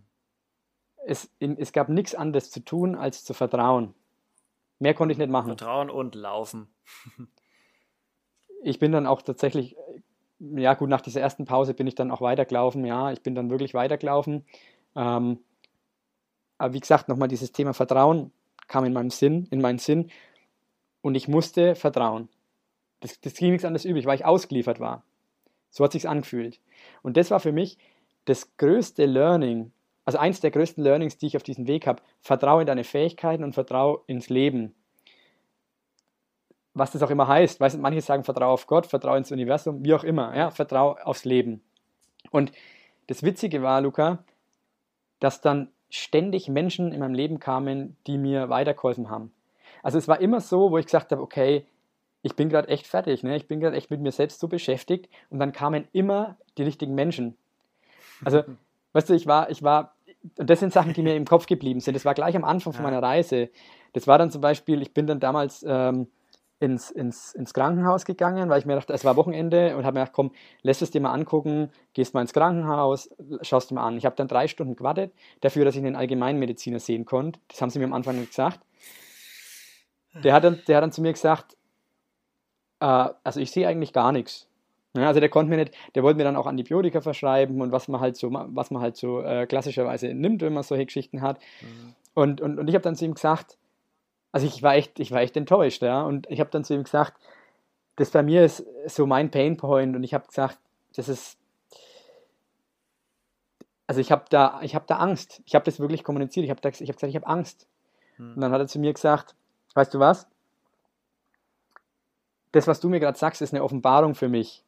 Es, 1.08 1.32
in, 1.40 1.58
es 1.58 1.74
gab 1.74 1.90
nichts 1.90 2.14
anderes 2.14 2.52
zu 2.52 2.60
tun, 2.64 2.94
als 2.94 3.24
zu 3.24 3.34
vertrauen. 3.34 3.96
Mehr 4.78 4.94
konnte 4.94 5.14
ich 5.14 5.18
nicht 5.18 5.32
machen. 5.32 5.48
Vertrauen 5.48 5.90
und 5.90 6.14
laufen. 6.14 6.68
ich 8.64 8.80
bin 8.80 8.92
dann 8.92 9.08
auch 9.08 9.22
tatsächlich, 9.22 9.76
ja 10.40 10.74
gut, 10.74 10.90
nach 10.90 11.02
dieser 11.02 11.22
ersten 11.22 11.46
Pause 11.46 11.74
bin 11.74 11.88
ich 11.88 11.96
dann 11.96 12.12
auch 12.12 12.22
weitergelaufen, 12.22 12.86
ja, 12.86 13.12
ich 13.12 13.22
bin 13.22 13.36
dann 13.36 13.50
wirklich 13.50 13.74
weitergelaufen. 13.74 14.46
Ähm, 14.96 15.40
aber 16.58 16.74
wie 16.74 16.80
gesagt, 16.80 17.08
nochmal 17.08 17.28
dieses 17.28 17.52
Thema 17.52 17.74
Vertrauen 17.74 18.32
kam 18.68 18.86
in 18.86 18.94
meinem 18.94 19.10
Sinn, 19.10 19.48
in 19.52 19.62
meinen 19.62 19.80
Sinn 19.80 20.10
und 21.02 21.16
ich 21.16 21.28
musste 21.28 21.76
vertrauen. 21.76 22.30
Das, 23.00 23.20
das 23.22 23.36
ging 23.36 23.52
nichts 23.52 23.66
anderes 23.66 23.86
übrig, 23.86 24.06
weil 24.06 24.16
ich 24.16 24.26
ausgeliefert 24.26 24.80
war. 24.80 25.04
So 25.70 25.84
hat 25.84 25.92
sich's 25.92 26.06
angefühlt. 26.06 26.60
Und 27.04 27.18
das 27.18 27.32
war 27.32 27.40
für 27.40 27.52
mich 27.52 27.78
das 28.26 28.58
größte 28.58 29.06
Learning, 29.06 29.72
also 30.06 30.18
eins 30.18 30.40
der 30.40 30.52
größten 30.52 30.84
Learnings, 30.84 31.18
die 31.18 31.28
ich 31.28 31.38
auf 31.38 31.44
diesem 31.44 31.68
Weg 31.68 31.86
habe. 31.88 32.02
Vertraue 32.22 32.62
in 32.62 32.68
deine 32.68 32.84
Fähigkeiten 32.84 33.44
und 33.44 33.54
vertraue 33.54 34.02
ins 34.08 34.30
Leben 34.30 34.74
was 36.78 36.92
das 36.92 37.02
auch 37.04 37.10
immer 37.10 37.28
heißt. 37.28 37.60
Weißt, 37.60 37.80
manche 37.80 38.02
sagen 38.02 38.24
Vertraue 38.24 38.54
auf 38.54 38.68
Gott, 38.68 38.86
Vertraue 38.86 39.18
ins 39.18 39.32
Universum, 39.32 39.84
wie 39.84 39.94
auch 39.94 40.04
immer. 40.04 40.36
Ja, 40.36 40.52
Vertraue 40.52 41.06
aufs 41.06 41.26
Leben. 41.26 41.62
Und 42.32 42.52
das 43.08 43.24
Witzige 43.24 43.62
war, 43.62 43.82
Luca, 43.82 44.20
dass 45.20 45.42
dann 45.42 45.70
ständig 45.90 46.50
Menschen 46.50 46.92
in 46.92 47.00
meinem 47.00 47.14
Leben 47.14 47.40
kamen, 47.40 47.96
die 48.08 48.18
mir 48.18 48.50
weitergeholfen 48.50 49.10
haben. 49.10 49.32
Also 49.82 49.98
es 49.98 50.08
war 50.08 50.20
immer 50.20 50.42
so, 50.42 50.72
wo 50.72 50.78
ich 50.78 50.86
gesagt 50.86 51.12
habe, 51.12 51.22
okay, 51.22 51.66
ich 52.22 52.36
bin 52.36 52.50
gerade 52.50 52.68
echt 52.68 52.88
fertig, 52.88 53.24
ne? 53.24 53.38
ich 53.38 53.48
bin 53.48 53.60
gerade 53.60 53.78
echt 53.78 53.90
mit 53.90 54.02
mir 54.02 54.12
selbst 54.12 54.40
so 54.40 54.48
beschäftigt 54.48 55.10
und 55.30 55.40
dann 55.40 55.54
kamen 55.54 55.88
immer 55.94 56.36
die 56.58 56.64
richtigen 56.64 56.94
Menschen. 56.94 57.38
Also, 58.26 58.44
weißt 58.94 59.10
du, 59.10 59.14
ich 59.14 59.28
war, 59.28 59.50
ich 59.50 59.64
war, 59.64 59.96
und 60.38 60.50
das 60.50 60.60
sind 60.60 60.74
Sachen, 60.74 60.94
die 60.94 61.04
mir 61.04 61.16
im 61.16 61.26
Kopf 61.26 61.46
geblieben 61.46 61.80
sind. 61.80 61.94
Das 61.94 62.04
war 62.04 62.14
gleich 62.14 62.36
am 62.36 62.44
Anfang 62.44 62.74
von 62.74 62.84
meiner 62.84 63.02
Reise. 63.02 63.50
Das 63.94 64.08
war 64.08 64.18
dann 64.18 64.32
zum 64.32 64.42
Beispiel, 64.42 64.82
ich 64.82 64.94
bin 64.94 65.08
dann 65.08 65.20
damals 65.20 65.64
ähm, 65.68 66.08
ins, 66.60 66.90
ins, 66.90 67.34
ins 67.34 67.54
Krankenhaus 67.54 68.06
gegangen, 68.06 68.50
weil 68.50 68.60
ich 68.60 68.66
mir 68.66 68.76
dachte, 68.76 68.94
es 68.94 69.06
war 69.06 69.16
Wochenende 69.16 69.78
und 69.78 69.86
habe 69.86 70.00
mir 70.00 70.02
gedacht, 70.02 70.16
komm, 70.16 70.32
lässt 70.64 70.82
es 70.82 70.92
dir 70.92 71.02
mal 71.02 71.14
angucken, 71.14 71.70
gehst 71.94 72.14
mal 72.14 72.22
ins 72.22 72.34
Krankenhaus, 72.34 73.10
schaust 73.42 73.70
dir 73.70 73.76
mal 73.76 73.86
an. 73.86 73.98
Ich 73.98 74.06
habe 74.06 74.16
dann 74.16 74.28
drei 74.28 74.48
Stunden 74.48 74.76
gewartet 74.76 75.14
dafür, 75.42 75.66
dass 75.66 75.76
ich 75.76 75.86
einen 75.86 75.96
Allgemeinmediziner 75.96 76.80
sehen 76.80 77.06
konnte. 77.06 77.40
Das 77.48 77.62
haben 77.62 77.70
sie 77.70 77.80
mir 77.80 77.86
am 77.86 77.94
Anfang 77.94 78.18
nicht 78.18 78.30
gesagt. 78.30 78.62
Der 80.24 80.34
hat 80.34 80.44
dann, 80.44 80.62
der 80.68 80.78
hat 80.78 80.84
dann 80.84 80.92
zu 80.92 81.02
mir 81.02 81.14
gesagt, 81.14 81.56
äh, 82.80 83.10
also 83.24 83.40
ich 83.40 83.52
sehe 83.52 83.68
eigentlich 83.68 83.94
gar 83.94 84.12
nichts. 84.12 84.48
Ja, 84.96 85.08
also 85.08 85.20
der 85.20 85.30
konnte 85.30 85.52
mir 85.52 85.58
nicht, 85.58 85.76
der 85.94 86.02
wollte 86.02 86.18
mir 86.18 86.24
dann 86.24 86.36
auch 86.36 86.48
Antibiotika 86.48 87.02
verschreiben 87.02 87.62
und 87.62 87.72
was 87.72 87.88
man 87.88 88.02
halt 88.02 88.18
so, 88.18 88.32
was 88.32 88.72
man 88.72 88.82
halt 88.82 88.98
so 88.98 89.22
äh, 89.22 89.46
klassischerweise 89.46 90.14
nimmt, 90.14 90.42
wenn 90.42 90.54
man 90.54 90.64
solche 90.64 90.88
Geschichten 90.88 91.22
hat. 91.22 91.40
Mhm. 91.62 91.94
Und, 92.16 92.42
und, 92.42 92.58
und 92.58 92.68
ich 92.68 92.74
habe 92.74 92.82
dann 92.82 92.96
zu 92.96 93.06
ihm 93.06 93.14
gesagt, 93.14 93.60
also 94.32 94.46
ich 94.46 94.62
war 94.62 94.76
echt, 94.76 95.00
ich 95.00 95.12
war 95.12 95.22
echt 95.22 95.38
enttäuscht, 95.38 95.82
ja. 95.82 96.02
Und 96.04 96.30
ich 96.30 96.40
habe 96.40 96.50
dann 96.50 96.64
zu 96.64 96.74
ihm 96.74 96.84
gesagt, 96.84 97.20
das 97.96 98.12
bei 98.12 98.24
mir 98.24 98.46
ist 98.46 98.64
so 98.86 99.06
mein 99.06 99.32
Painpoint 99.32 99.96
und 99.96 100.04
ich 100.04 100.14
habe 100.14 100.28
gesagt, 100.28 100.60
das 100.96 101.10
ist, 101.10 101.38
also 103.88 104.02
ich 104.02 104.12
habe 104.12 104.26
da, 104.30 104.60
ich 104.62 104.76
habe 104.76 104.86
da 104.88 104.98
Angst. 104.98 105.42
Ich 105.46 105.56
habe 105.56 105.66
das 105.66 105.80
wirklich 105.80 106.04
kommuniziert. 106.04 106.44
Ich 106.44 106.50
habe 106.50 106.62
habe 106.62 106.72
gesagt, 106.72 107.04
ich 107.04 107.16
habe 107.16 107.28
Angst. 107.28 107.68
Und 108.18 108.36
Mhm. 108.36 108.42
dann 108.42 108.52
hat 108.52 108.62
er 108.62 108.68
zu 108.68 108.80
mir 108.80 108.94
gesagt, 108.94 109.36
weißt 109.76 109.94
du 109.94 110.00
was? 110.00 110.28
Das, 112.52 112.68
was 112.68 112.80
du 112.80 112.90
mir 112.90 113.00
gerade 113.00 113.18
sagst, 113.18 113.42
ist 113.42 113.54
eine 113.54 113.64
Offenbarung 113.64 114.16
für 114.16 114.30
mich. 114.30 114.64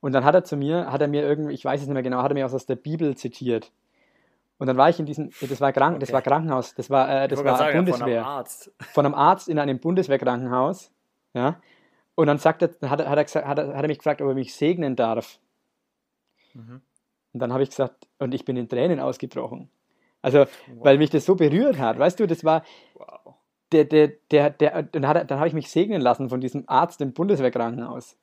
Und 0.00 0.12
dann 0.12 0.24
hat 0.24 0.34
er 0.34 0.44
zu 0.44 0.56
mir, 0.56 0.90
hat 0.90 1.00
er 1.00 1.08
mir 1.08 1.22
irgendwie, 1.22 1.52
ich 1.52 1.64
weiß 1.64 1.80
es 1.80 1.86
nicht 1.86 1.94
mehr 1.94 2.02
genau, 2.02 2.22
hat 2.22 2.30
er 2.30 2.34
mir 2.34 2.44
was 2.44 2.54
aus 2.54 2.66
der 2.66 2.76
Bibel 2.76 3.16
zitiert. 3.16 3.70
Und 4.58 4.66
dann 4.68 4.76
war 4.76 4.88
ich 4.88 4.98
in 4.98 5.06
diesem, 5.06 5.30
das 5.40 5.60
war, 5.60 5.72
Krank, 5.72 6.00
das 6.00 6.08
Okay. 6.08 6.14
war 6.14 6.22
Krankenhaus, 6.22 6.74
das 6.74 6.88
war, 6.88 7.08
äh, 7.24 7.28
das 7.28 7.44
war 7.44 7.58
sagen, 7.58 7.76
Bundeswehr 7.84 7.98
von 8.06 8.10
einem 8.10 8.24
Arzt. 8.24 8.72
von 8.92 9.04
einem 9.06 9.14
Arzt 9.14 9.48
in 9.48 9.58
einem 9.58 9.78
Bundeswehrkrankenhaus. 9.78 10.90
Ja? 11.34 11.60
Und 12.14 12.26
dann 12.28 12.38
sagt 12.38 12.62
er, 12.62 12.70
hat, 12.88 13.00
er, 13.00 13.10
hat, 13.10 13.18
er 13.18 13.24
gesagt, 13.24 13.46
hat, 13.46 13.58
er, 13.58 13.68
hat 13.76 13.82
er 13.82 13.88
mich 13.88 13.98
gefragt, 13.98 14.22
ob 14.22 14.28
er 14.28 14.34
mich 14.34 14.54
segnen 14.54 14.96
darf. 14.96 15.38
Mhm. 16.54 16.80
Und 17.34 17.40
dann 17.40 17.52
habe 17.52 17.62
ich 17.62 17.68
gesagt, 17.70 18.06
und 18.18 18.32
ich 18.32 18.46
bin 18.46 18.56
in 18.56 18.68
Tränen 18.68 18.98
ausgebrochen. 18.98 19.68
Also, 20.22 20.46
weil 20.80 20.96
mich 20.96 21.10
das 21.10 21.26
so 21.26 21.34
berührt 21.36 21.78
hat. 21.78 21.98
Weißt 21.98 22.18
du, 22.18 22.26
das 22.26 22.42
war, 22.42 22.62
Wow. 22.94 23.34
der, 23.72 23.84
der, 23.84 24.08
der, 24.30 24.50
der, 24.50 24.82
dann, 24.84 25.06
hat 25.06 25.30
dann 25.30 25.38
habe 25.38 25.48
ich 25.48 25.54
mich 25.54 25.70
segnen 25.70 26.00
lassen 26.00 26.30
von 26.30 26.40
diesem 26.40 26.64
Arzt 26.66 27.00
im 27.02 27.12
Bundeswehrkrankenhaus. 27.12 28.16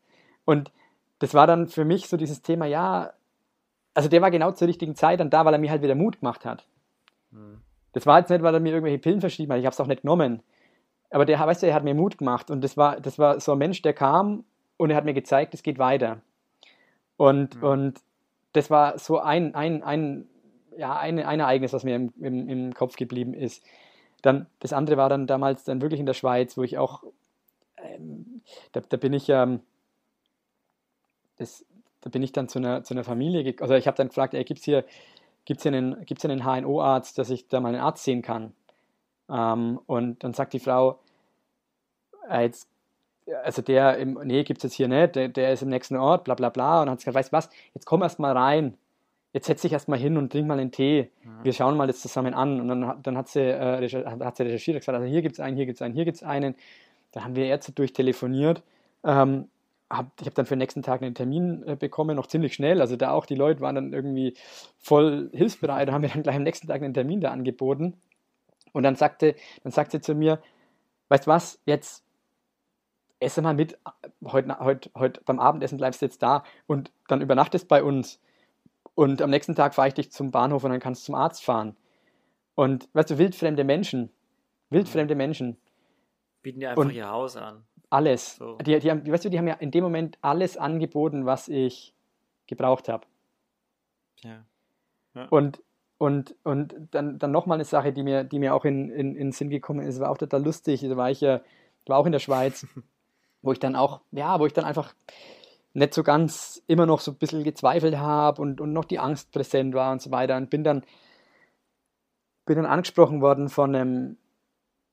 Und 0.46 0.72
das 1.20 1.36
war 1.36 1.46
dann 1.46 1.68
für 1.68 1.86
mich 1.86 2.08
so 2.10 2.18
dieses 2.18 2.42
Thema, 2.42 2.66
ja, 2.66 3.14
also 3.94 4.10
der 4.10 4.22
war 4.22 4.32
genau 4.32 4.52
zur 4.52 4.68
richtigen 4.68 4.96
Zeit 4.96 5.20
dann 5.20 5.30
da, 5.30 5.46
weil 5.46 5.54
er 5.54 5.60
mir 5.60 5.70
halt 5.72 5.82
wieder 5.82 5.96
Mut 5.96 6.20
gemacht 6.20 6.46
hat. 6.46 6.66
Mhm. 7.32 7.62
Das 7.94 8.06
war 8.06 8.20
jetzt 8.20 8.30
nicht, 8.30 8.42
weil 8.42 8.54
er 8.54 8.60
mir 8.60 8.74
irgendwelche 8.74 8.98
Pillen 9.00 9.22
verschrieben 9.22 9.52
hat, 9.52 9.60
ich 9.60 9.66
habe 9.66 9.74
es 9.74 9.80
auch 9.80 9.88
nicht 9.88 10.02
genommen. 10.02 10.42
Aber 11.12 11.26
der, 11.26 11.40
weißt 11.40 11.62
du, 11.62 11.68
er 11.68 11.76
hat 11.76 11.84
mir 11.84 11.94
Mut 11.94 12.18
gemacht 12.18 12.50
und 12.50 12.64
das 12.64 12.76
war, 12.76 13.00
das 13.00 13.20
war 13.20 13.40
so 13.40 13.52
ein 13.52 13.60
Mensch, 13.60 13.82
der 13.84 13.94
kam 13.94 14.44
und 14.78 14.90
er 14.90 14.96
hat 14.98 15.06
mir 15.06 15.14
gezeigt, 15.14 15.54
es 15.54 15.62
geht 15.62 15.78
weiter. 15.78 16.22
Und, 17.18 17.56
Mhm. 17.58 17.64
und 17.64 18.00
das 18.54 18.72
war 18.72 18.98
so 18.98 19.20
ein, 19.20 19.54
ein, 19.54 19.84
ein, 19.84 20.28
ja, 20.76 20.98
ein, 20.98 21.20
ein 21.20 21.40
Ereignis, 21.40 21.74
was 21.74 21.84
mir 21.84 21.96
im, 21.96 22.14
im, 22.20 22.50
im 22.50 22.74
Kopf 22.74 22.96
geblieben 22.96 23.34
ist. 23.36 23.64
Dann, 24.24 24.48
das 24.60 24.74
andere 24.74 24.98
war 24.98 25.10
dann 25.10 25.28
damals 25.28 25.64
dann 25.64 25.82
wirklich 25.82 26.00
in 26.00 26.06
der 26.08 26.14
Schweiz, 26.14 26.58
wo 26.58 26.64
ich 26.64 26.78
auch, 26.80 27.04
ähm, 27.78 28.42
da, 28.72 28.82
da 28.82 28.98
bin 28.98 29.14
ich, 29.14 29.30
ähm, 29.30 29.60
das, 31.38 31.66
da 32.04 32.10
bin 32.10 32.22
ich 32.24 32.32
dann 32.32 32.48
zu 32.48 32.60
einer, 32.60 32.84
zu 32.84 32.94
einer 32.94 33.04
Familie, 33.04 33.56
also 33.60 33.74
ich 33.76 33.88
habe 33.88 33.98
dann 33.98 34.10
gefragt, 34.10 34.34
ey, 34.34 34.44
gibt's 34.44 34.66
hier, 34.66 34.84
gibt's 35.46 35.64
hier 35.64 35.72
einen, 35.74 36.06
gibt's 36.06 36.22
hier 36.24 36.32
einen 36.32 36.44
HNO-Arzt, 36.44 37.18
dass 37.18 37.30
ich 37.30 37.48
da 37.48 37.60
mal 37.60 37.70
einen 37.70 37.82
Arzt 37.82 38.04
sehen 38.04 38.22
kann? 38.22 38.54
Ähm, 39.30 39.80
und 39.86 40.24
dann 40.24 40.34
sagt 40.34 40.54
die 40.54 40.60
Frau, 40.60 41.00
äh, 42.30 42.44
jetzt, 42.44 42.70
also 43.44 43.62
der, 43.62 43.98
im, 43.98 44.20
nee, 44.24 44.44
gibt 44.44 44.60
es 44.60 44.64
jetzt 44.64 44.74
hier 44.74 44.88
nicht, 44.88 45.16
der, 45.16 45.30
der 45.30 45.54
ist 45.54 45.64
im 45.64 45.70
nächsten 45.70 45.96
Ort, 45.96 46.26
bla 46.26 46.36
bla 46.36 46.50
bla. 46.50 46.82
Und 46.82 46.90
hat 46.90 46.98
gesagt, 47.00 47.16
weißt 47.16 47.32
du 47.32 47.38
was, 47.38 47.50
jetzt 47.74 47.86
komm 47.86 48.02
erst 48.02 48.20
mal 48.20 48.36
rein. 48.36 48.78
Jetzt 49.32 49.48
setz 49.48 49.62
dich 49.62 49.72
erst 49.72 49.88
mal 49.88 49.98
hin 49.98 50.18
und 50.18 50.32
trink 50.32 50.48
mal 50.48 50.60
einen 50.60 50.72
Tee. 50.72 51.10
Mhm. 51.24 51.44
Wir 51.44 51.54
schauen 51.54 51.76
mal 51.78 51.88
das 51.88 52.02
zusammen 52.02 52.34
an. 52.34 52.60
Und 52.62 52.68
dann, 52.68 52.88
hat- 52.88 53.08
dann 53.08 53.18
hat, 53.18 53.30
sie, 53.30 53.40
äh, 53.40 53.90
hat 54.06 54.38
sie 54.38 54.44
recherchiert 54.44 54.76
und 54.76 54.82
gesagt, 54.82 54.96
also 54.96 55.08
hier 55.08 55.22
gibt 55.22 55.34
es 55.36 55.40
einen, 55.40 55.56
hier 55.56 55.66
gibt 55.66 55.78
es 55.78 55.82
einen, 55.82 55.96
hier 55.96 56.06
gibt 56.06 56.18
es 56.18 56.24
einen. 56.24 56.56
Dann 57.14 57.24
haben 57.24 57.36
wir 57.36 57.46
Ärzte 57.46 57.72
durchtelefoniert. 57.72 58.62
Ähm, 59.04 59.48
hab, 59.98 60.20
ich 60.20 60.26
habe 60.26 60.36
dann 60.36 60.46
für 60.46 60.56
den 60.56 60.60
nächsten 60.60 60.82
Tag 60.82 61.02
einen 61.02 61.16
Termin 61.16 61.64
äh, 61.68 61.76
bekommen, 61.76 62.16
noch 62.16 62.28
ziemlich 62.28 62.54
schnell. 62.54 62.82
Also 62.82 62.96
da 62.96 63.12
auch 63.12 63.26
die 63.26 63.36
Leute 63.36 63.62
waren 63.62 63.76
dann 63.76 63.94
irgendwie 63.94 64.36
voll 64.80 65.30
hilfsbereit 65.34 65.88
und 65.88 65.94
haben 65.94 66.02
mir 66.02 66.10
dann 66.10 66.24
gleich 66.24 66.36
am 66.36 66.44
nächsten 66.44 66.68
Tag 66.68 66.82
einen 66.82 66.94
Termin 66.94 67.22
da 67.22 67.32
angeboten. 67.32 68.02
Und 68.72 68.84
dann 68.84 68.96
sagte, 68.96 69.36
dann 69.64 69.72
sagte 69.72 69.98
sie 69.98 70.02
zu 70.02 70.16
mir, 70.16 70.42
weißt 71.10 71.28
du 71.28 71.32
was, 71.32 71.60
jetzt 71.66 72.04
esse 73.20 73.42
mal 73.42 73.54
mit, 73.54 73.78
heute, 74.26 74.60
heute, 74.60 74.92
heute 74.98 75.22
beim 75.26 75.40
Abendessen 75.40 75.78
bleibst 75.78 76.02
du 76.02 76.06
jetzt 76.06 76.22
da 76.22 76.44
und 76.68 76.92
dann 77.08 77.22
übernachtest 77.22 77.68
bei 77.68 77.84
uns. 77.84 78.20
Und 78.96 79.22
am 79.22 79.30
nächsten 79.30 79.56
Tag 79.56 79.76
fahre 79.76 79.88
ich 79.88 79.94
dich 79.94 80.12
zum 80.12 80.32
Bahnhof 80.32 80.64
und 80.64 80.72
dann 80.72 80.80
kannst 80.80 81.04
du 81.04 81.06
zum 81.08 81.16
Arzt 81.16 81.44
fahren. 81.44 81.76
Und 82.56 82.90
weißt 82.94 83.12
du, 83.12 83.18
wildfremde 83.18 83.64
Menschen, 83.64 84.12
wildfremde 84.70 85.16
Menschen, 85.16 85.58
Bieten 86.44 86.60
dir 86.60 86.72
einfach 86.72 86.84
Und- 86.84 86.92
ihr 86.92 87.10
Haus 87.10 87.38
an. 87.38 87.64
Alles. 87.94 88.38
So. 88.38 88.58
Die, 88.58 88.78
die 88.80 88.90
haben, 88.90 89.10
weißt 89.10 89.26
du, 89.26 89.30
die 89.30 89.38
haben 89.38 89.48
ja 89.48 89.54
in 89.54 89.72
dem 89.72 89.84
Moment 89.84 90.18
alles 90.22 90.58
angeboten, 90.58 91.26
was 91.26 91.48
ich 91.48 91.94
gebraucht 92.48 92.90
habe. 92.90 93.06
Ja. 94.24 95.28
Und, 95.30 95.62
und, 96.00 96.36
und 96.44 96.76
dann, 96.92 97.20
dann 97.20 97.32
nochmal 97.32 97.58
eine 97.58 97.66
Sache, 97.66 97.94
die 97.94 98.02
mir, 98.02 98.24
die 98.24 98.40
mir 98.40 98.56
auch 98.56 98.66
in, 98.66 98.90
in, 98.90 99.16
in 99.16 99.28
den 99.28 99.32
Sinn 99.32 99.50
gekommen 99.50 99.86
ist, 99.86 100.00
war 100.00 100.10
auch 100.10 100.18
total 100.18 100.44
lustig. 100.44 100.82
Da 100.82 100.98
war 100.98 101.12
ich 101.12 101.22
ja, 101.22 101.42
war 101.86 101.98
auch 101.98 102.06
in 102.08 102.12
der 102.12 102.20
Schweiz, 102.20 102.66
wo 103.44 103.52
ich 103.52 103.60
dann 103.60 103.76
auch, 103.76 104.02
ja, 104.12 104.40
wo 104.40 104.48
ich 104.48 104.54
dann 104.54 104.66
einfach 104.66 104.96
nicht 105.74 105.94
so 105.94 106.04
ganz 106.04 106.64
immer 106.68 106.86
noch 106.86 107.00
so 107.00 107.12
ein 107.12 107.18
bisschen 107.18 107.44
gezweifelt 107.44 107.98
habe 107.98 108.42
und, 108.42 108.60
und 108.60 108.74
noch 108.74 108.86
die 108.86 109.00
Angst 109.00 109.32
präsent 109.32 109.76
war 109.76 109.92
und 109.92 110.02
so 110.02 110.10
weiter. 110.10 110.36
Und 110.38 110.50
bin 110.50 110.64
dann, 110.64 110.84
bin 112.46 112.56
dann 112.56 112.66
angesprochen 112.66 113.22
worden 113.22 113.50
von 113.50 113.76
einem, 113.76 114.18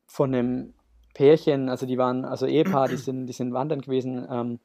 von 0.07 0.35
einem 0.35 0.74
Pärchen, 1.15 1.69
also 1.69 1.87
die 1.87 1.99
waren, 1.99 2.25
also 2.25 2.47
Ehepaar, 2.47 2.89
die 2.89 2.97
sind, 2.97 3.27
die 3.27 3.33
sind 3.33 3.53
wandern 3.53 3.81
gewesen. 3.81 4.27
Ähm, 4.31 4.61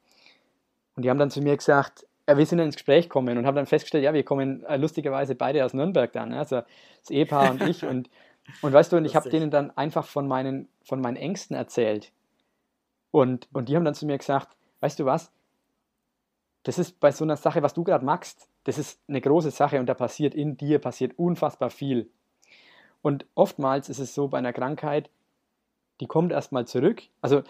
und 0.94 1.04
die 1.04 1.10
haben 1.10 1.18
dann 1.18 1.30
zu 1.30 1.40
mir 1.40 1.56
gesagt, 1.56 2.06
ja, 2.28 2.36
wir 2.36 2.46
sind 2.46 2.58
ins 2.58 2.76
Gespräch 2.76 3.04
gekommen 3.04 3.38
und 3.38 3.46
haben 3.46 3.54
dann 3.54 3.66
festgestellt, 3.66 4.04
ja, 4.04 4.12
wir 4.12 4.24
kommen 4.24 4.64
äh, 4.64 4.76
lustigerweise 4.76 5.34
beide 5.34 5.64
aus 5.64 5.74
Nürnberg 5.74 6.12
dann, 6.12 6.32
also 6.32 6.62
das 7.00 7.10
Ehepaar 7.10 7.52
und 7.52 7.62
ich. 7.62 7.84
Und, 7.84 8.10
und 8.62 8.72
weißt 8.72 8.92
du, 8.92 8.96
und 8.96 9.04
ich 9.04 9.16
habe 9.16 9.28
denen 9.28 9.50
dann 9.50 9.70
einfach 9.76 10.06
von 10.06 10.26
meinen, 10.26 10.68
von 10.82 11.00
meinen 11.00 11.16
Ängsten 11.16 11.56
erzählt. 11.56 12.12
Und, 13.10 13.48
und 13.52 13.68
die 13.68 13.76
haben 13.76 13.84
dann 13.84 13.94
zu 13.94 14.06
mir 14.06 14.18
gesagt, 14.18 14.56
weißt 14.80 14.98
du 14.98 15.04
was? 15.04 15.32
Das 16.64 16.78
ist 16.78 16.98
bei 16.98 17.12
so 17.12 17.24
einer 17.24 17.36
Sache, 17.36 17.62
was 17.62 17.74
du 17.74 17.84
gerade 17.84 18.04
magst, 18.04 18.48
das 18.64 18.78
ist 18.78 19.00
eine 19.08 19.20
große 19.20 19.52
Sache 19.52 19.78
und 19.78 19.86
da 19.86 19.94
passiert 19.94 20.34
in 20.34 20.56
dir, 20.56 20.80
passiert 20.80 21.16
unfassbar 21.16 21.70
viel. 21.70 22.10
Und 23.02 23.24
oftmals 23.36 23.88
ist 23.88 24.00
es 24.00 24.14
so 24.14 24.26
bei 24.26 24.38
einer 24.38 24.52
Krankheit, 24.52 25.08
die 26.00 26.06
kommt 26.06 26.32
erstmal 26.32 26.66
zurück, 26.66 27.02
also 27.20 27.42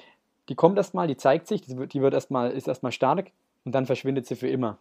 die 0.48 0.54
kommt 0.54 0.76
erstmal, 0.76 1.08
die 1.08 1.16
zeigt 1.16 1.46
sich, 1.48 1.62
die 1.62 1.76
wird 2.00 2.14
erstmal, 2.14 2.52
ist 2.52 2.68
erstmal 2.68 2.92
stark 2.92 3.32
und 3.64 3.72
dann 3.72 3.86
verschwindet 3.86 4.26
sie 4.26 4.36
für 4.36 4.48
immer. 4.48 4.78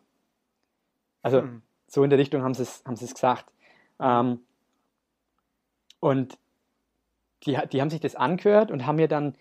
Also 1.21 1.41
hm. 1.41 1.61
so 1.87 2.03
in 2.03 2.09
der 2.09 2.19
Richtung 2.19 2.43
haben 2.43 2.53
sie 2.53 2.63
es, 2.63 2.83
haben 2.85 2.93
es 2.93 3.13
gesagt. 3.13 3.51
Ähm, 3.99 4.41
und 5.99 6.37
die, 7.43 7.57
die 7.71 7.81
haben 7.81 7.89
sich 7.89 7.99
das 7.99 8.15
angehört 8.15 8.69
und 8.69 8.85
haben 8.85 8.97
mir 8.97 9.07
dann 9.07 9.35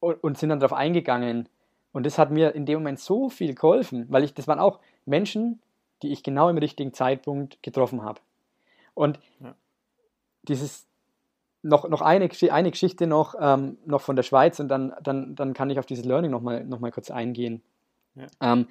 und 0.00 0.38
sind 0.38 0.50
dann 0.50 0.60
darauf 0.60 0.76
eingegangen. 0.76 1.48
Und 1.92 2.04
das 2.04 2.18
hat 2.18 2.30
mir 2.30 2.54
in 2.54 2.66
dem 2.66 2.80
Moment 2.80 3.00
so 3.00 3.30
viel 3.30 3.54
geholfen, 3.54 4.06
weil 4.10 4.24
ich, 4.24 4.34
das 4.34 4.46
waren 4.46 4.60
auch 4.60 4.80
Menschen, 5.06 5.60
die 6.02 6.12
ich 6.12 6.22
genau 6.22 6.48
im 6.50 6.58
richtigen 6.58 6.92
Zeitpunkt 6.92 7.62
getroffen 7.62 8.02
habe. 8.02 8.20
Und 8.94 9.18
ja. 9.40 9.54
dieses, 10.42 10.86
noch, 11.62 11.88
noch 11.88 12.02
eine, 12.02 12.28
eine 12.50 12.70
Geschichte 12.70 13.06
noch, 13.06 13.34
ähm, 13.40 13.78
noch 13.84 14.00
von 14.00 14.16
der 14.16 14.22
Schweiz 14.22 14.60
und 14.60 14.68
dann, 14.68 14.94
dann, 15.02 15.34
dann 15.34 15.54
kann 15.54 15.70
ich 15.70 15.78
auf 15.78 15.86
dieses 15.86 16.04
Learning 16.04 16.30
nochmal 16.30 16.64
noch 16.64 16.80
mal 16.80 16.92
kurz 16.92 17.10
eingehen. 17.10 17.62
Ja. 18.14 18.26
Ähm, 18.40 18.68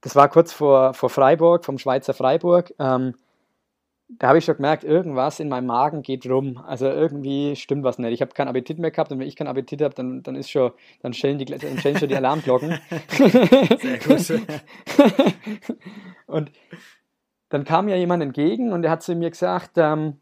das 0.00 0.14
war 0.16 0.28
kurz 0.28 0.52
vor, 0.52 0.94
vor 0.94 1.08
Freiburg, 1.08 1.64
vom 1.64 1.78
Schweizer 1.78 2.12
Freiburg. 2.12 2.74
Ähm, 2.78 3.14
da 4.08 4.28
habe 4.28 4.38
ich 4.38 4.44
schon 4.44 4.56
gemerkt, 4.56 4.84
irgendwas 4.84 5.40
in 5.40 5.48
meinem 5.48 5.66
Magen 5.66 6.02
geht 6.02 6.28
rum. 6.28 6.58
Also 6.58 6.86
irgendwie 6.86 7.56
stimmt 7.56 7.84
was 7.84 7.98
nicht. 7.98 8.12
Ich 8.12 8.20
habe 8.20 8.34
keinen 8.34 8.48
Appetit 8.48 8.78
mehr 8.78 8.90
gehabt 8.90 9.10
und 9.12 9.18
wenn 9.18 9.26
ich 9.26 9.36
keinen 9.36 9.48
Appetit 9.48 9.80
habe, 9.82 9.94
dann, 9.94 10.22
dann 10.22 10.36
ist 10.36 10.50
schon, 10.50 10.72
dann 11.00 11.14
stellen 11.14 11.38
die, 11.38 11.46
dann 11.46 11.78
stellen 11.78 11.98
schon 11.98 12.08
die 12.08 12.16
Alarmglocken. 12.16 12.78
Sehr 13.08 13.98
gut. 13.98 14.42
und 16.26 16.50
dann 17.48 17.64
kam 17.64 17.86
mir 17.86 17.96
jemand 17.96 18.22
entgegen 18.22 18.72
und 18.72 18.84
er 18.84 18.90
hat 18.90 19.02
zu 19.02 19.14
mir 19.14 19.30
gesagt, 19.30 19.72
ähm, 19.76 20.20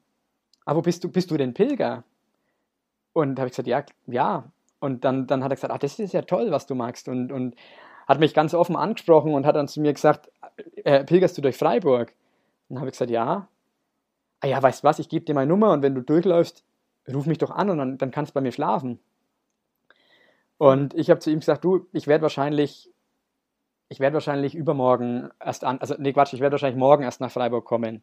aber 0.64 0.82
bist 0.82 1.04
du, 1.04 1.10
bist 1.10 1.30
du 1.30 1.36
denn 1.36 1.54
Pilger? 1.54 2.04
Und 3.12 3.38
habe 3.38 3.48
ich 3.48 3.52
gesagt, 3.52 3.68
ja, 3.68 3.84
ja. 4.06 4.44
Und 4.80 5.04
dann, 5.04 5.26
dann 5.26 5.44
hat 5.44 5.52
er 5.52 5.56
gesagt, 5.56 5.72
ach, 5.72 5.78
das 5.78 5.98
ist 5.98 6.12
ja 6.12 6.22
toll, 6.22 6.50
was 6.50 6.66
du 6.66 6.74
magst. 6.74 7.08
Und, 7.08 7.30
und 7.30 7.54
hat 8.08 8.18
mich 8.18 8.34
ganz 8.34 8.52
offen 8.54 8.76
angesprochen 8.76 9.34
und 9.34 9.46
hat 9.46 9.54
dann 9.54 9.68
zu 9.68 9.80
mir 9.80 9.92
gesagt, 9.92 10.30
äh, 10.84 11.04
pilgerst 11.04 11.36
du 11.38 11.42
durch 11.42 11.56
Freiburg? 11.56 12.08
Und 12.68 12.74
dann 12.74 12.78
habe 12.80 12.88
ich 12.88 12.92
gesagt, 12.92 13.10
ja 13.10 13.48
ah 14.42 14.48
ja, 14.48 14.62
weißt 14.62 14.82
du 14.82 14.88
was, 14.88 14.98
ich 14.98 15.08
gebe 15.08 15.24
dir 15.24 15.34
meine 15.34 15.48
Nummer 15.48 15.72
und 15.72 15.82
wenn 15.82 15.94
du 15.94 16.02
durchläufst, 16.02 16.64
ruf 17.12 17.26
mich 17.26 17.38
doch 17.38 17.50
an 17.50 17.70
und 17.70 17.78
dann, 17.78 17.98
dann 17.98 18.10
kannst 18.10 18.30
du 18.30 18.34
bei 18.34 18.40
mir 18.40 18.52
schlafen. 18.52 18.98
Und 20.58 20.94
ich 20.94 21.10
habe 21.10 21.20
zu 21.20 21.30
ihm 21.30 21.40
gesagt, 21.40 21.64
du, 21.64 21.86
ich 21.92 22.06
werde 22.06 22.22
wahrscheinlich, 22.22 22.90
ich 23.88 24.00
werde 24.00 24.14
wahrscheinlich 24.14 24.54
übermorgen 24.54 25.30
erst 25.40 25.64
an, 25.64 25.78
also 25.78 25.94
nee, 25.98 26.12
Quatsch, 26.12 26.32
ich 26.32 26.40
werde 26.40 26.54
wahrscheinlich 26.54 26.78
morgen 26.78 27.04
erst 27.04 27.20
nach 27.20 27.30
Freiburg 27.30 27.64
kommen, 27.64 28.02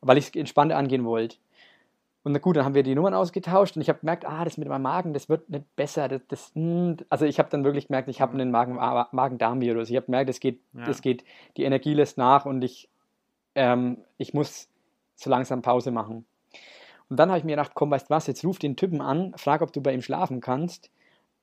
weil 0.00 0.18
ich 0.18 0.28
es 0.28 0.34
entspannt 0.34 0.72
angehen 0.72 1.04
wollte. 1.04 1.38
Und 2.24 2.32
na 2.32 2.38
gut, 2.38 2.56
dann 2.56 2.64
haben 2.64 2.74
wir 2.74 2.84
die 2.84 2.94
Nummern 2.94 3.14
ausgetauscht 3.14 3.74
und 3.76 3.82
ich 3.82 3.88
habe 3.88 3.98
gemerkt, 3.98 4.24
ah, 4.24 4.44
das 4.44 4.56
mit 4.56 4.68
meinem 4.68 4.82
Magen, 4.82 5.12
das 5.12 5.28
wird 5.28 5.50
nicht 5.50 5.74
besser. 5.74 6.08
Das, 6.08 6.20
das 6.28 6.52
hm, 6.54 6.98
also 7.08 7.24
ich 7.24 7.38
habe 7.38 7.50
dann 7.50 7.64
wirklich 7.64 7.88
gemerkt, 7.88 8.08
ich 8.08 8.20
habe 8.20 8.34
einen 8.34 8.52
Magen, 8.52 8.76
Magen-Darm-Virus. 8.76 9.90
Ich 9.90 9.96
habe 9.96 10.06
gemerkt, 10.06 10.30
es 10.30 10.38
geht, 10.38 10.60
ja. 10.72 10.84
das 10.84 11.02
geht, 11.02 11.24
die 11.56 11.64
Energie 11.64 11.94
lässt 11.94 12.18
nach 12.18 12.46
und 12.46 12.62
ich, 12.62 12.88
ähm, 13.56 13.98
ich 14.18 14.34
muss 14.34 14.68
so 15.16 15.30
langsam 15.30 15.62
Pause 15.62 15.90
machen. 15.90 16.24
Und 17.08 17.16
dann 17.16 17.28
habe 17.28 17.38
ich 17.38 17.44
mir 17.44 17.56
gedacht, 17.56 17.72
komm, 17.74 17.90
weißt 17.90 18.08
du 18.08 18.14
was, 18.14 18.26
jetzt 18.26 18.44
ruf 18.44 18.58
den 18.58 18.76
Typen 18.76 19.00
an, 19.00 19.34
frag, 19.36 19.60
ob 19.60 19.72
du 19.72 19.80
bei 19.80 19.92
ihm 19.92 20.02
schlafen 20.02 20.40
kannst. 20.40 20.90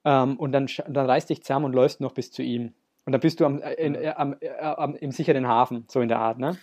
Ähm, 0.05 0.37
und 0.37 0.53
dann, 0.53 0.67
dann 0.87 1.05
reißt 1.05 1.29
dich 1.29 1.43
zusammen 1.43 1.65
und 1.65 1.73
läufst 1.73 1.99
noch 1.99 2.13
bis 2.13 2.31
zu 2.31 2.41
ihm. 2.41 2.73
Und 3.05 3.11
dann 3.11 3.21
bist 3.21 3.39
du 3.39 3.45
am, 3.45 3.61
äh, 3.61 3.73
in, 3.73 3.95
äh, 3.95 4.13
am, 4.15 4.35
äh, 4.39 4.49
am, 4.59 4.95
im 4.95 5.11
sicheren 5.11 5.47
Hafen, 5.47 5.85
so 5.87 5.99
in 5.99 6.07
der 6.07 6.19
Art, 6.19 6.39
ne? 6.39 6.57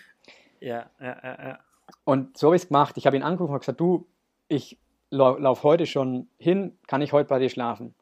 Ja, 0.61 0.87
ja, 1.01 1.17
ja, 1.23 1.49
ja. 1.49 1.59
Und 2.05 2.37
so 2.37 2.49
habe 2.49 2.57
ich 2.57 2.62
es 2.62 2.68
gemacht. 2.68 2.97
Ich 2.97 3.07
habe 3.07 3.16
ihn 3.16 3.22
angerufen 3.22 3.53
und 3.53 3.61
gesagt, 3.61 3.80
du, 3.80 4.07
ich 4.49 4.78
lau 5.11 5.37
laufe 5.37 5.62
heute 5.62 5.87
schon 5.87 6.28
hin, 6.39 6.76
kann 6.87 7.03
ich 7.03 7.12
heute 7.12 7.28
bei 7.28 7.39
dir 7.39 7.49
schlafen? 7.49 7.95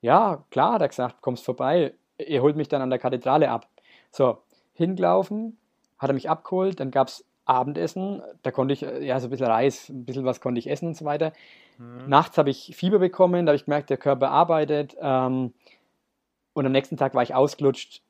Ja, 0.00 0.44
klar, 0.50 0.74
hat 0.74 0.82
er 0.82 0.88
gesagt, 0.88 1.22
kommst 1.22 1.44
vorbei, 1.44 1.94
ihr 2.18 2.42
holt 2.42 2.56
mich 2.56 2.68
dann 2.68 2.82
an 2.82 2.90
der 2.90 2.98
Kathedrale 2.98 3.50
ab. 3.50 3.68
So, 4.10 4.38
hingelaufen, 4.74 5.58
hat 5.98 6.10
er 6.10 6.14
mich 6.14 6.30
abgeholt, 6.30 6.80
dann 6.80 6.90
gab 6.90 7.08
es 7.08 7.24
Abendessen, 7.44 8.22
da 8.42 8.50
konnte 8.50 8.74
ich, 8.74 8.82
äh, 8.82 9.04
ja, 9.04 9.20
so 9.20 9.28
ein 9.28 9.30
bisschen 9.30 9.46
Reis, 9.46 9.88
ein 9.88 10.04
bisschen 10.04 10.24
was 10.24 10.40
konnte 10.40 10.58
ich 10.58 10.68
essen 10.68 10.88
und 10.88 10.96
so 10.96 11.04
weiter. 11.04 11.32
Mhm. 11.78 12.08
Nachts 12.08 12.38
habe 12.38 12.50
ich 12.50 12.74
Fieber 12.76 12.98
bekommen, 12.98 13.46
da 13.46 13.50
habe 13.50 13.56
ich 13.56 13.66
gemerkt, 13.66 13.88
der 13.88 13.96
Körper 13.96 14.30
arbeitet. 14.30 14.96
Ähm, 15.00 15.54
und 16.54 16.66
am 16.66 16.72
nächsten 16.72 16.96
Tag 16.96 17.14
war 17.14 17.22
ich 17.22 17.34
ausgelutscht. 17.34 18.02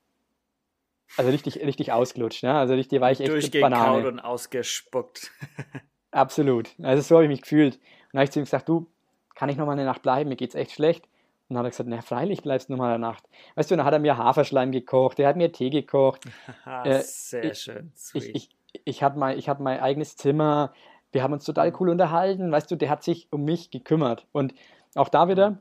Also 1.17 1.31
richtig, 1.31 1.57
richtig 1.57 1.93
ausgelutscht, 1.93 2.43
ne? 2.43 2.55
Also 2.55 2.75
richtig 2.75 3.01
war 3.01 3.11
ich 3.11 3.21
echt 3.21 3.31
Durchgekaut 3.31 3.71
Banane. 3.71 4.09
und 4.09 4.21
ausgespuckt. 4.21 5.31
Absolut. 6.11 6.71
Also 6.83 7.03
so 7.03 7.15
habe 7.17 7.25
ich 7.25 7.31
mich 7.31 7.43
gefühlt. 7.43 7.77
Und 7.77 7.83
dann 8.13 8.21
habe 8.21 8.25
ich 8.25 8.31
zu 8.31 8.41
ihm 8.41 8.45
gesagt, 8.45 8.69
du, 8.69 8.87
kann 9.35 9.49
ich 9.49 9.57
noch 9.57 9.67
mal 9.67 9.73
eine 9.73 9.85
Nacht 9.85 10.03
bleiben? 10.03 10.29
Mir 10.29 10.37
geht 10.37 10.51
es 10.51 10.55
echt 10.55 10.73
schlecht. 10.73 11.05
Und 11.49 11.55
dann 11.55 11.59
hat 11.59 11.67
er 11.67 11.71
gesagt, 11.71 11.89
na 11.89 12.01
freilich 12.01 12.43
bleibst 12.43 12.69
du 12.69 12.73
noch 12.73 12.79
mal 12.79 12.91
eine 12.95 12.99
Nacht. 12.99 13.25
Weißt 13.55 13.71
du, 13.71 13.77
dann 13.77 13.87
hat 13.87 13.93
er 13.93 14.01
mir 14.01 14.17
Haferschleim 14.17 14.73
gekocht, 14.73 15.21
er 15.21 15.29
hat 15.29 15.37
mir 15.37 15.53
Tee 15.53 15.71
gekocht. 15.71 16.25
äh, 16.85 17.01
Sehr 17.03 17.45
ich, 17.45 17.59
schön. 17.59 17.93
Ich, 18.15 18.35
ich, 18.35 18.57
ich 18.85 19.03
hatte 19.03 19.19
mein, 19.19 19.39
hab 19.39 19.61
mein 19.61 19.79
eigenes 19.79 20.17
Zimmer, 20.17 20.73
wir 21.13 21.23
haben 21.23 21.33
uns 21.33 21.45
total 21.45 21.73
cool 21.79 21.91
unterhalten, 21.91 22.51
weißt 22.51 22.71
du, 22.71 22.77
der 22.77 22.91
hat 22.91 23.05
sich 23.05 23.29
um 23.31 23.45
mich 23.45 23.71
gekümmert. 23.71 24.27
Und 24.33 24.55
auch 24.97 25.09
da 25.09 25.29
wieder, 25.29 25.59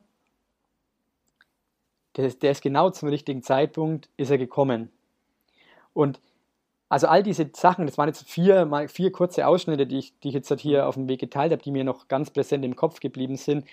der, 2.18 2.30
der 2.30 2.52
ist 2.52 2.64
genau 2.64 2.90
zum 2.90 3.10
richtigen 3.10 3.44
Zeitpunkt, 3.44 4.10
ist 4.18 4.32
er 4.32 4.38
gekommen. 4.38 4.92
Und 5.96 6.20
also 6.90 7.08
all 7.08 7.24
diese 7.24 7.50
Sachen, 7.54 7.88
das 7.88 7.98
waren 7.98 8.10
jetzt 8.10 8.30
vier, 8.30 8.66
mal 8.66 8.88
vier 8.88 9.12
kurze 9.12 9.48
Ausschnitte, 9.48 9.88
die 9.88 9.98
ich, 9.98 10.20
die 10.20 10.28
ich 10.28 10.34
jetzt 10.36 10.52
halt 10.52 10.60
hier 10.60 10.88
auf 10.88 10.96
dem 10.96 11.08
Weg 11.08 11.20
geteilt 11.20 11.52
habe, 11.52 11.64
die 11.64 11.72
mir 11.72 11.84
noch 11.84 12.08
ganz 12.08 12.30
präsent 12.30 12.64
im 12.64 12.76
Kopf 12.76 13.00
geblieben 13.00 13.38
sind, 13.38 13.66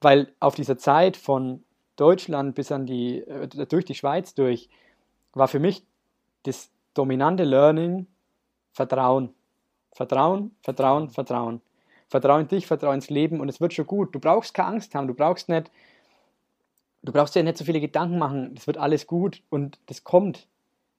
weil 0.00 0.32
auf 0.40 0.56
dieser 0.56 0.78
Zeit 0.78 1.16
von 1.16 1.62
Deutschland 1.96 2.54
bis 2.54 2.72
an 2.72 2.86
die, 2.86 3.18
äh, 3.18 3.46
durch 3.66 3.84
die 3.84 3.94
Schweiz 3.94 4.34
durch, 4.34 4.68
war 5.32 5.46
für 5.46 5.60
mich 5.60 5.84
das 6.42 6.70
dominante 6.94 7.44
Learning, 7.44 8.06
Vertrauen. 8.72 9.34
Vertrauen, 9.92 10.56
Vertrauen, 10.62 11.10
Vertrauen. 11.10 11.60
Vertrauen 12.08 12.42
in 12.42 12.48
dich, 12.48 12.66
Vertrauen 12.66 12.96
ins 12.96 13.10
Leben 13.10 13.40
und 13.40 13.48
es 13.48 13.60
wird 13.60 13.74
schon 13.74 13.86
gut. 13.86 14.14
Du 14.14 14.18
brauchst 14.18 14.54
keine 14.54 14.68
Angst 14.68 14.94
haben, 14.94 15.06
du 15.06 15.14
brauchst 15.14 15.48
nicht, 15.48 15.70
du 17.02 17.12
brauchst 17.12 17.34
dir 17.34 17.44
nicht 17.44 17.58
so 17.58 17.64
viele 17.64 17.80
Gedanken 17.80 18.18
machen. 18.18 18.54
Es 18.56 18.66
wird 18.66 18.78
alles 18.78 19.06
gut 19.06 19.42
und 19.50 19.78
das 19.86 20.02
kommt. 20.02 20.48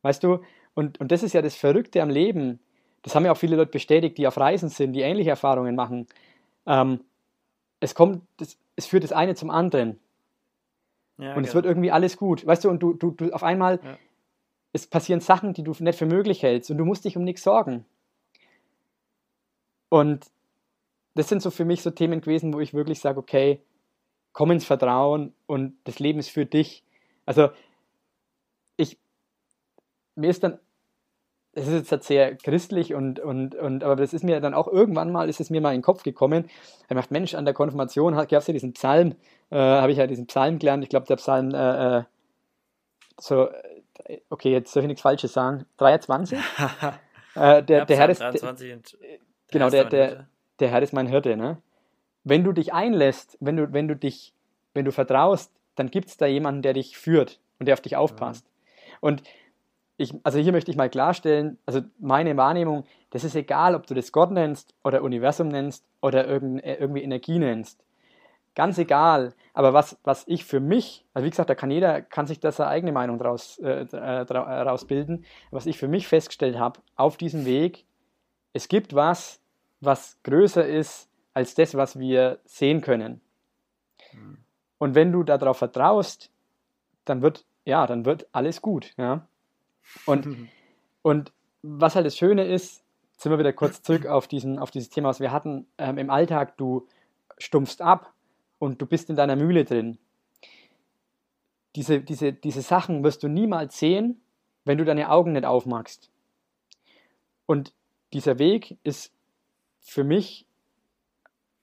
Weißt 0.01 0.23
du? 0.23 0.39
Und, 0.73 0.99
und 0.99 1.11
das 1.11 1.23
ist 1.23 1.33
ja 1.33 1.41
das 1.41 1.55
Verrückte 1.55 2.01
am 2.01 2.09
Leben. 2.09 2.59
Das 3.01 3.15
haben 3.15 3.25
ja 3.25 3.31
auch 3.31 3.37
viele 3.37 3.55
Leute 3.55 3.71
bestätigt, 3.71 4.17
die 4.17 4.27
auf 4.27 4.37
Reisen 4.37 4.69
sind, 4.69 4.93
die 4.93 5.01
ähnliche 5.01 5.31
Erfahrungen 5.31 5.75
machen. 5.75 6.07
Ähm, 6.65 7.01
es 7.79 7.95
kommt, 7.95 8.23
das, 8.37 8.57
es 8.75 8.85
führt 8.85 9.03
das 9.03 9.11
eine 9.11 9.35
zum 9.35 9.49
anderen. 9.49 9.99
Ja, 11.17 11.35
und 11.35 11.45
es 11.45 11.53
wird 11.53 11.65
irgendwie 11.65 11.91
alles 11.91 12.17
gut. 12.17 12.45
Weißt 12.45 12.63
du, 12.63 12.69
und 12.69 12.81
du, 12.81 12.93
du, 12.93 13.11
du 13.11 13.31
auf 13.31 13.43
einmal, 13.43 13.79
ja 13.83 13.97
es 14.73 14.87
passieren 14.87 15.19
Sachen, 15.19 15.53
die 15.53 15.63
du 15.63 15.73
nicht 15.79 15.97
für 15.97 16.05
möglich 16.05 16.43
hältst 16.43 16.71
und 16.71 16.77
du 16.77 16.85
musst 16.85 17.05
dich 17.05 17.17
um 17.17 17.23
nichts 17.23 17.43
sorgen. 17.43 17.85
Und 19.89 20.31
das 21.15 21.27
sind 21.27 21.41
so 21.41 21.51
für 21.51 21.65
mich 21.65 21.81
so 21.81 21.91
Themen 21.91 22.21
gewesen, 22.21 22.53
wo 22.53 22.61
ich 22.61 22.73
wirklich 22.73 22.99
sage, 22.99 23.19
okay, 23.19 23.61
komm 24.31 24.51
ins 24.51 24.63
Vertrauen 24.63 25.33
und 25.45 25.75
das 25.83 25.99
Leben 25.99 26.19
ist 26.19 26.29
für 26.29 26.45
dich. 26.45 26.85
Also 27.25 27.49
mir 30.15 30.29
ist 30.29 30.43
dann, 30.43 30.59
das 31.53 31.67
ist 31.67 31.73
jetzt 31.73 31.91
halt 31.91 32.03
sehr 32.03 32.35
christlich 32.35 32.93
und, 32.93 33.19
und, 33.19 33.55
und, 33.55 33.83
aber 33.83 33.95
das 33.95 34.13
ist 34.13 34.23
mir 34.23 34.39
dann 34.39 34.53
auch 34.53 34.67
irgendwann 34.67 35.11
mal, 35.11 35.29
ist 35.29 35.41
es 35.41 35.49
mir 35.49 35.61
mal 35.61 35.71
in 35.71 35.79
den 35.79 35.83
Kopf 35.83 36.03
gekommen. 36.03 36.49
Er 36.87 36.95
macht 36.95 37.11
Mensch, 37.11 37.35
an 37.35 37.45
der 37.45 37.53
Konfirmation 37.53 38.13
gab 38.15 38.31
es 38.31 38.47
ja 38.47 38.53
diesen 38.53 38.73
Psalm, 38.73 39.15
äh, 39.49 39.57
habe 39.57 39.91
ich 39.91 39.97
ja 39.97 40.07
diesen 40.07 40.27
Psalm 40.27 40.59
gelernt, 40.59 40.83
ich 40.83 40.89
glaube 40.89 41.07
der 41.07 41.17
Psalm 41.17 41.53
äh, 41.53 41.99
äh 41.99 42.03
so 43.19 43.49
okay, 44.29 44.51
jetzt 44.51 44.71
soll 44.71 44.83
ich 44.83 44.87
nichts 44.87 45.01
Falsches 45.01 45.33
sagen, 45.33 45.65
23. 45.77 46.39
äh, 47.35 47.63
der, 47.63 47.85
der 47.85 47.97
Herr 47.97 48.09
ist, 48.09 48.21
der, 48.21 48.79
genau, 49.51 49.69
der, 49.69 49.85
der, 49.85 50.27
der 50.59 50.69
Herr 50.69 50.81
ist 50.81 50.93
mein 50.93 51.07
Hirte, 51.07 51.37
ne? 51.37 51.61
Wenn 52.23 52.43
du 52.43 52.51
dich 52.51 52.73
einlässt, 52.73 53.37
wenn 53.39 53.57
du, 53.57 53.73
wenn 53.73 53.87
du 53.87 53.95
dich, 53.95 54.33
wenn 54.73 54.85
du 54.85 54.91
vertraust, 54.91 55.51
dann 55.75 55.89
gibt 55.89 56.09
es 56.09 56.17
da 56.17 56.27
jemanden, 56.27 56.61
der 56.61 56.73
dich 56.73 56.97
führt 56.97 57.39
und 57.59 57.65
der 57.65 57.73
auf 57.73 57.81
dich 57.81 57.95
aufpasst. 57.95 58.45
Mhm. 58.45 58.97
Und 58.99 59.23
ich, 60.01 60.13
also 60.23 60.39
hier 60.39 60.51
möchte 60.51 60.71
ich 60.71 60.77
mal 60.77 60.89
klarstellen, 60.89 61.57
also 61.65 61.81
meine 61.99 62.35
Wahrnehmung, 62.37 62.85
das 63.09 63.23
ist 63.23 63.35
egal, 63.35 63.75
ob 63.75 63.87
du 63.87 63.93
das 63.93 64.11
Gott 64.11 64.31
nennst 64.31 64.73
oder 64.83 65.03
Universum 65.03 65.47
nennst 65.47 65.85
oder 66.01 66.27
irgend, 66.27 66.63
äh, 66.63 66.75
irgendwie 66.75 67.03
Energie 67.03 67.39
nennst 67.39 67.83
ganz 68.55 68.77
egal. 68.77 69.33
Aber 69.53 69.73
was, 69.73 69.97
was 70.03 70.23
ich 70.27 70.45
für 70.45 70.59
mich, 70.59 71.05
also 71.13 71.25
wie 71.25 71.29
gesagt, 71.29 71.49
da 71.49 71.55
kann 71.55 71.71
jeder, 71.71 72.01
kann 72.01 72.27
sich 72.27 72.39
das 72.39 72.57
seine 72.57 72.69
eigene 72.69 72.91
Meinung 72.91 73.17
draus, 73.17 73.57
äh, 73.59 73.85
daraus 73.85 74.83
äh, 74.83 74.87
bilden. 74.87 75.25
Was 75.51 75.65
ich 75.65 75.77
für 75.77 75.87
mich 75.87 76.07
festgestellt 76.07 76.57
habe, 76.57 76.79
auf 76.95 77.17
diesem 77.17 77.45
Weg, 77.45 77.85
es 78.53 78.67
gibt 78.67 78.93
was, 78.93 79.39
was 79.79 80.17
größer 80.23 80.65
ist 80.65 81.09
als 81.33 81.55
das, 81.55 81.75
was 81.75 81.97
wir 81.97 82.39
sehen 82.45 82.81
können. 82.81 83.21
Mhm. 84.13 84.37
Und 84.77 84.95
wenn 84.95 85.11
du 85.11 85.23
darauf 85.23 85.57
vertraust, 85.57 86.31
dann 87.05 87.21
wird, 87.21 87.45
ja, 87.65 87.87
dann 87.87 88.05
wird 88.05 88.27
alles 88.31 88.61
gut, 88.61 88.93
ja. 88.97 89.27
Und, 90.05 90.49
und 91.01 91.31
was 91.61 91.95
halt 91.95 92.05
das 92.05 92.17
Schöne 92.17 92.45
ist, 92.45 92.83
sind 93.17 93.31
wir 93.31 93.39
wieder 93.39 93.53
kurz 93.53 93.81
zurück 93.81 94.07
auf, 94.07 94.27
diesen, 94.27 94.57
auf 94.57 94.71
dieses 94.71 94.89
Thema, 94.89 95.09
was 95.09 95.19
wir 95.19 95.31
hatten, 95.31 95.67
ähm, 95.77 95.97
im 95.97 96.09
Alltag, 96.09 96.57
du 96.57 96.87
stumpfst 97.37 97.81
ab 97.81 98.13
und 98.57 98.81
du 98.81 98.85
bist 98.85 99.09
in 99.09 99.15
deiner 99.15 99.35
Mühle 99.35 99.63
drin. 99.63 99.97
Diese, 101.75 102.01
diese, 102.01 102.33
diese 102.33 102.61
Sachen 102.61 103.03
wirst 103.03 103.23
du 103.23 103.27
niemals 103.27 103.77
sehen, 103.77 104.21
wenn 104.65 104.77
du 104.77 104.85
deine 104.85 105.09
Augen 105.09 105.33
nicht 105.33 105.45
aufmachst. 105.45 106.09
Und 107.45 107.73
dieser 108.13 108.39
Weg 108.39 108.77
ist 108.83 109.13
für 109.81 110.03
mich 110.03 110.45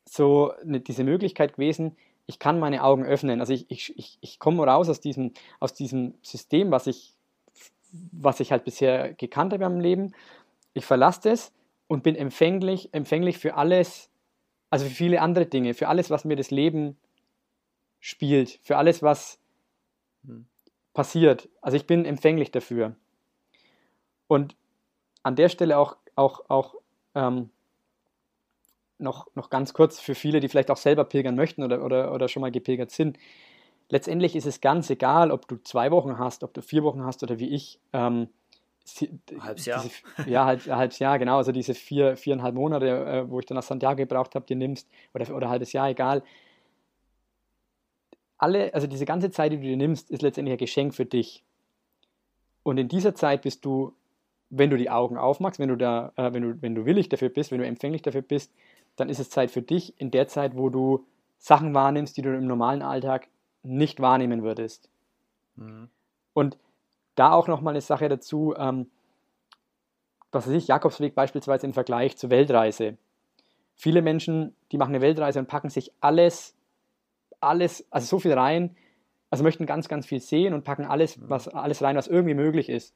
so 0.04 0.52
eine, 0.62 0.80
diese 0.80 1.04
Möglichkeit 1.04 1.54
gewesen, 1.54 1.96
ich 2.26 2.38
kann 2.38 2.58
meine 2.58 2.84
Augen 2.84 3.04
öffnen. 3.04 3.40
Also 3.40 3.52
ich, 3.52 3.70
ich, 3.70 3.96
ich, 3.96 4.18
ich 4.20 4.38
komme 4.38 4.64
raus 4.64 4.88
aus 4.88 5.00
diesem, 5.00 5.32
aus 5.60 5.74
diesem 5.74 6.14
System, 6.22 6.70
was 6.70 6.86
ich, 6.86 7.14
was 7.91 8.41
ich 8.41 8.53
halt 8.53 8.64
bisher 8.64 9.14
gekannt 9.14 9.53
habe 9.53 9.64
im 9.64 9.80
Leben. 9.80 10.14
Ich 10.74 10.84
verlasse 10.84 11.30
es 11.30 11.53
und 11.86 12.03
bin 12.03 12.14
empfänglich, 12.14 12.93
empfänglich 12.93 13.39
für 13.39 13.55
alles, 13.55 14.11
also 14.70 14.86
für 14.86 14.95
viele 14.95 15.20
andere 15.20 15.47
Dinge, 15.47 15.74
für 15.74 15.89
alles, 15.89 16.11
was 16.11 16.24
mir 16.24 16.36
das 16.36 16.51
Leben 16.51 16.97
spielt, 18.01 18.61
für 18.62 18.76
alles, 18.76 19.03
was 19.03 19.39
hm. 20.24 20.47
passiert. 20.95 21.49
Also 21.61 21.76
ich 21.76 21.86
bin 21.86 22.05
empfänglich 22.05 22.51
dafür. 22.51 22.95
Und 24.26 24.57
an 25.22 25.36
der 25.36 25.49
Stelle 25.49 25.78
auch, 25.78 25.97
auch, 26.14 26.49
auch 26.49 26.74
ähm, 27.14 27.51
noch, 28.99 29.28
noch 29.34 29.51
ganz 29.51 29.72
kurz 29.72 30.01
für 30.01 30.14
viele, 30.14 30.41
die 30.41 30.49
vielleicht 30.49 30.70
auch 30.70 30.76
selber 30.76 31.05
pilgern 31.05 31.34
möchten 31.34 31.62
oder, 31.62 31.84
oder, 31.84 32.12
oder 32.12 32.28
schon 32.28 32.43
mal 32.43 32.51
gepilgert 32.51 32.91
sind. 32.91 33.18
Letztendlich 33.91 34.36
ist 34.36 34.47
es 34.47 34.61
ganz 34.61 34.91
egal, 34.91 35.30
ob 35.30 35.49
du 35.49 35.57
zwei 35.57 35.91
Wochen 35.91 36.18
hast, 36.18 36.43
ob 36.45 36.53
du 36.53 36.61
vier 36.61 36.82
Wochen 36.82 37.05
hast 37.05 37.22
oder 37.22 37.39
wie 37.39 37.49
ich. 37.49 37.80
Ähm, 37.93 38.28
halbes 39.41 39.66
Jahr. 39.66 39.82
Diese, 39.82 40.30
ja, 40.30 40.45
halb, 40.45 40.66
halbes 40.66 40.99
Jahr, 40.99 41.18
genau. 41.18 41.39
Also 41.39 41.53
diese 41.53 41.74
vier, 41.74 42.16
viereinhalb 42.16 42.55
Monate, 42.55 42.86
äh, 42.86 43.30
wo 43.30 43.39
ich 43.41 43.47
dann 43.47 43.57
nach 43.57 43.62
Santiago 43.62 43.97
gebraucht 43.97 44.34
habe, 44.34 44.47
die 44.47 44.55
nimmst, 44.55 44.89
oder, 45.14 45.34
oder 45.34 45.49
halbes 45.49 45.72
Jahr, 45.72 45.89
egal. 45.89 46.22
Alle, 48.36 48.72
also 48.74 48.86
diese 48.86 49.05
ganze 49.05 49.30
Zeit, 49.30 49.53
die 49.53 49.57
du 49.57 49.62
dir 49.62 49.76
nimmst, 49.76 50.11
ist 50.11 50.22
letztendlich 50.22 50.55
ein 50.55 50.59
Geschenk 50.59 50.95
für 50.95 51.07
dich. 51.07 51.43
Und 52.62 52.78
in 52.78 52.89
dieser 52.89 53.14
Zeit 53.14 53.43
bist 53.43 53.64
du, 53.64 53.95
wenn 54.51 54.70
du 54.70 54.76
die 54.76 54.91
Augen 54.91 55.16
aufmachst, 55.16 55.59
wenn 55.59 55.70
du 55.70 55.76
da, 55.76 56.12
äh, 56.16 56.32
wenn 56.32 56.43
du, 56.43 56.62
wenn 56.62 56.74
du 56.74 56.84
willig 56.84 57.09
dafür 57.09 57.30
bist, 57.30 57.51
wenn 57.51 57.59
du 57.59 57.66
empfänglich 57.66 58.03
dafür 58.03 58.22
bist, 58.22 58.53
dann 58.97 59.09
ist 59.09 59.18
es 59.18 59.30
Zeit 59.30 59.51
für 59.51 59.62
dich 59.62 59.99
in 59.99 60.11
der 60.11 60.28
Zeit, 60.28 60.57
wo 60.57 60.68
du 60.68 61.07
Sachen 61.39 61.72
wahrnimmst, 61.74 62.16
die 62.16 62.22
du 62.22 62.34
im 62.34 62.47
normalen 62.47 62.82
Alltag 62.82 63.28
nicht 63.62 64.00
wahrnehmen 64.00 64.42
würdest. 64.42 64.88
Mhm. 65.56 65.88
Und 66.32 66.56
da 67.14 67.32
auch 67.32 67.48
nochmal 67.48 67.72
eine 67.72 67.80
Sache 67.80 68.09
dazu, 68.09 68.54
ähm, 68.56 68.90
was 70.30 70.46
weiß 70.46 70.54
ich, 70.54 70.68
Jakobsweg 70.68 71.14
beispielsweise 71.14 71.66
im 71.66 71.72
Vergleich 71.72 72.16
zur 72.16 72.30
Weltreise. 72.30 72.96
Viele 73.74 74.02
Menschen, 74.02 74.54
die 74.72 74.78
machen 74.78 74.94
eine 74.94 75.00
Weltreise 75.00 75.38
und 75.38 75.48
packen 75.48 75.70
sich 75.70 75.92
alles, 76.00 76.54
alles, 77.40 77.86
also 77.90 78.06
so 78.06 78.18
viel 78.18 78.32
rein, 78.32 78.76
also 79.30 79.44
möchten 79.44 79.66
ganz, 79.66 79.88
ganz 79.88 80.06
viel 80.06 80.20
sehen 80.20 80.54
und 80.54 80.64
packen 80.64 80.84
alles, 80.84 81.16
mhm. 81.16 81.30
was, 81.30 81.48
alles 81.48 81.82
rein, 81.82 81.96
was 81.96 82.09
irgendwie 82.09 82.34
möglich 82.34 82.68
ist. 82.68 82.94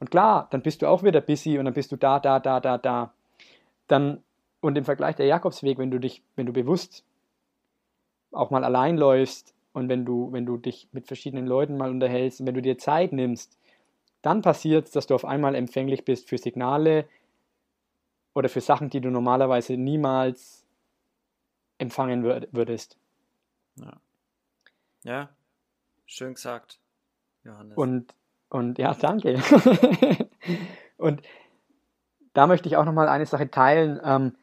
Und 0.00 0.10
klar, 0.10 0.48
dann 0.50 0.62
bist 0.62 0.82
du 0.82 0.88
auch 0.88 1.02
wieder 1.02 1.20
busy 1.20 1.58
und 1.58 1.64
dann 1.64 1.74
bist 1.74 1.92
du 1.92 1.96
da, 1.96 2.18
da, 2.18 2.40
da, 2.40 2.60
da, 2.60 2.78
da. 2.78 3.12
Dann 3.86 4.22
und 4.60 4.76
im 4.78 4.84
Vergleich 4.84 5.16
der 5.16 5.26
Jakobsweg, 5.26 5.78
wenn 5.78 5.90
du 5.90 5.98
dich, 5.98 6.22
wenn 6.36 6.46
du 6.46 6.52
bewusst 6.52 7.04
auch 8.30 8.50
mal 8.50 8.64
allein 8.64 8.96
läufst 8.96 9.54
und 9.72 9.88
wenn 9.88 10.04
du, 10.04 10.32
wenn 10.32 10.46
du 10.46 10.56
dich 10.56 10.88
mit 10.92 11.06
verschiedenen 11.06 11.46
Leuten 11.46 11.76
mal 11.76 11.90
unterhältst 11.90 12.40
und 12.40 12.46
wenn 12.46 12.54
du 12.54 12.62
dir 12.62 12.78
Zeit 12.78 13.12
nimmst, 13.12 13.58
dann 14.20 14.42
passiert 14.42 14.86
es, 14.86 14.92
dass 14.92 15.06
du 15.06 15.14
auf 15.14 15.24
einmal 15.24 15.54
empfänglich 15.54 16.04
bist 16.04 16.28
für 16.28 16.38
Signale 16.38 17.08
oder 18.34 18.48
für 18.48 18.60
Sachen, 18.60 18.90
die 18.90 19.00
du 19.00 19.10
normalerweise 19.10 19.76
niemals 19.76 20.64
empfangen 21.78 22.22
würdest. 22.22 22.96
Ja. 23.76 24.00
ja, 25.04 25.28
schön 26.06 26.34
gesagt, 26.34 26.78
Johannes. 27.42 27.76
Und, 27.76 28.14
und 28.50 28.78
ja, 28.78 28.94
danke. 28.94 29.42
und 30.98 31.22
da 32.34 32.46
möchte 32.46 32.68
ich 32.68 32.76
auch 32.76 32.84
nochmal 32.84 33.08
eine 33.08 33.26
Sache 33.26 33.50
teilen. 33.50 34.00
Ähm, 34.04 34.36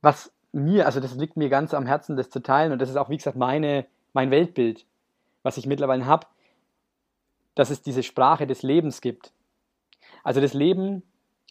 was 0.00 0.32
mir, 0.52 0.86
also 0.86 1.00
das 1.00 1.14
liegt 1.14 1.36
mir 1.36 1.48
ganz 1.48 1.74
am 1.74 1.86
Herzen, 1.86 2.16
das 2.16 2.30
zu 2.30 2.40
teilen 2.40 2.72
und 2.72 2.80
das 2.80 2.90
ist 2.90 2.96
auch, 2.96 3.08
wie 3.08 3.16
gesagt, 3.16 3.36
meine, 3.36 3.86
mein 4.12 4.30
Weltbild, 4.30 4.86
was 5.42 5.56
ich 5.56 5.66
mittlerweile 5.66 6.06
habe, 6.06 6.26
dass 7.54 7.70
es 7.70 7.82
diese 7.82 8.02
Sprache 8.02 8.46
des 8.46 8.62
Lebens 8.62 9.00
gibt. 9.00 9.32
Also 10.22 10.40
das 10.40 10.54
Leben 10.54 11.02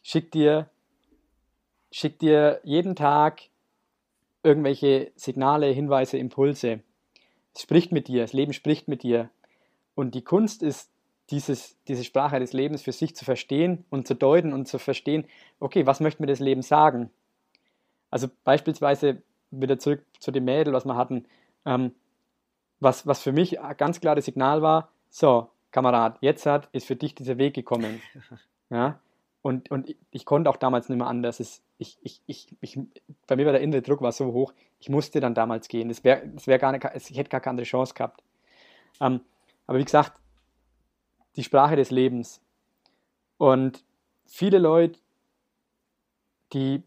schickt 0.04 0.34
dir, 0.34 0.70
schickt 1.92 2.22
dir 2.22 2.60
jeden 2.64 2.96
Tag 2.96 3.42
irgendwelche 4.44 5.12
Signale, 5.16 5.68
Hinweise, 5.68 6.18
Impulse. 6.18 6.82
Es 7.54 7.62
spricht 7.62 7.92
mit 7.92 8.08
dir, 8.08 8.22
das 8.22 8.34
Leben 8.34 8.54
spricht 8.54 8.88
mit 8.88 9.04
dir. 9.04 9.30
Und 9.96 10.16
die 10.16 10.24
Kunst 10.24 10.64
ist, 10.64 10.90
dieses, 11.30 11.78
diese 11.88 12.04
Sprache 12.04 12.40
des 12.40 12.54
Lebens 12.54 12.82
für 12.82 12.92
sich 12.92 13.16
zu 13.16 13.24
verstehen 13.24 13.86
und 13.90 14.08
zu 14.08 14.16
deuten 14.16 14.54
und 14.54 14.68
zu 14.68 14.80
verstehen, 14.80 15.26
okay, 15.60 15.86
was 15.86 16.00
möchte 16.00 16.22
mir 16.22 16.28
das 16.28 16.40
Leben 16.40 16.62
sagen? 16.62 17.12
Also 18.12 18.28
beispielsweise 18.44 19.22
wieder 19.52 19.80
zurück 19.80 20.04
zu 20.20 20.32
dem 20.32 20.46
Mädel, 20.46 20.74
was 20.74 20.86
wir 20.86 20.96
hatten, 20.96 21.26
ähm, 21.66 21.94
was, 22.80 23.06
was 23.08 23.22
für 23.22 23.32
mich 23.32 23.60
ein 23.60 23.78
ganz 23.78 24.00
klares 24.00 24.26
Signal 24.26 24.62
war, 24.62 24.90
so, 25.10 25.50
Kamerad, 25.72 26.18
jetzt 26.22 26.46
hat, 26.46 26.70
ist 26.72 26.88
für 26.88 26.96
dich 26.96 27.16
dieser 27.16 27.38
Weg 27.38 27.54
gekommen. 27.54 28.02
Ja? 28.72 29.00
Und, 29.42 29.72
und 29.72 29.96
ich 30.12 30.26
konnte 30.26 30.48
auch 30.48 30.58
damals 30.58 30.90
nicht 30.90 31.00
mehr 31.00 31.08
anders. 31.08 31.40
Es, 31.40 31.64
ich, 31.80 31.98
ich, 32.04 32.22
ich, 32.28 32.56
ich, 32.62 32.80
bei 33.26 33.36
mir 33.36 33.46
war 33.46 33.54
der 33.54 33.62
innere 33.62 33.82
Druck 33.82 34.00
war 34.02 34.12
so 34.12 34.32
hoch, 34.32 34.54
ich 34.80 34.90
musste 34.90 35.22
dann 35.22 35.34
damals 35.34 35.68
gehen. 35.70 35.90
Es 35.90 36.04
wär, 36.04 36.22
es 36.36 36.46
wär 36.46 36.60
gar 36.60 36.72
nicht, 36.72 36.86
ich 37.10 37.18
hätte 37.18 37.32
gar 37.32 37.40
keine 37.40 37.54
andere 37.54 37.66
Chance 37.66 37.96
gehabt. 37.96 38.22
Ähm, 39.02 39.22
aber 39.66 39.80
wie 39.80 39.86
gesagt, 39.86 40.20
die 41.36 41.44
Sprache 41.44 41.76
des 41.76 41.90
Lebens. 41.90 42.42
Und 43.38 43.84
viele 44.28 44.60
Leute, 44.60 45.00
die 46.54 46.84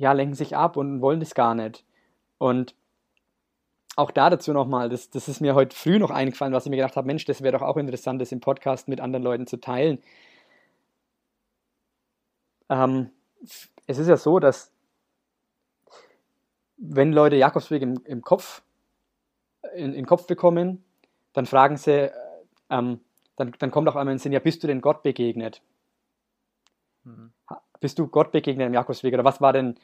ja, 0.00 0.12
lenken 0.12 0.34
sich 0.34 0.56
ab 0.56 0.78
und 0.78 1.02
wollen 1.02 1.20
das 1.20 1.34
gar 1.34 1.54
nicht. 1.54 1.84
Und 2.38 2.74
auch 3.96 4.10
da 4.10 4.30
dazu 4.30 4.54
nochmal, 4.54 4.88
das, 4.88 5.10
das 5.10 5.28
ist 5.28 5.42
mir 5.42 5.54
heute 5.54 5.76
früh 5.76 5.98
noch 5.98 6.10
eingefallen, 6.10 6.54
was 6.54 6.64
ich 6.64 6.70
mir 6.70 6.76
gedacht 6.76 6.96
habe, 6.96 7.06
Mensch, 7.06 7.26
das 7.26 7.42
wäre 7.42 7.58
doch 7.58 7.62
auch 7.62 7.76
interessant, 7.76 8.18
das 8.18 8.32
im 8.32 8.40
Podcast 8.40 8.88
mit 8.88 8.98
anderen 8.98 9.22
Leuten 9.22 9.46
zu 9.46 9.60
teilen. 9.60 10.02
Ähm, 12.70 13.10
es 13.86 13.98
ist 13.98 14.08
ja 14.08 14.16
so, 14.16 14.38
dass 14.38 14.72
wenn 16.78 17.12
Leute 17.12 17.36
Jakobsweg 17.36 17.82
im, 17.82 18.00
im 18.06 18.22
Kopf, 18.22 18.62
in, 19.74 19.92
in 19.92 20.06
Kopf 20.06 20.26
bekommen, 20.26 20.82
dann 21.34 21.44
fragen 21.44 21.76
sie, 21.76 22.06
äh, 22.06 22.12
ähm, 22.70 23.00
dann, 23.36 23.52
dann 23.58 23.70
kommt 23.70 23.86
auch 23.86 23.96
einmal 23.96 24.12
in 24.12 24.16
den 24.16 24.22
Sinn, 24.22 24.32
ja, 24.32 24.38
bist 24.38 24.62
du 24.62 24.66
denn 24.66 24.80
Gott 24.80 25.02
begegnet? 25.02 25.60
Mhm. 27.04 27.32
Bist 27.80 27.98
du 27.98 28.06
Gott 28.06 28.32
begegnet 28.32 28.66
im 28.66 28.74
Jakobsweg? 28.74 29.14
Oder 29.14 29.24
was 29.24 29.40
war 29.40 29.52
denn, 29.52 29.76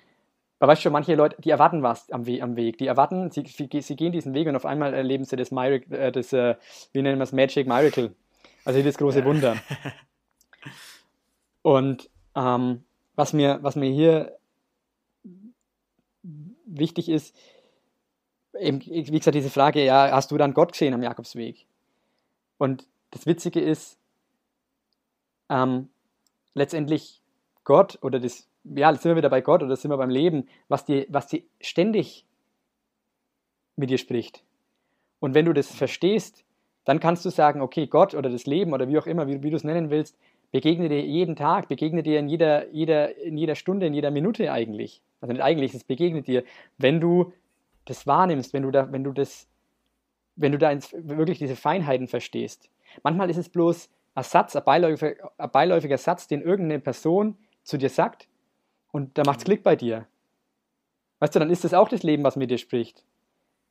aber 0.58 0.72
weißt 0.72 0.84
du, 0.84 0.90
manche 0.90 1.14
Leute, 1.14 1.36
die 1.40 1.50
erwarten 1.50 1.82
was 1.82 2.10
am, 2.10 2.26
We 2.26 2.42
am 2.42 2.56
Weg. 2.56 2.78
Die 2.78 2.86
erwarten, 2.86 3.30
sie, 3.30 3.44
sie, 3.46 3.96
gehen 3.96 4.12
diesen 4.12 4.34
Weg 4.34 4.48
und 4.48 4.56
auf 4.56 4.66
einmal 4.66 4.94
erleben 4.94 5.24
sie 5.24 5.36
das, 5.36 5.50
Miracle, 5.50 5.98
äh, 5.98 6.12
das 6.12 6.32
äh, 6.32 6.56
wie 6.92 7.02
nennen 7.02 7.18
wir 7.18 7.24
es, 7.24 7.32
Magic 7.32 7.66
Miracle. 7.66 8.14
Also 8.64 8.82
das 8.82 8.98
große 8.98 9.24
Wunder. 9.24 9.56
Und 11.62 12.10
ähm, 12.36 12.84
was, 13.16 13.32
mir, 13.32 13.58
was 13.62 13.74
mir 13.74 13.90
hier 13.90 14.38
wichtig 16.64 17.08
ist, 17.08 17.36
eben, 18.58 18.80
wie 18.86 19.02
gesagt, 19.02 19.34
diese 19.34 19.50
Frage, 19.50 19.84
ja, 19.84 20.10
hast 20.12 20.30
du 20.30 20.36
dann 20.36 20.54
Gott 20.54 20.72
gesehen 20.72 20.94
am 20.94 21.02
Jakobsweg? 21.02 21.66
Und 22.58 22.86
das 23.10 23.26
Witzige 23.26 23.60
ist, 23.60 23.98
ähm, 25.48 25.88
letztendlich 26.54 27.20
Gott 27.66 27.98
oder 28.00 28.20
das, 28.20 28.48
ja, 28.64 28.94
sind 28.94 29.10
wir 29.10 29.16
wieder 29.16 29.28
bei 29.28 29.42
Gott 29.42 29.62
oder 29.62 29.76
sind 29.76 29.90
wir 29.90 29.98
beim 29.98 30.08
Leben, 30.08 30.48
was 30.68 30.84
dir, 30.84 31.04
was 31.10 31.26
dir 31.26 31.42
ständig 31.60 32.24
mit 33.74 33.90
dir 33.90 33.98
spricht. 33.98 34.44
Und 35.18 35.34
wenn 35.34 35.44
du 35.44 35.52
das 35.52 35.74
verstehst, 35.74 36.44
dann 36.84 37.00
kannst 37.00 37.24
du 37.24 37.30
sagen, 37.30 37.60
okay, 37.60 37.88
Gott 37.88 38.14
oder 38.14 38.30
das 38.30 38.46
Leben 38.46 38.72
oder 38.72 38.88
wie 38.88 38.96
auch 38.98 39.06
immer, 39.06 39.26
wie, 39.26 39.42
wie 39.42 39.50
du 39.50 39.56
es 39.56 39.64
nennen 39.64 39.90
willst, 39.90 40.16
begegne 40.52 40.88
dir 40.88 41.04
jeden 41.04 41.34
Tag, 41.34 41.66
begegne 41.66 42.04
dir 42.04 42.20
in 42.20 42.28
jeder, 42.28 42.68
jeder, 42.70 43.18
in 43.18 43.36
jeder 43.36 43.56
Stunde, 43.56 43.86
in 43.86 43.94
jeder 43.94 44.12
Minute 44.12 44.52
eigentlich. 44.52 45.02
Also 45.20 45.32
nicht 45.32 45.42
eigentlich, 45.42 45.74
es 45.74 45.82
begegnet 45.82 46.28
dir, 46.28 46.44
wenn 46.78 47.00
du 47.00 47.32
das 47.84 48.06
wahrnimmst, 48.06 48.52
wenn 48.52 48.62
du 48.62 48.70
da, 48.70 48.92
wenn 48.92 49.02
du 49.02 49.10
das, 49.10 49.48
wenn 50.36 50.52
du 50.52 50.58
da 50.58 50.70
ins, 50.70 50.94
wirklich 50.96 51.38
diese 51.38 51.56
Feinheiten 51.56 52.06
verstehst. 52.06 52.70
Manchmal 53.02 53.28
ist 53.28 53.38
es 53.38 53.48
bloß 53.48 53.90
ein 54.14 54.22
Satz, 54.22 54.54
ein 54.54 54.62
beiläufiger, 54.62 55.32
ein 55.36 55.50
beiläufiger 55.50 55.98
Satz, 55.98 56.28
den 56.28 56.42
irgendeine 56.42 56.80
Person 56.80 57.36
zu 57.66 57.76
dir 57.76 57.90
sagt 57.90 58.28
und 58.92 59.18
da 59.18 59.24
macht 59.24 59.40
es 59.40 59.44
Klick 59.44 59.62
bei 59.62 59.76
dir. 59.76 60.06
Weißt 61.18 61.34
du, 61.34 61.38
dann 61.38 61.50
ist 61.50 61.64
das 61.64 61.74
auch 61.74 61.88
das 61.88 62.02
Leben, 62.02 62.24
was 62.24 62.36
mit 62.36 62.50
dir 62.50 62.58
spricht. 62.58 63.04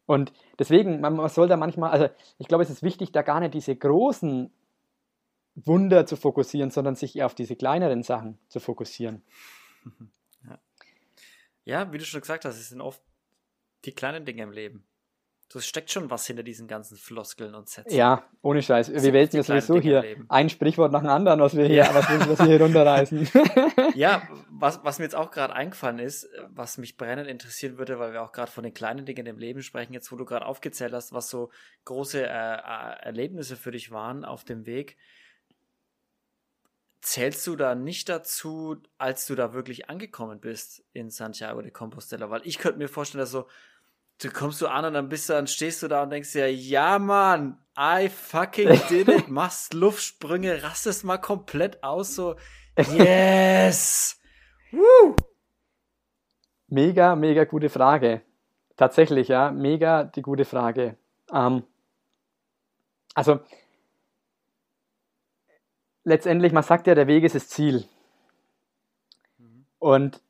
Und 0.06 0.34
deswegen, 0.60 1.00
man, 1.00 1.16
man 1.16 1.30
soll 1.30 1.48
da 1.48 1.58
manchmal, 1.58 1.92
also 1.92 2.10
ich 2.38 2.48
glaube, 2.48 2.64
es 2.64 2.70
ist 2.70 2.84
wichtig, 2.84 3.12
da 3.12 3.22
gar 3.22 3.40
nicht 3.40 3.54
diese 3.54 3.76
großen 3.76 4.52
Wunder 5.56 6.06
zu 6.06 6.18
fokussieren, 6.18 6.70
sondern 6.70 6.96
sich 6.96 7.16
eher 7.16 7.26
auf 7.26 7.34
diese 7.34 7.56
kleineren 7.56 8.04
Sachen 8.04 8.38
zu 8.48 8.60
fokussieren. 8.60 9.24
Ja, 10.44 10.60
ja 11.64 11.92
wie 11.94 11.98
du 11.98 12.06
schon 12.06 12.22
gesagt 12.22 12.46
hast, 12.46 12.58
es 12.58 12.70
sind 12.70 12.82
oft 12.82 13.02
die 13.86 13.94
kleinen 13.94 14.26
Dinge 14.26 14.44
im 14.44 14.52
Leben. 14.52 14.84
So, 15.56 15.62
steckt 15.62 15.90
schon 15.90 16.10
was 16.10 16.28
hinter 16.28 16.44
diesen 16.44 16.68
ganzen 16.68 16.98
Floskeln 16.98 17.56
und 17.56 17.70
Sätzen. 17.70 17.96
Ja, 17.96 18.26
ohne 18.42 18.62
Scheiß. 18.62 18.92
Wir 18.92 19.14
wälzen 19.14 19.38
ja 19.38 19.44
sowieso 19.44 19.80
hier 19.80 20.04
ein 20.28 20.50
Sprichwort 20.50 20.92
nach 20.92 21.00
dem 21.00 21.10
anderen, 21.10 21.40
was 21.40 21.56
wir 21.56 21.66
hier, 21.66 21.78
ja. 21.78 21.96
was, 21.96 22.10
wir, 22.10 22.20
was 22.30 22.40
wir 22.40 22.46
hier 22.48 22.62
runterreißen. 22.62 23.30
ja, 23.96 24.28
was, 24.50 24.84
was 24.84 25.00
mir 25.00 25.06
jetzt 25.06 25.16
auch 25.16 25.32
gerade 25.32 25.54
eingefallen 25.54 26.00
ist, 26.00 26.28
was 26.50 26.78
mich 26.78 26.98
brennend 26.98 27.30
interessieren 27.30 27.78
würde, 27.78 28.00
weil 28.00 28.12
wir 28.12 28.22
auch 28.22 28.34
gerade 28.34 28.52
von 28.52 28.66
den 28.66 28.74
kleinen 28.74 29.06
Dingen 29.06 29.26
im 29.28 29.38
Leben 29.38 29.62
sprechen, 29.62 29.94
jetzt 29.94 30.12
wo 30.12 30.18
du 30.18 30.26
gerade 30.26 30.46
aufgezählt 30.46 30.92
hast, 30.92 31.14
was 31.14 31.30
so 31.30 31.52
große 31.86 32.22
äh, 32.22 32.28
äh, 32.28 33.04
Erlebnisse 33.04 33.56
für 33.56 33.72
dich 33.72 33.92
waren 33.92 34.26
auf 34.26 34.44
dem 34.44 34.66
Weg. 34.66 34.98
Zählst 37.00 37.48
du 37.48 37.56
da 37.56 37.76
nicht 37.76 38.10
dazu, 38.10 38.76
als 38.98 39.26
du 39.26 39.36
da 39.36 39.54
wirklich 39.54 39.90
angekommen 39.90 40.42
bist 40.42 40.84
in 40.92 41.10
Santiago 41.10 41.62
de 41.62 41.72
Compostela? 41.72 42.30
Weil 42.30 42.42
ich 42.44 42.58
könnte 42.58 42.80
mir 42.80 42.90
vorstellen, 42.90 43.22
dass 43.22 43.32
so, 43.32 43.48
du 44.22 44.32
kommst 44.32 44.62
du 44.62 44.68
an 44.68 44.86
und 44.86 44.94
dann 44.94 45.10
bist 45.10 45.30
du, 45.30 45.34
dann 45.34 45.48
stehst 45.48 45.84
du 45.84 45.88
da 45.88 46.04
und 46.04 46.10
denkst 46.10 46.32
dir, 46.34 46.54
ja 46.54 47.00
Mann, 47.00 47.58
I 47.78 48.10
fucking 48.10 48.80
did 48.90 49.08
it, 49.10 49.28
machst 49.30 49.74
Luftsprünge, 49.74 50.64
rastest 50.64 51.04
mal 51.04 51.18
komplett 51.18 51.84
aus, 51.84 52.16
so, 52.16 52.36
yes! 52.78 54.20
Woo! 54.72 55.16
Mega, 56.68 57.16
mega 57.16 57.44
gute 57.46 57.70
Frage. 57.70 58.22
Tatsächlich, 58.76 59.30
ja, 59.30 59.52
mega 59.52 60.04
die 60.04 60.22
gute 60.22 60.44
Frage. 60.44 60.98
Ähm, 61.32 61.64
also, 63.14 63.40
letztendlich, 66.04 66.52
man 66.52 66.64
sagt 66.64 66.88
ja, 66.88 66.96
der 66.96 67.08
Weg 67.08 67.24
ist 67.24 67.36
das 67.36 67.48
Ziel. 67.48 67.88
Mhm. 69.38 69.66
Und 69.80 70.22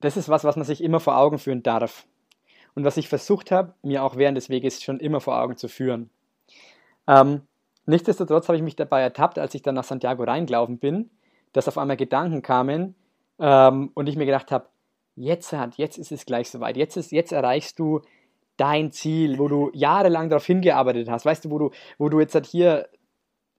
das 0.00 0.16
ist 0.16 0.28
was, 0.28 0.44
was 0.44 0.56
man 0.56 0.64
sich 0.64 0.82
immer 0.82 1.00
vor 1.00 1.16
Augen 1.16 1.38
führen 1.38 1.62
darf 1.62 2.06
und 2.74 2.84
was 2.84 2.96
ich 2.96 3.08
versucht 3.08 3.50
habe, 3.50 3.74
mir 3.82 4.02
auch 4.02 4.16
während 4.16 4.36
des 4.36 4.48
Weges 4.48 4.82
schon 4.82 5.00
immer 5.00 5.20
vor 5.20 5.40
Augen 5.40 5.56
zu 5.56 5.68
führen. 5.68 6.10
Ähm, 7.06 7.42
nichtsdestotrotz 7.86 8.48
habe 8.48 8.56
ich 8.56 8.62
mich 8.62 8.76
dabei 8.76 9.02
ertappt, 9.02 9.38
als 9.38 9.54
ich 9.54 9.62
dann 9.62 9.74
nach 9.74 9.84
Santiago 9.84 10.24
reingelaufen 10.24 10.78
bin, 10.78 11.10
dass 11.52 11.68
auf 11.68 11.78
einmal 11.78 11.96
Gedanken 11.96 12.42
kamen 12.42 12.94
ähm, 13.38 13.90
und 13.94 14.08
ich 14.08 14.16
mir 14.16 14.26
gedacht 14.26 14.50
habe, 14.50 14.66
jetzt 15.16 15.52
hat, 15.52 15.76
jetzt 15.76 15.98
ist 15.98 16.12
es 16.12 16.26
gleich 16.26 16.50
soweit, 16.50 16.76
jetzt, 16.76 16.96
ist, 16.96 17.12
jetzt 17.12 17.32
erreichst 17.32 17.78
du 17.78 18.00
dein 18.56 18.90
Ziel, 18.92 19.38
wo 19.38 19.48
du 19.48 19.70
jahrelang 19.72 20.28
darauf 20.28 20.46
hingearbeitet 20.46 21.08
hast, 21.08 21.24
weißt 21.24 21.44
du, 21.44 21.50
wo 21.50 21.58
du, 21.58 21.70
wo 21.98 22.08
du 22.08 22.20
jetzt 22.20 22.34
halt 22.34 22.46
hier, 22.46 22.88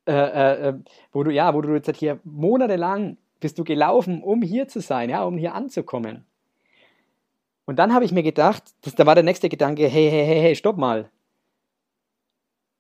äh, 0.08 0.14
äh, 0.14 0.70
äh, 0.70 0.74
wo 1.12 1.24
du, 1.24 1.32
ja, 1.32 1.54
wo 1.54 1.62
du 1.62 1.74
jetzt 1.74 1.88
halt 1.88 1.98
hier 1.98 2.20
monatelang 2.24 3.18
bist 3.40 3.60
du 3.60 3.64
gelaufen, 3.64 4.24
um 4.24 4.42
hier 4.42 4.68
zu 4.68 4.80
sein, 4.80 5.10
ja, 5.10 5.24
um 5.24 5.38
hier 5.38 5.54
anzukommen. 5.54 6.26
Und 7.66 7.78
dann 7.78 7.94
habe 7.94 8.06
ich 8.06 8.12
mir 8.12 8.24
gedacht, 8.24 8.64
das, 8.82 8.96
da 8.96 9.06
war 9.06 9.16
der 9.16 9.24
nächste 9.24 9.50
Gedanke, 9.50 9.88
hey, 9.88 10.10
hey, 10.10 10.26
hey, 10.26 10.42
hey, 10.42 10.56
stopp 10.56 10.78
mal. 10.78 11.10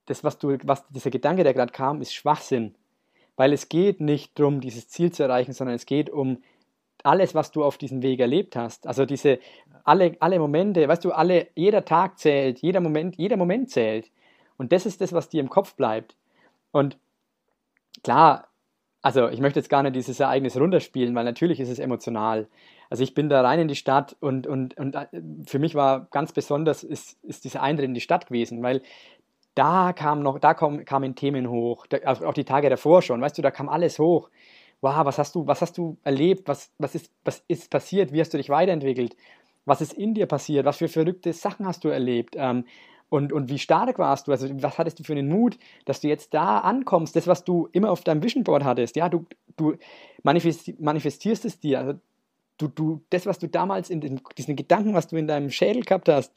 Das, 0.05 0.23
was 0.23 0.37
du, 0.37 0.57
was, 0.63 0.87
dieser 0.89 1.09
Gedanke, 1.09 1.43
der 1.43 1.53
gerade 1.53 1.71
kam, 1.71 2.01
ist 2.01 2.13
Schwachsinn. 2.13 2.75
Weil 3.35 3.51
es 3.51 3.69
geht 3.69 3.99
nicht 3.99 4.39
darum, 4.39 4.61
dieses 4.61 4.87
Ziel 4.87 5.11
zu 5.11 5.23
erreichen, 5.23 5.53
sondern 5.53 5.75
es 5.75 5.85
geht 5.85 6.09
um 6.09 6.43
alles, 7.03 7.35
was 7.35 7.51
du 7.51 7.63
auf 7.63 7.77
diesem 7.77 8.01
Weg 8.01 8.19
erlebt 8.19 8.55
hast. 8.55 8.87
Also 8.87 9.05
diese, 9.05 9.39
alle, 9.83 10.15
alle 10.19 10.39
Momente, 10.39 10.87
weißt 10.87 11.03
du, 11.05 11.11
alle, 11.11 11.47
jeder 11.55 11.85
Tag 11.85 12.19
zählt, 12.19 12.59
jeder 12.59 12.79
Moment, 12.79 13.15
jeder 13.17 13.37
Moment 13.37 13.69
zählt. 13.69 14.11
Und 14.57 14.71
das 14.71 14.85
ist 14.85 15.01
das, 15.01 15.13
was 15.13 15.29
dir 15.29 15.41
im 15.41 15.49
Kopf 15.49 15.75
bleibt. 15.75 16.15
Und 16.71 16.97
klar, 18.03 18.47
also 19.01 19.29
ich 19.29 19.39
möchte 19.39 19.59
jetzt 19.59 19.69
gar 19.69 19.83
nicht 19.83 19.95
dieses 19.95 20.19
Ereignis 20.19 20.57
runterspielen, 20.57 21.13
weil 21.13 21.25
natürlich 21.25 21.59
ist 21.59 21.69
es 21.69 21.79
emotional. 21.79 22.47
Also 22.89 23.03
ich 23.03 23.13
bin 23.13 23.29
da 23.29 23.41
rein 23.41 23.59
in 23.59 23.67
die 23.67 23.75
Stadt 23.75 24.15
und, 24.19 24.47
und, 24.47 24.77
und 24.77 24.95
äh, 24.95 25.07
für 25.47 25.59
mich 25.59 25.75
war 25.75 26.07
ganz 26.11 26.31
besonders 26.33 26.83
ist, 26.83 27.23
ist 27.23 27.43
dieser 27.43 27.61
Eintritt 27.61 27.85
in 27.85 27.93
die 27.93 28.01
Stadt 28.01 28.27
gewesen, 28.27 28.63
weil 28.63 28.81
da 29.55 29.93
kam 29.93 30.21
noch, 30.21 30.39
da 30.39 30.53
kam, 30.53 30.83
kamen 30.85 31.15
Themen 31.15 31.49
hoch, 31.49 31.87
da, 31.87 31.97
auch 32.11 32.33
die 32.33 32.43
Tage 32.43 32.69
davor 32.69 33.01
schon, 33.01 33.21
weißt 33.21 33.37
du, 33.37 33.41
da 33.41 33.51
kam 33.51 33.69
alles 33.69 33.99
hoch. 33.99 34.29
Wow, 34.81 35.05
was 35.05 35.17
hast 35.17 35.33
du, 35.35 35.47
was 35.47 35.61
hast 35.61 35.77
du 35.77 35.97
erlebt? 36.03 36.47
Was, 36.47 36.71
was, 36.77 36.93
ist, 36.95 37.09
was 37.23 37.43
ist 37.47 37.71
passiert? 37.71 38.11
Wie 38.11 38.19
hast 38.19 38.33
du 38.33 38.37
dich 38.37 38.49
weiterentwickelt? 38.49 39.15
Was 39.63 39.81
ist 39.81 39.93
in 39.93 40.13
dir 40.13 40.27
passiert? 40.27 40.65
Was 40.65 40.77
für 40.77 40.89
verrückte 40.89 41.33
Sachen 41.33 41.65
hast 41.65 41.83
du 41.85 41.87
erlebt? 41.87 42.35
Ähm, 42.37 42.65
und, 43.09 43.31
und 43.31 43.49
wie 43.49 43.59
stark 43.59 43.97
warst 43.99 44.27
du? 44.27 44.31
Also, 44.31 44.49
was 44.61 44.77
hattest 44.77 44.99
du 44.99 45.03
für 45.03 45.13
einen 45.13 45.29
Mut, 45.29 45.57
dass 45.85 46.01
du 46.01 46.07
jetzt 46.07 46.33
da 46.33 46.59
ankommst? 46.59 47.15
Das, 47.15 47.27
was 47.27 47.43
du 47.43 47.69
immer 47.71 47.91
auf 47.91 48.03
deinem 48.03 48.21
Vision 48.21 48.43
Board 48.43 48.63
hattest, 48.63 48.95
ja, 48.95 49.09
du, 49.09 49.25
du 49.57 49.75
manifestierst 50.23 51.45
es 51.45 51.59
dir. 51.59 51.79
Also, 51.79 51.99
du, 52.57 52.67
du, 52.67 53.01
das, 53.09 53.25
was 53.25 53.39
du 53.39 53.47
damals 53.47 53.89
in 53.89 54.01
den, 54.01 54.21
diesen 54.37 54.55
Gedanken, 54.55 54.93
was 54.93 55.07
du 55.07 55.15
in 55.17 55.27
deinem 55.27 55.49
Schädel 55.49 55.83
gehabt 55.83 56.09
hast, 56.09 56.33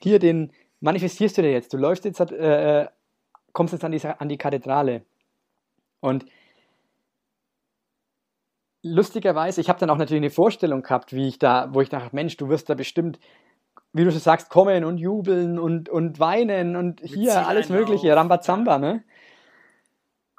hier 0.00 0.18
den 0.18 0.52
manifestierst 0.80 1.38
du 1.38 1.42
dir 1.42 1.52
jetzt. 1.52 1.72
Du 1.72 1.76
läufst 1.76 2.04
jetzt, 2.04 2.20
äh, 2.20 2.82
äh, 2.82 2.88
kommst 3.52 3.72
jetzt 3.72 3.84
an 3.84 3.92
die, 3.92 4.04
an 4.04 4.28
die 4.28 4.38
Kathedrale. 4.38 5.02
Und 6.00 6.24
lustigerweise, 8.82 9.60
ich 9.60 9.68
habe 9.68 9.78
dann 9.78 9.90
auch 9.90 9.96
natürlich 9.96 10.22
eine 10.22 10.30
Vorstellung 10.30 10.82
gehabt, 10.82 11.12
wie 11.12 11.28
ich 11.28 11.38
da, 11.38 11.72
wo 11.72 11.80
ich 11.80 11.88
dachte, 11.88 12.14
Mensch, 12.14 12.36
du 12.36 12.48
wirst 12.48 12.70
da 12.70 12.74
bestimmt, 12.74 13.18
wie 13.92 14.04
du 14.04 14.12
so 14.12 14.18
sagst, 14.18 14.50
kommen 14.50 14.84
und 14.84 14.98
jubeln 14.98 15.58
und, 15.58 15.88
und 15.88 16.20
weinen 16.20 16.76
und 16.76 17.02
Mit 17.02 17.10
hier 17.10 17.46
alles 17.46 17.68
Mögliche, 17.68 18.14
Rambazamba, 18.14 18.78
ne? 18.78 19.02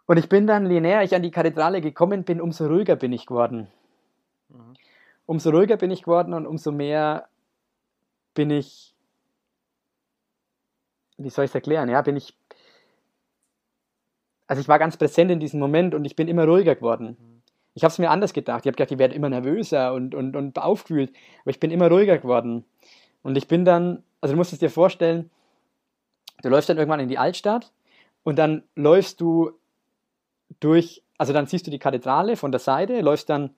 Und 0.05 0.17
ich 0.17 0.27
bin 0.27 0.47
dann, 0.47 0.71
je 0.71 0.81
näher 0.81 1.03
ich 1.03 1.13
an 1.13 1.21
die 1.21 1.29
Kathedrale 1.29 1.81
gekommen 1.81 2.23
bin, 2.23 2.41
umso 2.41 2.65
ruhiger 2.65 2.95
bin 2.95 3.13
ich 3.13 3.27
geworden. 3.27 3.67
Mhm 5.29 5.35
umso 5.35 5.51
ruhiger 5.51 5.77
bin 5.77 5.91
ich 5.91 6.01
geworden 6.01 6.33
und 6.33 6.47
umso 6.47 6.71
mehr 6.71 7.27
bin 8.33 8.49
ich, 8.49 8.95
wie 11.17 11.29
soll 11.29 11.45
ich 11.45 11.51
es 11.51 11.55
erklären, 11.55 11.87
ja, 11.87 12.01
bin 12.01 12.17
ich, 12.17 12.35
also 14.47 14.59
ich 14.59 14.67
war 14.67 14.79
ganz 14.79 14.97
präsent 14.97 15.29
in 15.29 15.39
diesem 15.39 15.59
Moment 15.59 15.93
und 15.93 16.03
ich 16.05 16.15
bin 16.15 16.27
immer 16.27 16.45
ruhiger 16.45 16.73
geworden. 16.73 17.43
Ich 17.75 17.83
habe 17.83 17.91
es 17.91 17.99
mir 17.99 18.09
anders 18.09 18.33
gedacht. 18.33 18.65
Ich 18.65 18.67
habe 18.67 18.75
gedacht, 18.75 18.91
ich 18.91 18.97
werde 18.97 19.13
immer 19.13 19.29
nervöser 19.29 19.93
und, 19.93 20.15
und, 20.15 20.35
und 20.35 20.57
aufgewühlt, 20.57 21.13
aber 21.41 21.51
ich 21.51 21.59
bin 21.59 21.69
immer 21.69 21.89
ruhiger 21.89 22.17
geworden. 22.17 22.65
Und 23.21 23.37
ich 23.37 23.47
bin 23.47 23.65
dann, 23.65 24.03
also 24.21 24.33
du 24.33 24.37
musst 24.37 24.51
es 24.51 24.59
dir 24.59 24.71
vorstellen, 24.71 25.29
du 26.41 26.49
läufst 26.49 26.69
dann 26.69 26.77
irgendwann 26.77 26.99
in 26.99 27.07
die 27.07 27.19
Altstadt 27.19 27.71
und 28.23 28.39
dann 28.39 28.63
läufst 28.75 29.21
du 29.21 29.51
durch, 30.59 31.03
also 31.19 31.33
dann 31.33 31.45
siehst 31.45 31.67
du 31.67 31.71
die 31.71 31.79
Kathedrale 31.79 32.35
von 32.35 32.51
der 32.51 32.59
Seite, 32.59 32.99
läufst 33.01 33.29
dann 33.29 33.53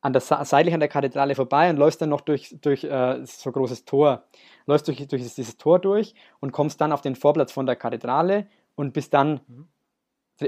an 0.00 0.12
der 0.12 0.20
seitlich 0.20 0.74
an 0.74 0.80
der 0.80 0.88
Kathedrale 0.88 1.34
vorbei 1.34 1.70
und 1.70 1.76
läufst 1.76 2.00
dann 2.00 2.10
noch 2.10 2.20
durch, 2.20 2.56
durch 2.60 2.84
äh, 2.84 3.24
so 3.24 3.50
ein 3.50 3.52
großes 3.52 3.84
Tor. 3.84 4.24
Läufst 4.66 4.86
durch, 4.88 4.98
durch 5.08 5.22
dieses 5.22 5.56
Tor 5.56 5.78
durch 5.78 6.14
und 6.40 6.52
kommst 6.52 6.80
dann 6.80 6.92
auf 6.92 7.00
den 7.00 7.16
Vorplatz 7.16 7.52
von 7.52 7.66
der 7.66 7.76
Kathedrale 7.76 8.46
und 8.74 8.92
bist 8.92 9.14
dann 9.14 9.40
mhm. 9.48 9.68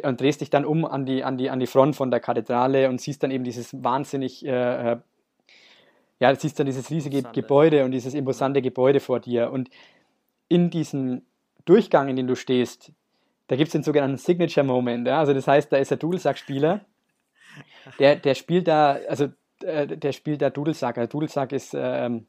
und 0.03 0.21
drehst 0.21 0.41
dich 0.41 0.51
dann 0.51 0.65
um 0.65 0.85
an 0.85 1.07
die, 1.07 1.25
an, 1.25 1.39
die, 1.39 1.51
an 1.51 1.61
die 1.61 1.67
Front 1.67 1.97
von 1.97 2.11
der 2.11 2.21
Kathedrale 2.21 2.89
und 2.89 3.01
siehst 3.01 3.23
dann 3.23 3.31
eben 3.31 3.45
dieses 3.45 3.83
wahnsinnig, 3.83 4.45
äh, 4.45 4.93
äh 4.93 4.97
ja, 6.21 6.35
siehst 6.35 6.59
dann 6.59 6.67
dieses 6.67 6.91
riesige 6.91 7.19
imposante. 7.19 7.41
Gebäude 7.41 7.85
und 7.85 7.93
dieses 7.93 8.15
imposante 8.15 8.61
Gebäude 8.61 8.99
vor 8.99 9.21
dir. 9.21 9.53
Und 9.53 9.71
in 10.49 10.69
diesem 10.71 11.23
Durchgang, 11.65 12.09
in 12.09 12.17
dem 12.17 12.27
du 12.27 12.35
stehst, 12.35 12.93
da 13.47 13.57
gibt 13.57 13.69
es 13.69 13.73
den 13.73 13.83
sogenannten 13.83 14.17
Signature 14.17 14.67
Moment. 14.67 15.07
Ja? 15.07 15.21
Also 15.21 15.33
das 15.33 15.47
heißt, 15.47 15.73
da 15.73 15.77
ist 15.77 15.91
der 15.91 15.99
Dudelsack-Spieler 15.99 16.85
der, 17.99 18.17
der 18.17 18.35
spielt 18.35 18.69
da, 18.69 18.99
also 19.09 19.29
äh, 19.63 19.87
der 19.87 20.13
spielt 20.13 20.43
da 20.43 20.51
Dudelsack. 20.51 20.99
Also 20.99 21.11
Dudelsack 21.11 21.53
ist, 21.53 21.75
ähm, 21.75 22.27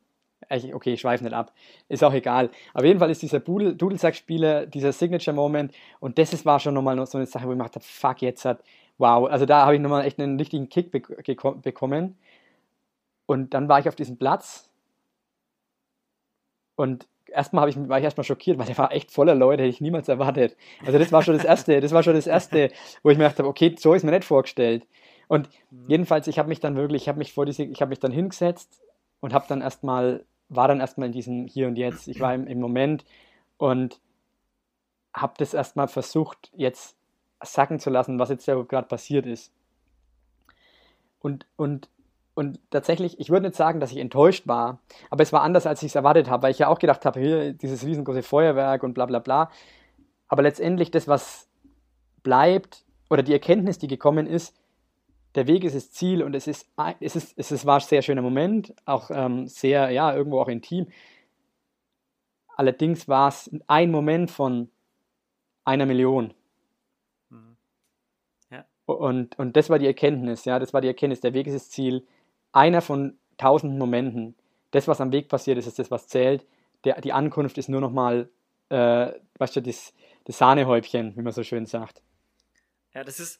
okay, 0.74 0.93
ich 0.93 1.01
schweife 1.01 1.24
nicht 1.24 1.34
ab, 1.34 1.53
ist 1.88 2.03
auch 2.03 2.13
egal. 2.13 2.49
Auf 2.74 2.84
jeden 2.84 2.99
Fall 2.99 3.09
ist 3.09 3.22
dieser 3.22 3.39
Dudelsack-Spieler 3.39 4.65
dieser 4.65 4.91
Signature-Moment 4.91 5.74
und 5.99 6.17
das 6.17 6.34
ist, 6.34 6.45
war 6.45 6.59
schon 6.59 6.74
nochmal 6.74 7.05
so 7.05 7.17
eine 7.17 7.28
Sache, 7.28 7.47
wo 7.47 7.53
ich 7.53 7.59
habe, 7.59 7.80
fuck, 7.82 8.22
jetzt 8.22 8.45
hat, 8.45 8.63
wow, 8.97 9.30
also 9.30 9.45
da 9.45 9.65
habe 9.65 9.76
ich 9.76 9.82
nochmal 9.82 10.05
echt 10.05 10.20
einen 10.20 10.38
richtigen 10.38 10.70
Kick 10.70 10.91
be 10.91 11.01
bekommen. 11.61 12.17
Und 13.26 13.53
dann 13.53 13.70
war 13.70 13.80
ich 13.80 13.88
auf 13.88 13.95
diesem 13.95 14.17
Platz 14.17 14.72
und 16.76 17.07
erstmal 17.28 17.70
ich, 17.70 17.76
war 17.88 17.99
ich 17.99 18.03
erstmal 18.03 18.24
schockiert, 18.24 18.57
weil 18.57 18.65
der 18.65 18.78
war 18.78 18.91
echt 18.91 19.11
voller 19.11 19.36
Leute, 19.36 19.63
hätte 19.63 19.70
ich 19.70 19.82
niemals 19.82 20.07
erwartet. 20.07 20.57
Also 20.86 20.97
das 20.97 21.11
war 21.11 21.22
schon 21.22 21.36
das 21.36 21.45
Erste, 21.45 21.80
das 21.80 21.91
war 21.91 22.01
schon 22.01 22.15
das 22.15 22.26
Erste, 22.26 22.72
wo 23.03 23.09
ich 23.09 23.17
mir 23.17 23.26
gedacht 23.26 23.39
habe, 23.39 23.49
okay, 23.49 23.76
so 23.78 23.93
ist 23.93 24.03
mir 24.03 24.11
nicht 24.11 24.24
vorgestellt. 24.24 24.88
Und 25.30 25.47
mhm. 25.69 25.86
jedenfalls, 25.88 26.27
ich 26.27 26.39
habe 26.39 26.49
mich 26.49 26.59
dann 26.59 26.75
wirklich, 26.75 27.03
ich 27.03 27.07
habe 27.07 27.19
mich 27.19 27.32
vor 27.32 27.45
diese, 27.45 27.63
ich 27.63 27.82
habe 27.82 27.89
mich 27.89 27.99
dann 27.99 28.11
hingesetzt 28.11 28.82
und 29.21 29.32
habe 29.32 29.45
dann 29.47 29.61
erstmal, 29.61 30.25
war 30.49 30.67
dann 30.67 30.82
erstmal 30.82 31.05
in 31.05 31.13
diesem 31.13 31.45
Hier 31.45 31.67
und 31.67 31.77
Jetzt. 31.77 32.07
Ich 32.07 32.19
war 32.19 32.34
im, 32.34 32.47
im 32.47 32.59
Moment 32.59 33.05
und 33.57 34.01
habe 35.13 35.34
das 35.38 35.53
erstmal 35.53 35.88
versucht, 35.88 36.51
jetzt 36.55 36.97
sacken 37.43 37.80
zu 37.80 37.91
lassen, 37.91 38.17
was 38.17 38.30
jetzt 38.30 38.47
ja 38.47 38.59
gerade 38.63 38.88
passiert 38.88 39.27
ist. 39.27 39.53
Und, 41.19 41.45
und, 41.57 41.89
und 42.34 42.59
tatsächlich, 42.71 43.19
ich 43.19 43.30
würde 43.30 43.47
nicht 43.47 43.55
sagen, 43.55 43.80
dass 43.80 43.91
ich 43.91 43.97
enttäuscht 43.97 44.47
war, 44.47 44.80
aber 45.11 45.21
es 45.21 45.32
war 45.32 45.43
anders, 45.43 45.67
als 45.67 45.84
ich 45.84 45.91
es 45.91 45.95
erwartet 45.95 46.27
habe, 46.27 46.41
weil 46.41 46.51
ich 46.51 46.59
ja 46.59 46.69
auch 46.69 46.80
gedacht 46.80 47.05
habe, 47.05 47.19
hier 47.19 47.53
dieses 47.53 47.86
riesengroße 47.86 48.23
Feuerwerk 48.23 48.82
und 48.82 48.95
bla 48.95 49.05
bla 49.05 49.19
bla. 49.19 49.51
Aber 50.27 50.41
letztendlich 50.41 50.89
das, 50.89 51.07
was 51.07 51.47
bleibt, 52.23 52.84
oder 53.11 53.21
die 53.21 53.34
Erkenntnis, 53.34 53.77
die 53.77 53.88
gekommen 53.88 54.25
ist, 54.25 54.55
der 55.36 55.47
Weg 55.47 55.63
ist 55.63 55.75
das 55.75 55.91
Ziel 55.91 56.23
und 56.23 56.36
es 56.36 56.47
ist, 56.47 56.67
es 56.99 57.15
ist, 57.15 57.34
es 57.38 57.51
ist, 57.51 57.65
war 57.65 57.75
ein 57.75 57.82
sehr 57.82 58.01
schöner 58.01 58.21
Moment, 58.21 58.73
auch 58.86 59.11
ähm, 59.11 59.47
sehr, 59.47 59.91
ja, 59.91 60.13
irgendwo 60.13 60.41
auch 60.41 60.47
intim. 60.47 60.88
Allerdings 62.55 63.07
war 63.07 63.30
es 63.30 63.49
ein 63.67 63.91
Moment 63.91 64.32
von 64.32 64.69
einer 65.63 65.86
Million. 65.86 66.34
Mhm. 67.30 67.57
Ja. 68.49 68.65
Und, 68.86 69.38
und 69.38 69.55
das 69.55 69.69
war 69.69 69.80
die 69.80 69.88
Erkenntnis, 69.88 70.45
ja, 70.45 70.59
das 70.59 70.73
war 70.73 70.82
die 70.82 70.88
Erkenntnis, 70.88 71.21
der 71.21 71.34
Weg 71.34 71.47
ist 71.47 71.55
das 71.55 71.69
Ziel. 71.69 72.05
Einer 72.51 72.82
von 72.82 73.17
tausenden 73.38 73.77
Momenten. 73.77 74.36
Das, 74.71 74.88
was 74.88 75.01
am 75.01 75.11
Weg 75.11 75.30
passiert 75.30 75.57
ist, 75.57 75.67
ist 75.67 75.80
das, 75.80 75.91
was 75.91 76.07
zählt. 76.07 76.45
Der, 76.84 76.99
die 77.01 77.13
Ankunft 77.13 77.57
ist 77.57 77.69
nur 77.69 77.82
nochmal, 77.82 78.30
äh, 78.69 79.11
weißt 79.38 79.55
du, 79.55 79.61
das, 79.61 79.93
das 80.25 80.38
Sahnehäubchen, 80.38 81.15
wie 81.15 81.21
man 81.21 81.34
so 81.34 81.43
schön 81.43 81.65
sagt. 81.65 82.01
Ja, 82.93 83.03
das 83.03 83.19
ist, 83.19 83.39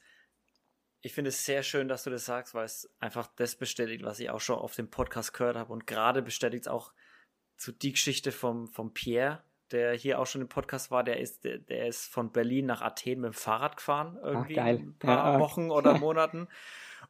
ich 1.02 1.14
finde 1.14 1.30
es 1.30 1.46
sehr 1.46 1.64
schön, 1.64 1.88
dass 1.88 2.04
du 2.04 2.10
das 2.10 2.26
sagst, 2.26 2.54
weil 2.54 2.66
es 2.66 2.90
einfach 3.00 3.28
das 3.38 3.56
bestätigt, 3.56 4.04
was 4.04 4.20
ich 4.20 4.30
auch 4.30 4.42
schon 4.42 4.58
auf 4.58 4.76
dem 4.76 4.90
Podcast 4.90 5.34
gehört 5.34 5.56
habe. 5.56 5.72
Und 5.72 5.88
gerade 5.88 6.22
bestätigt 6.22 6.66
es 6.66 6.68
auch 6.68 6.92
zu 7.58 7.72
die 7.72 7.94
Geschichte 7.94 8.32
vom, 8.32 8.68
vom 8.68 8.94
Pierre, 8.94 9.42
der 9.72 9.94
hier 9.94 10.20
auch 10.20 10.26
schon 10.26 10.42
im 10.42 10.50
Podcast 10.50 10.92
war. 10.92 11.04
Der 11.04 11.20
ist, 11.20 11.46
der, 11.46 11.60
der 11.60 11.88
ist 11.88 12.08
von 12.08 12.32
Berlin 12.32 12.66
nach 12.66 12.82
Athen 12.82 13.22
mit 13.22 13.32
dem 13.32 13.34
Fahrrad 13.34 13.78
gefahren, 13.78 14.18
irgendwie 14.22 14.60
Ach, 14.60 14.66
ein 14.66 14.96
paar 14.98 15.34
ja, 15.34 15.40
Wochen 15.40 15.72
oder 15.72 15.98
Monaten. 15.98 16.48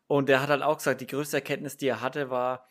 Und 0.08 0.30
der 0.30 0.42
hat 0.42 0.50
halt 0.50 0.62
auch 0.62 0.78
gesagt, 0.78 1.02
die 1.02 1.08
größte 1.08 1.38
Erkenntnis, 1.38 1.78
die 1.78 1.88
er 1.88 2.02
hatte, 2.02 2.30
war, 2.30 2.68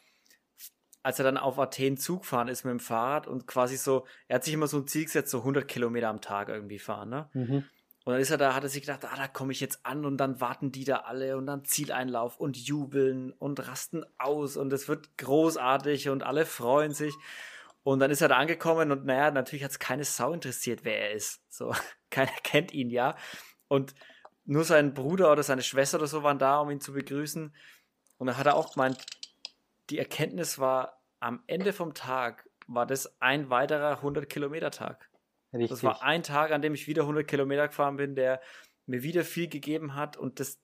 als 1.03 1.19
er 1.19 1.25
dann 1.25 1.37
auf 1.37 1.59
Athen 1.59 1.97
Zug 1.97 2.23
gefahren 2.23 2.49
ist 2.49 2.65
mit 2.65 2.73
dem 2.73 2.81
Fahrrad 2.81 3.27
und 3.27 3.47
quasi 3.47 3.77
so, 3.77 4.07
er 4.29 4.37
hat 4.37 4.45
sich 4.45 4.55
immer 4.55 4.67
so 4.67 4.79
ein 4.79 4.87
Ziel 4.87 5.05
gesetzt, 5.05 5.31
so 5.31 5.39
100 5.39 5.67
Kilometer 5.67 6.09
am 6.09 6.21
Tag 6.21 6.49
irgendwie 6.49 6.79
fahren, 6.79 7.09
ne? 7.09 7.31
Mhm. 7.33 7.65
Und 8.09 8.15
dann 8.15 8.23
ist 8.23 8.31
er 8.31 8.39
da, 8.39 8.55
hat 8.55 8.63
er 8.63 8.71
sich 8.71 8.81
gedacht, 8.81 9.05
ah, 9.05 9.17
da 9.17 9.29
komme 9.29 9.53
ich 9.53 9.61
jetzt 9.61 9.85
an 9.85 10.07
und 10.07 10.17
dann 10.17 10.41
warten 10.41 10.73
die 10.73 10.85
da 10.85 11.01
alle 11.01 11.37
und 11.37 11.45
dann 11.45 11.67
Zieleinlauf 11.67 12.41
und 12.41 12.57
jubeln 12.57 13.33
und 13.33 13.69
rasten 13.69 14.03
aus 14.17 14.57
und 14.57 14.73
es 14.73 14.89
wird 14.89 15.19
großartig 15.19 16.09
und 16.09 16.23
alle 16.23 16.47
freuen 16.47 16.95
sich. 16.95 17.15
Und 17.83 18.01
dann 18.01 18.11
ist 18.11 18.23
er 18.23 18.29
da 18.29 18.39
angekommen 18.39 18.93
und 18.93 19.05
naja, 19.05 19.31
natürlich 19.31 19.63
hat 19.63 19.73
es 19.73 19.79
keine 19.79 20.05
Sau 20.05 20.33
interessiert, 20.33 20.85
wer 20.85 21.11
er 21.11 21.13
ist. 21.13 21.43
So, 21.51 21.75
keiner 22.11 22.33
kennt 22.45 22.73
ihn 22.73 22.89
ja. 22.89 23.15
Und 23.69 23.95
nur 24.47 24.65
sein 24.65 24.95
Bruder 24.95 25.31
oder 25.31 25.43
seine 25.43 25.61
Schwester 25.61 25.99
oder 25.99 26.07
so 26.07 26.23
waren 26.23 26.39
da, 26.39 26.61
um 26.61 26.71
ihn 26.71 26.81
zu 26.81 26.95
begrüßen. 26.95 27.55
Und 28.17 28.27
dann 28.27 28.39
hat 28.39 28.47
er 28.47 28.57
auch 28.57 28.73
gemeint, 28.73 29.05
die 29.91 29.99
Erkenntnis 29.99 30.59
war, 30.59 31.03
am 31.21 31.43
Ende 31.47 31.75
vom 31.75 31.93
Tag 31.93 32.49
war 32.69 32.87
das 32.87 33.21
ein 33.21 33.51
weiterer 33.51 34.03
100-Kilometer-Tag. 34.03 35.08
Richtig. 35.53 35.71
Das 35.71 35.83
war 35.83 36.03
ein 36.03 36.23
Tag, 36.23 36.51
an 36.53 36.63
dem 36.63 36.75
ich 36.75 36.87
wieder 36.87 37.03
100 37.03 37.27
Kilometer 37.27 37.69
gefahren 37.69 37.97
bin, 37.97 38.15
der 38.15 38.41
mir 38.87 39.03
wieder 39.03 39.25
viel 39.25 39.49
gegeben 39.49 39.95
hat 39.95 40.17
und 40.17 40.41
das, 40.41 40.61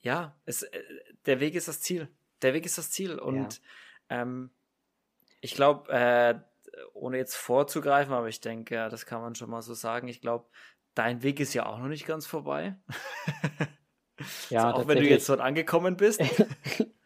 ja, 0.00 0.36
es, 0.44 0.62
äh, 0.62 0.82
der 1.26 1.40
Weg 1.40 1.54
ist 1.54 1.68
das 1.68 1.80
Ziel. 1.80 2.08
Der 2.42 2.54
Weg 2.54 2.66
ist 2.66 2.78
das 2.78 2.90
Ziel 2.90 3.18
und 3.18 3.60
ja. 4.10 4.22
ähm, 4.22 4.50
ich 5.40 5.54
glaube, 5.54 5.90
äh, 5.90 6.38
ohne 6.94 7.18
jetzt 7.18 7.34
vorzugreifen, 7.36 8.12
aber 8.12 8.28
ich 8.28 8.40
denke, 8.40 8.74
ja, 8.74 8.88
das 8.88 9.06
kann 9.06 9.20
man 9.20 9.34
schon 9.34 9.50
mal 9.50 9.62
so 9.62 9.74
sagen. 9.74 10.08
Ich 10.08 10.20
glaube, 10.20 10.48
dein 10.94 11.22
Weg 11.22 11.40
ist 11.40 11.54
ja 11.54 11.66
auch 11.66 11.78
noch 11.78 11.88
nicht 11.88 12.06
ganz 12.06 12.26
vorbei. 12.26 12.76
Ja, 14.50 14.66
also 14.66 14.82
auch 14.82 14.88
wenn 14.88 14.98
du 14.98 15.08
jetzt 15.08 15.28
dort 15.30 15.40
angekommen 15.40 15.96
bist. 15.96 16.20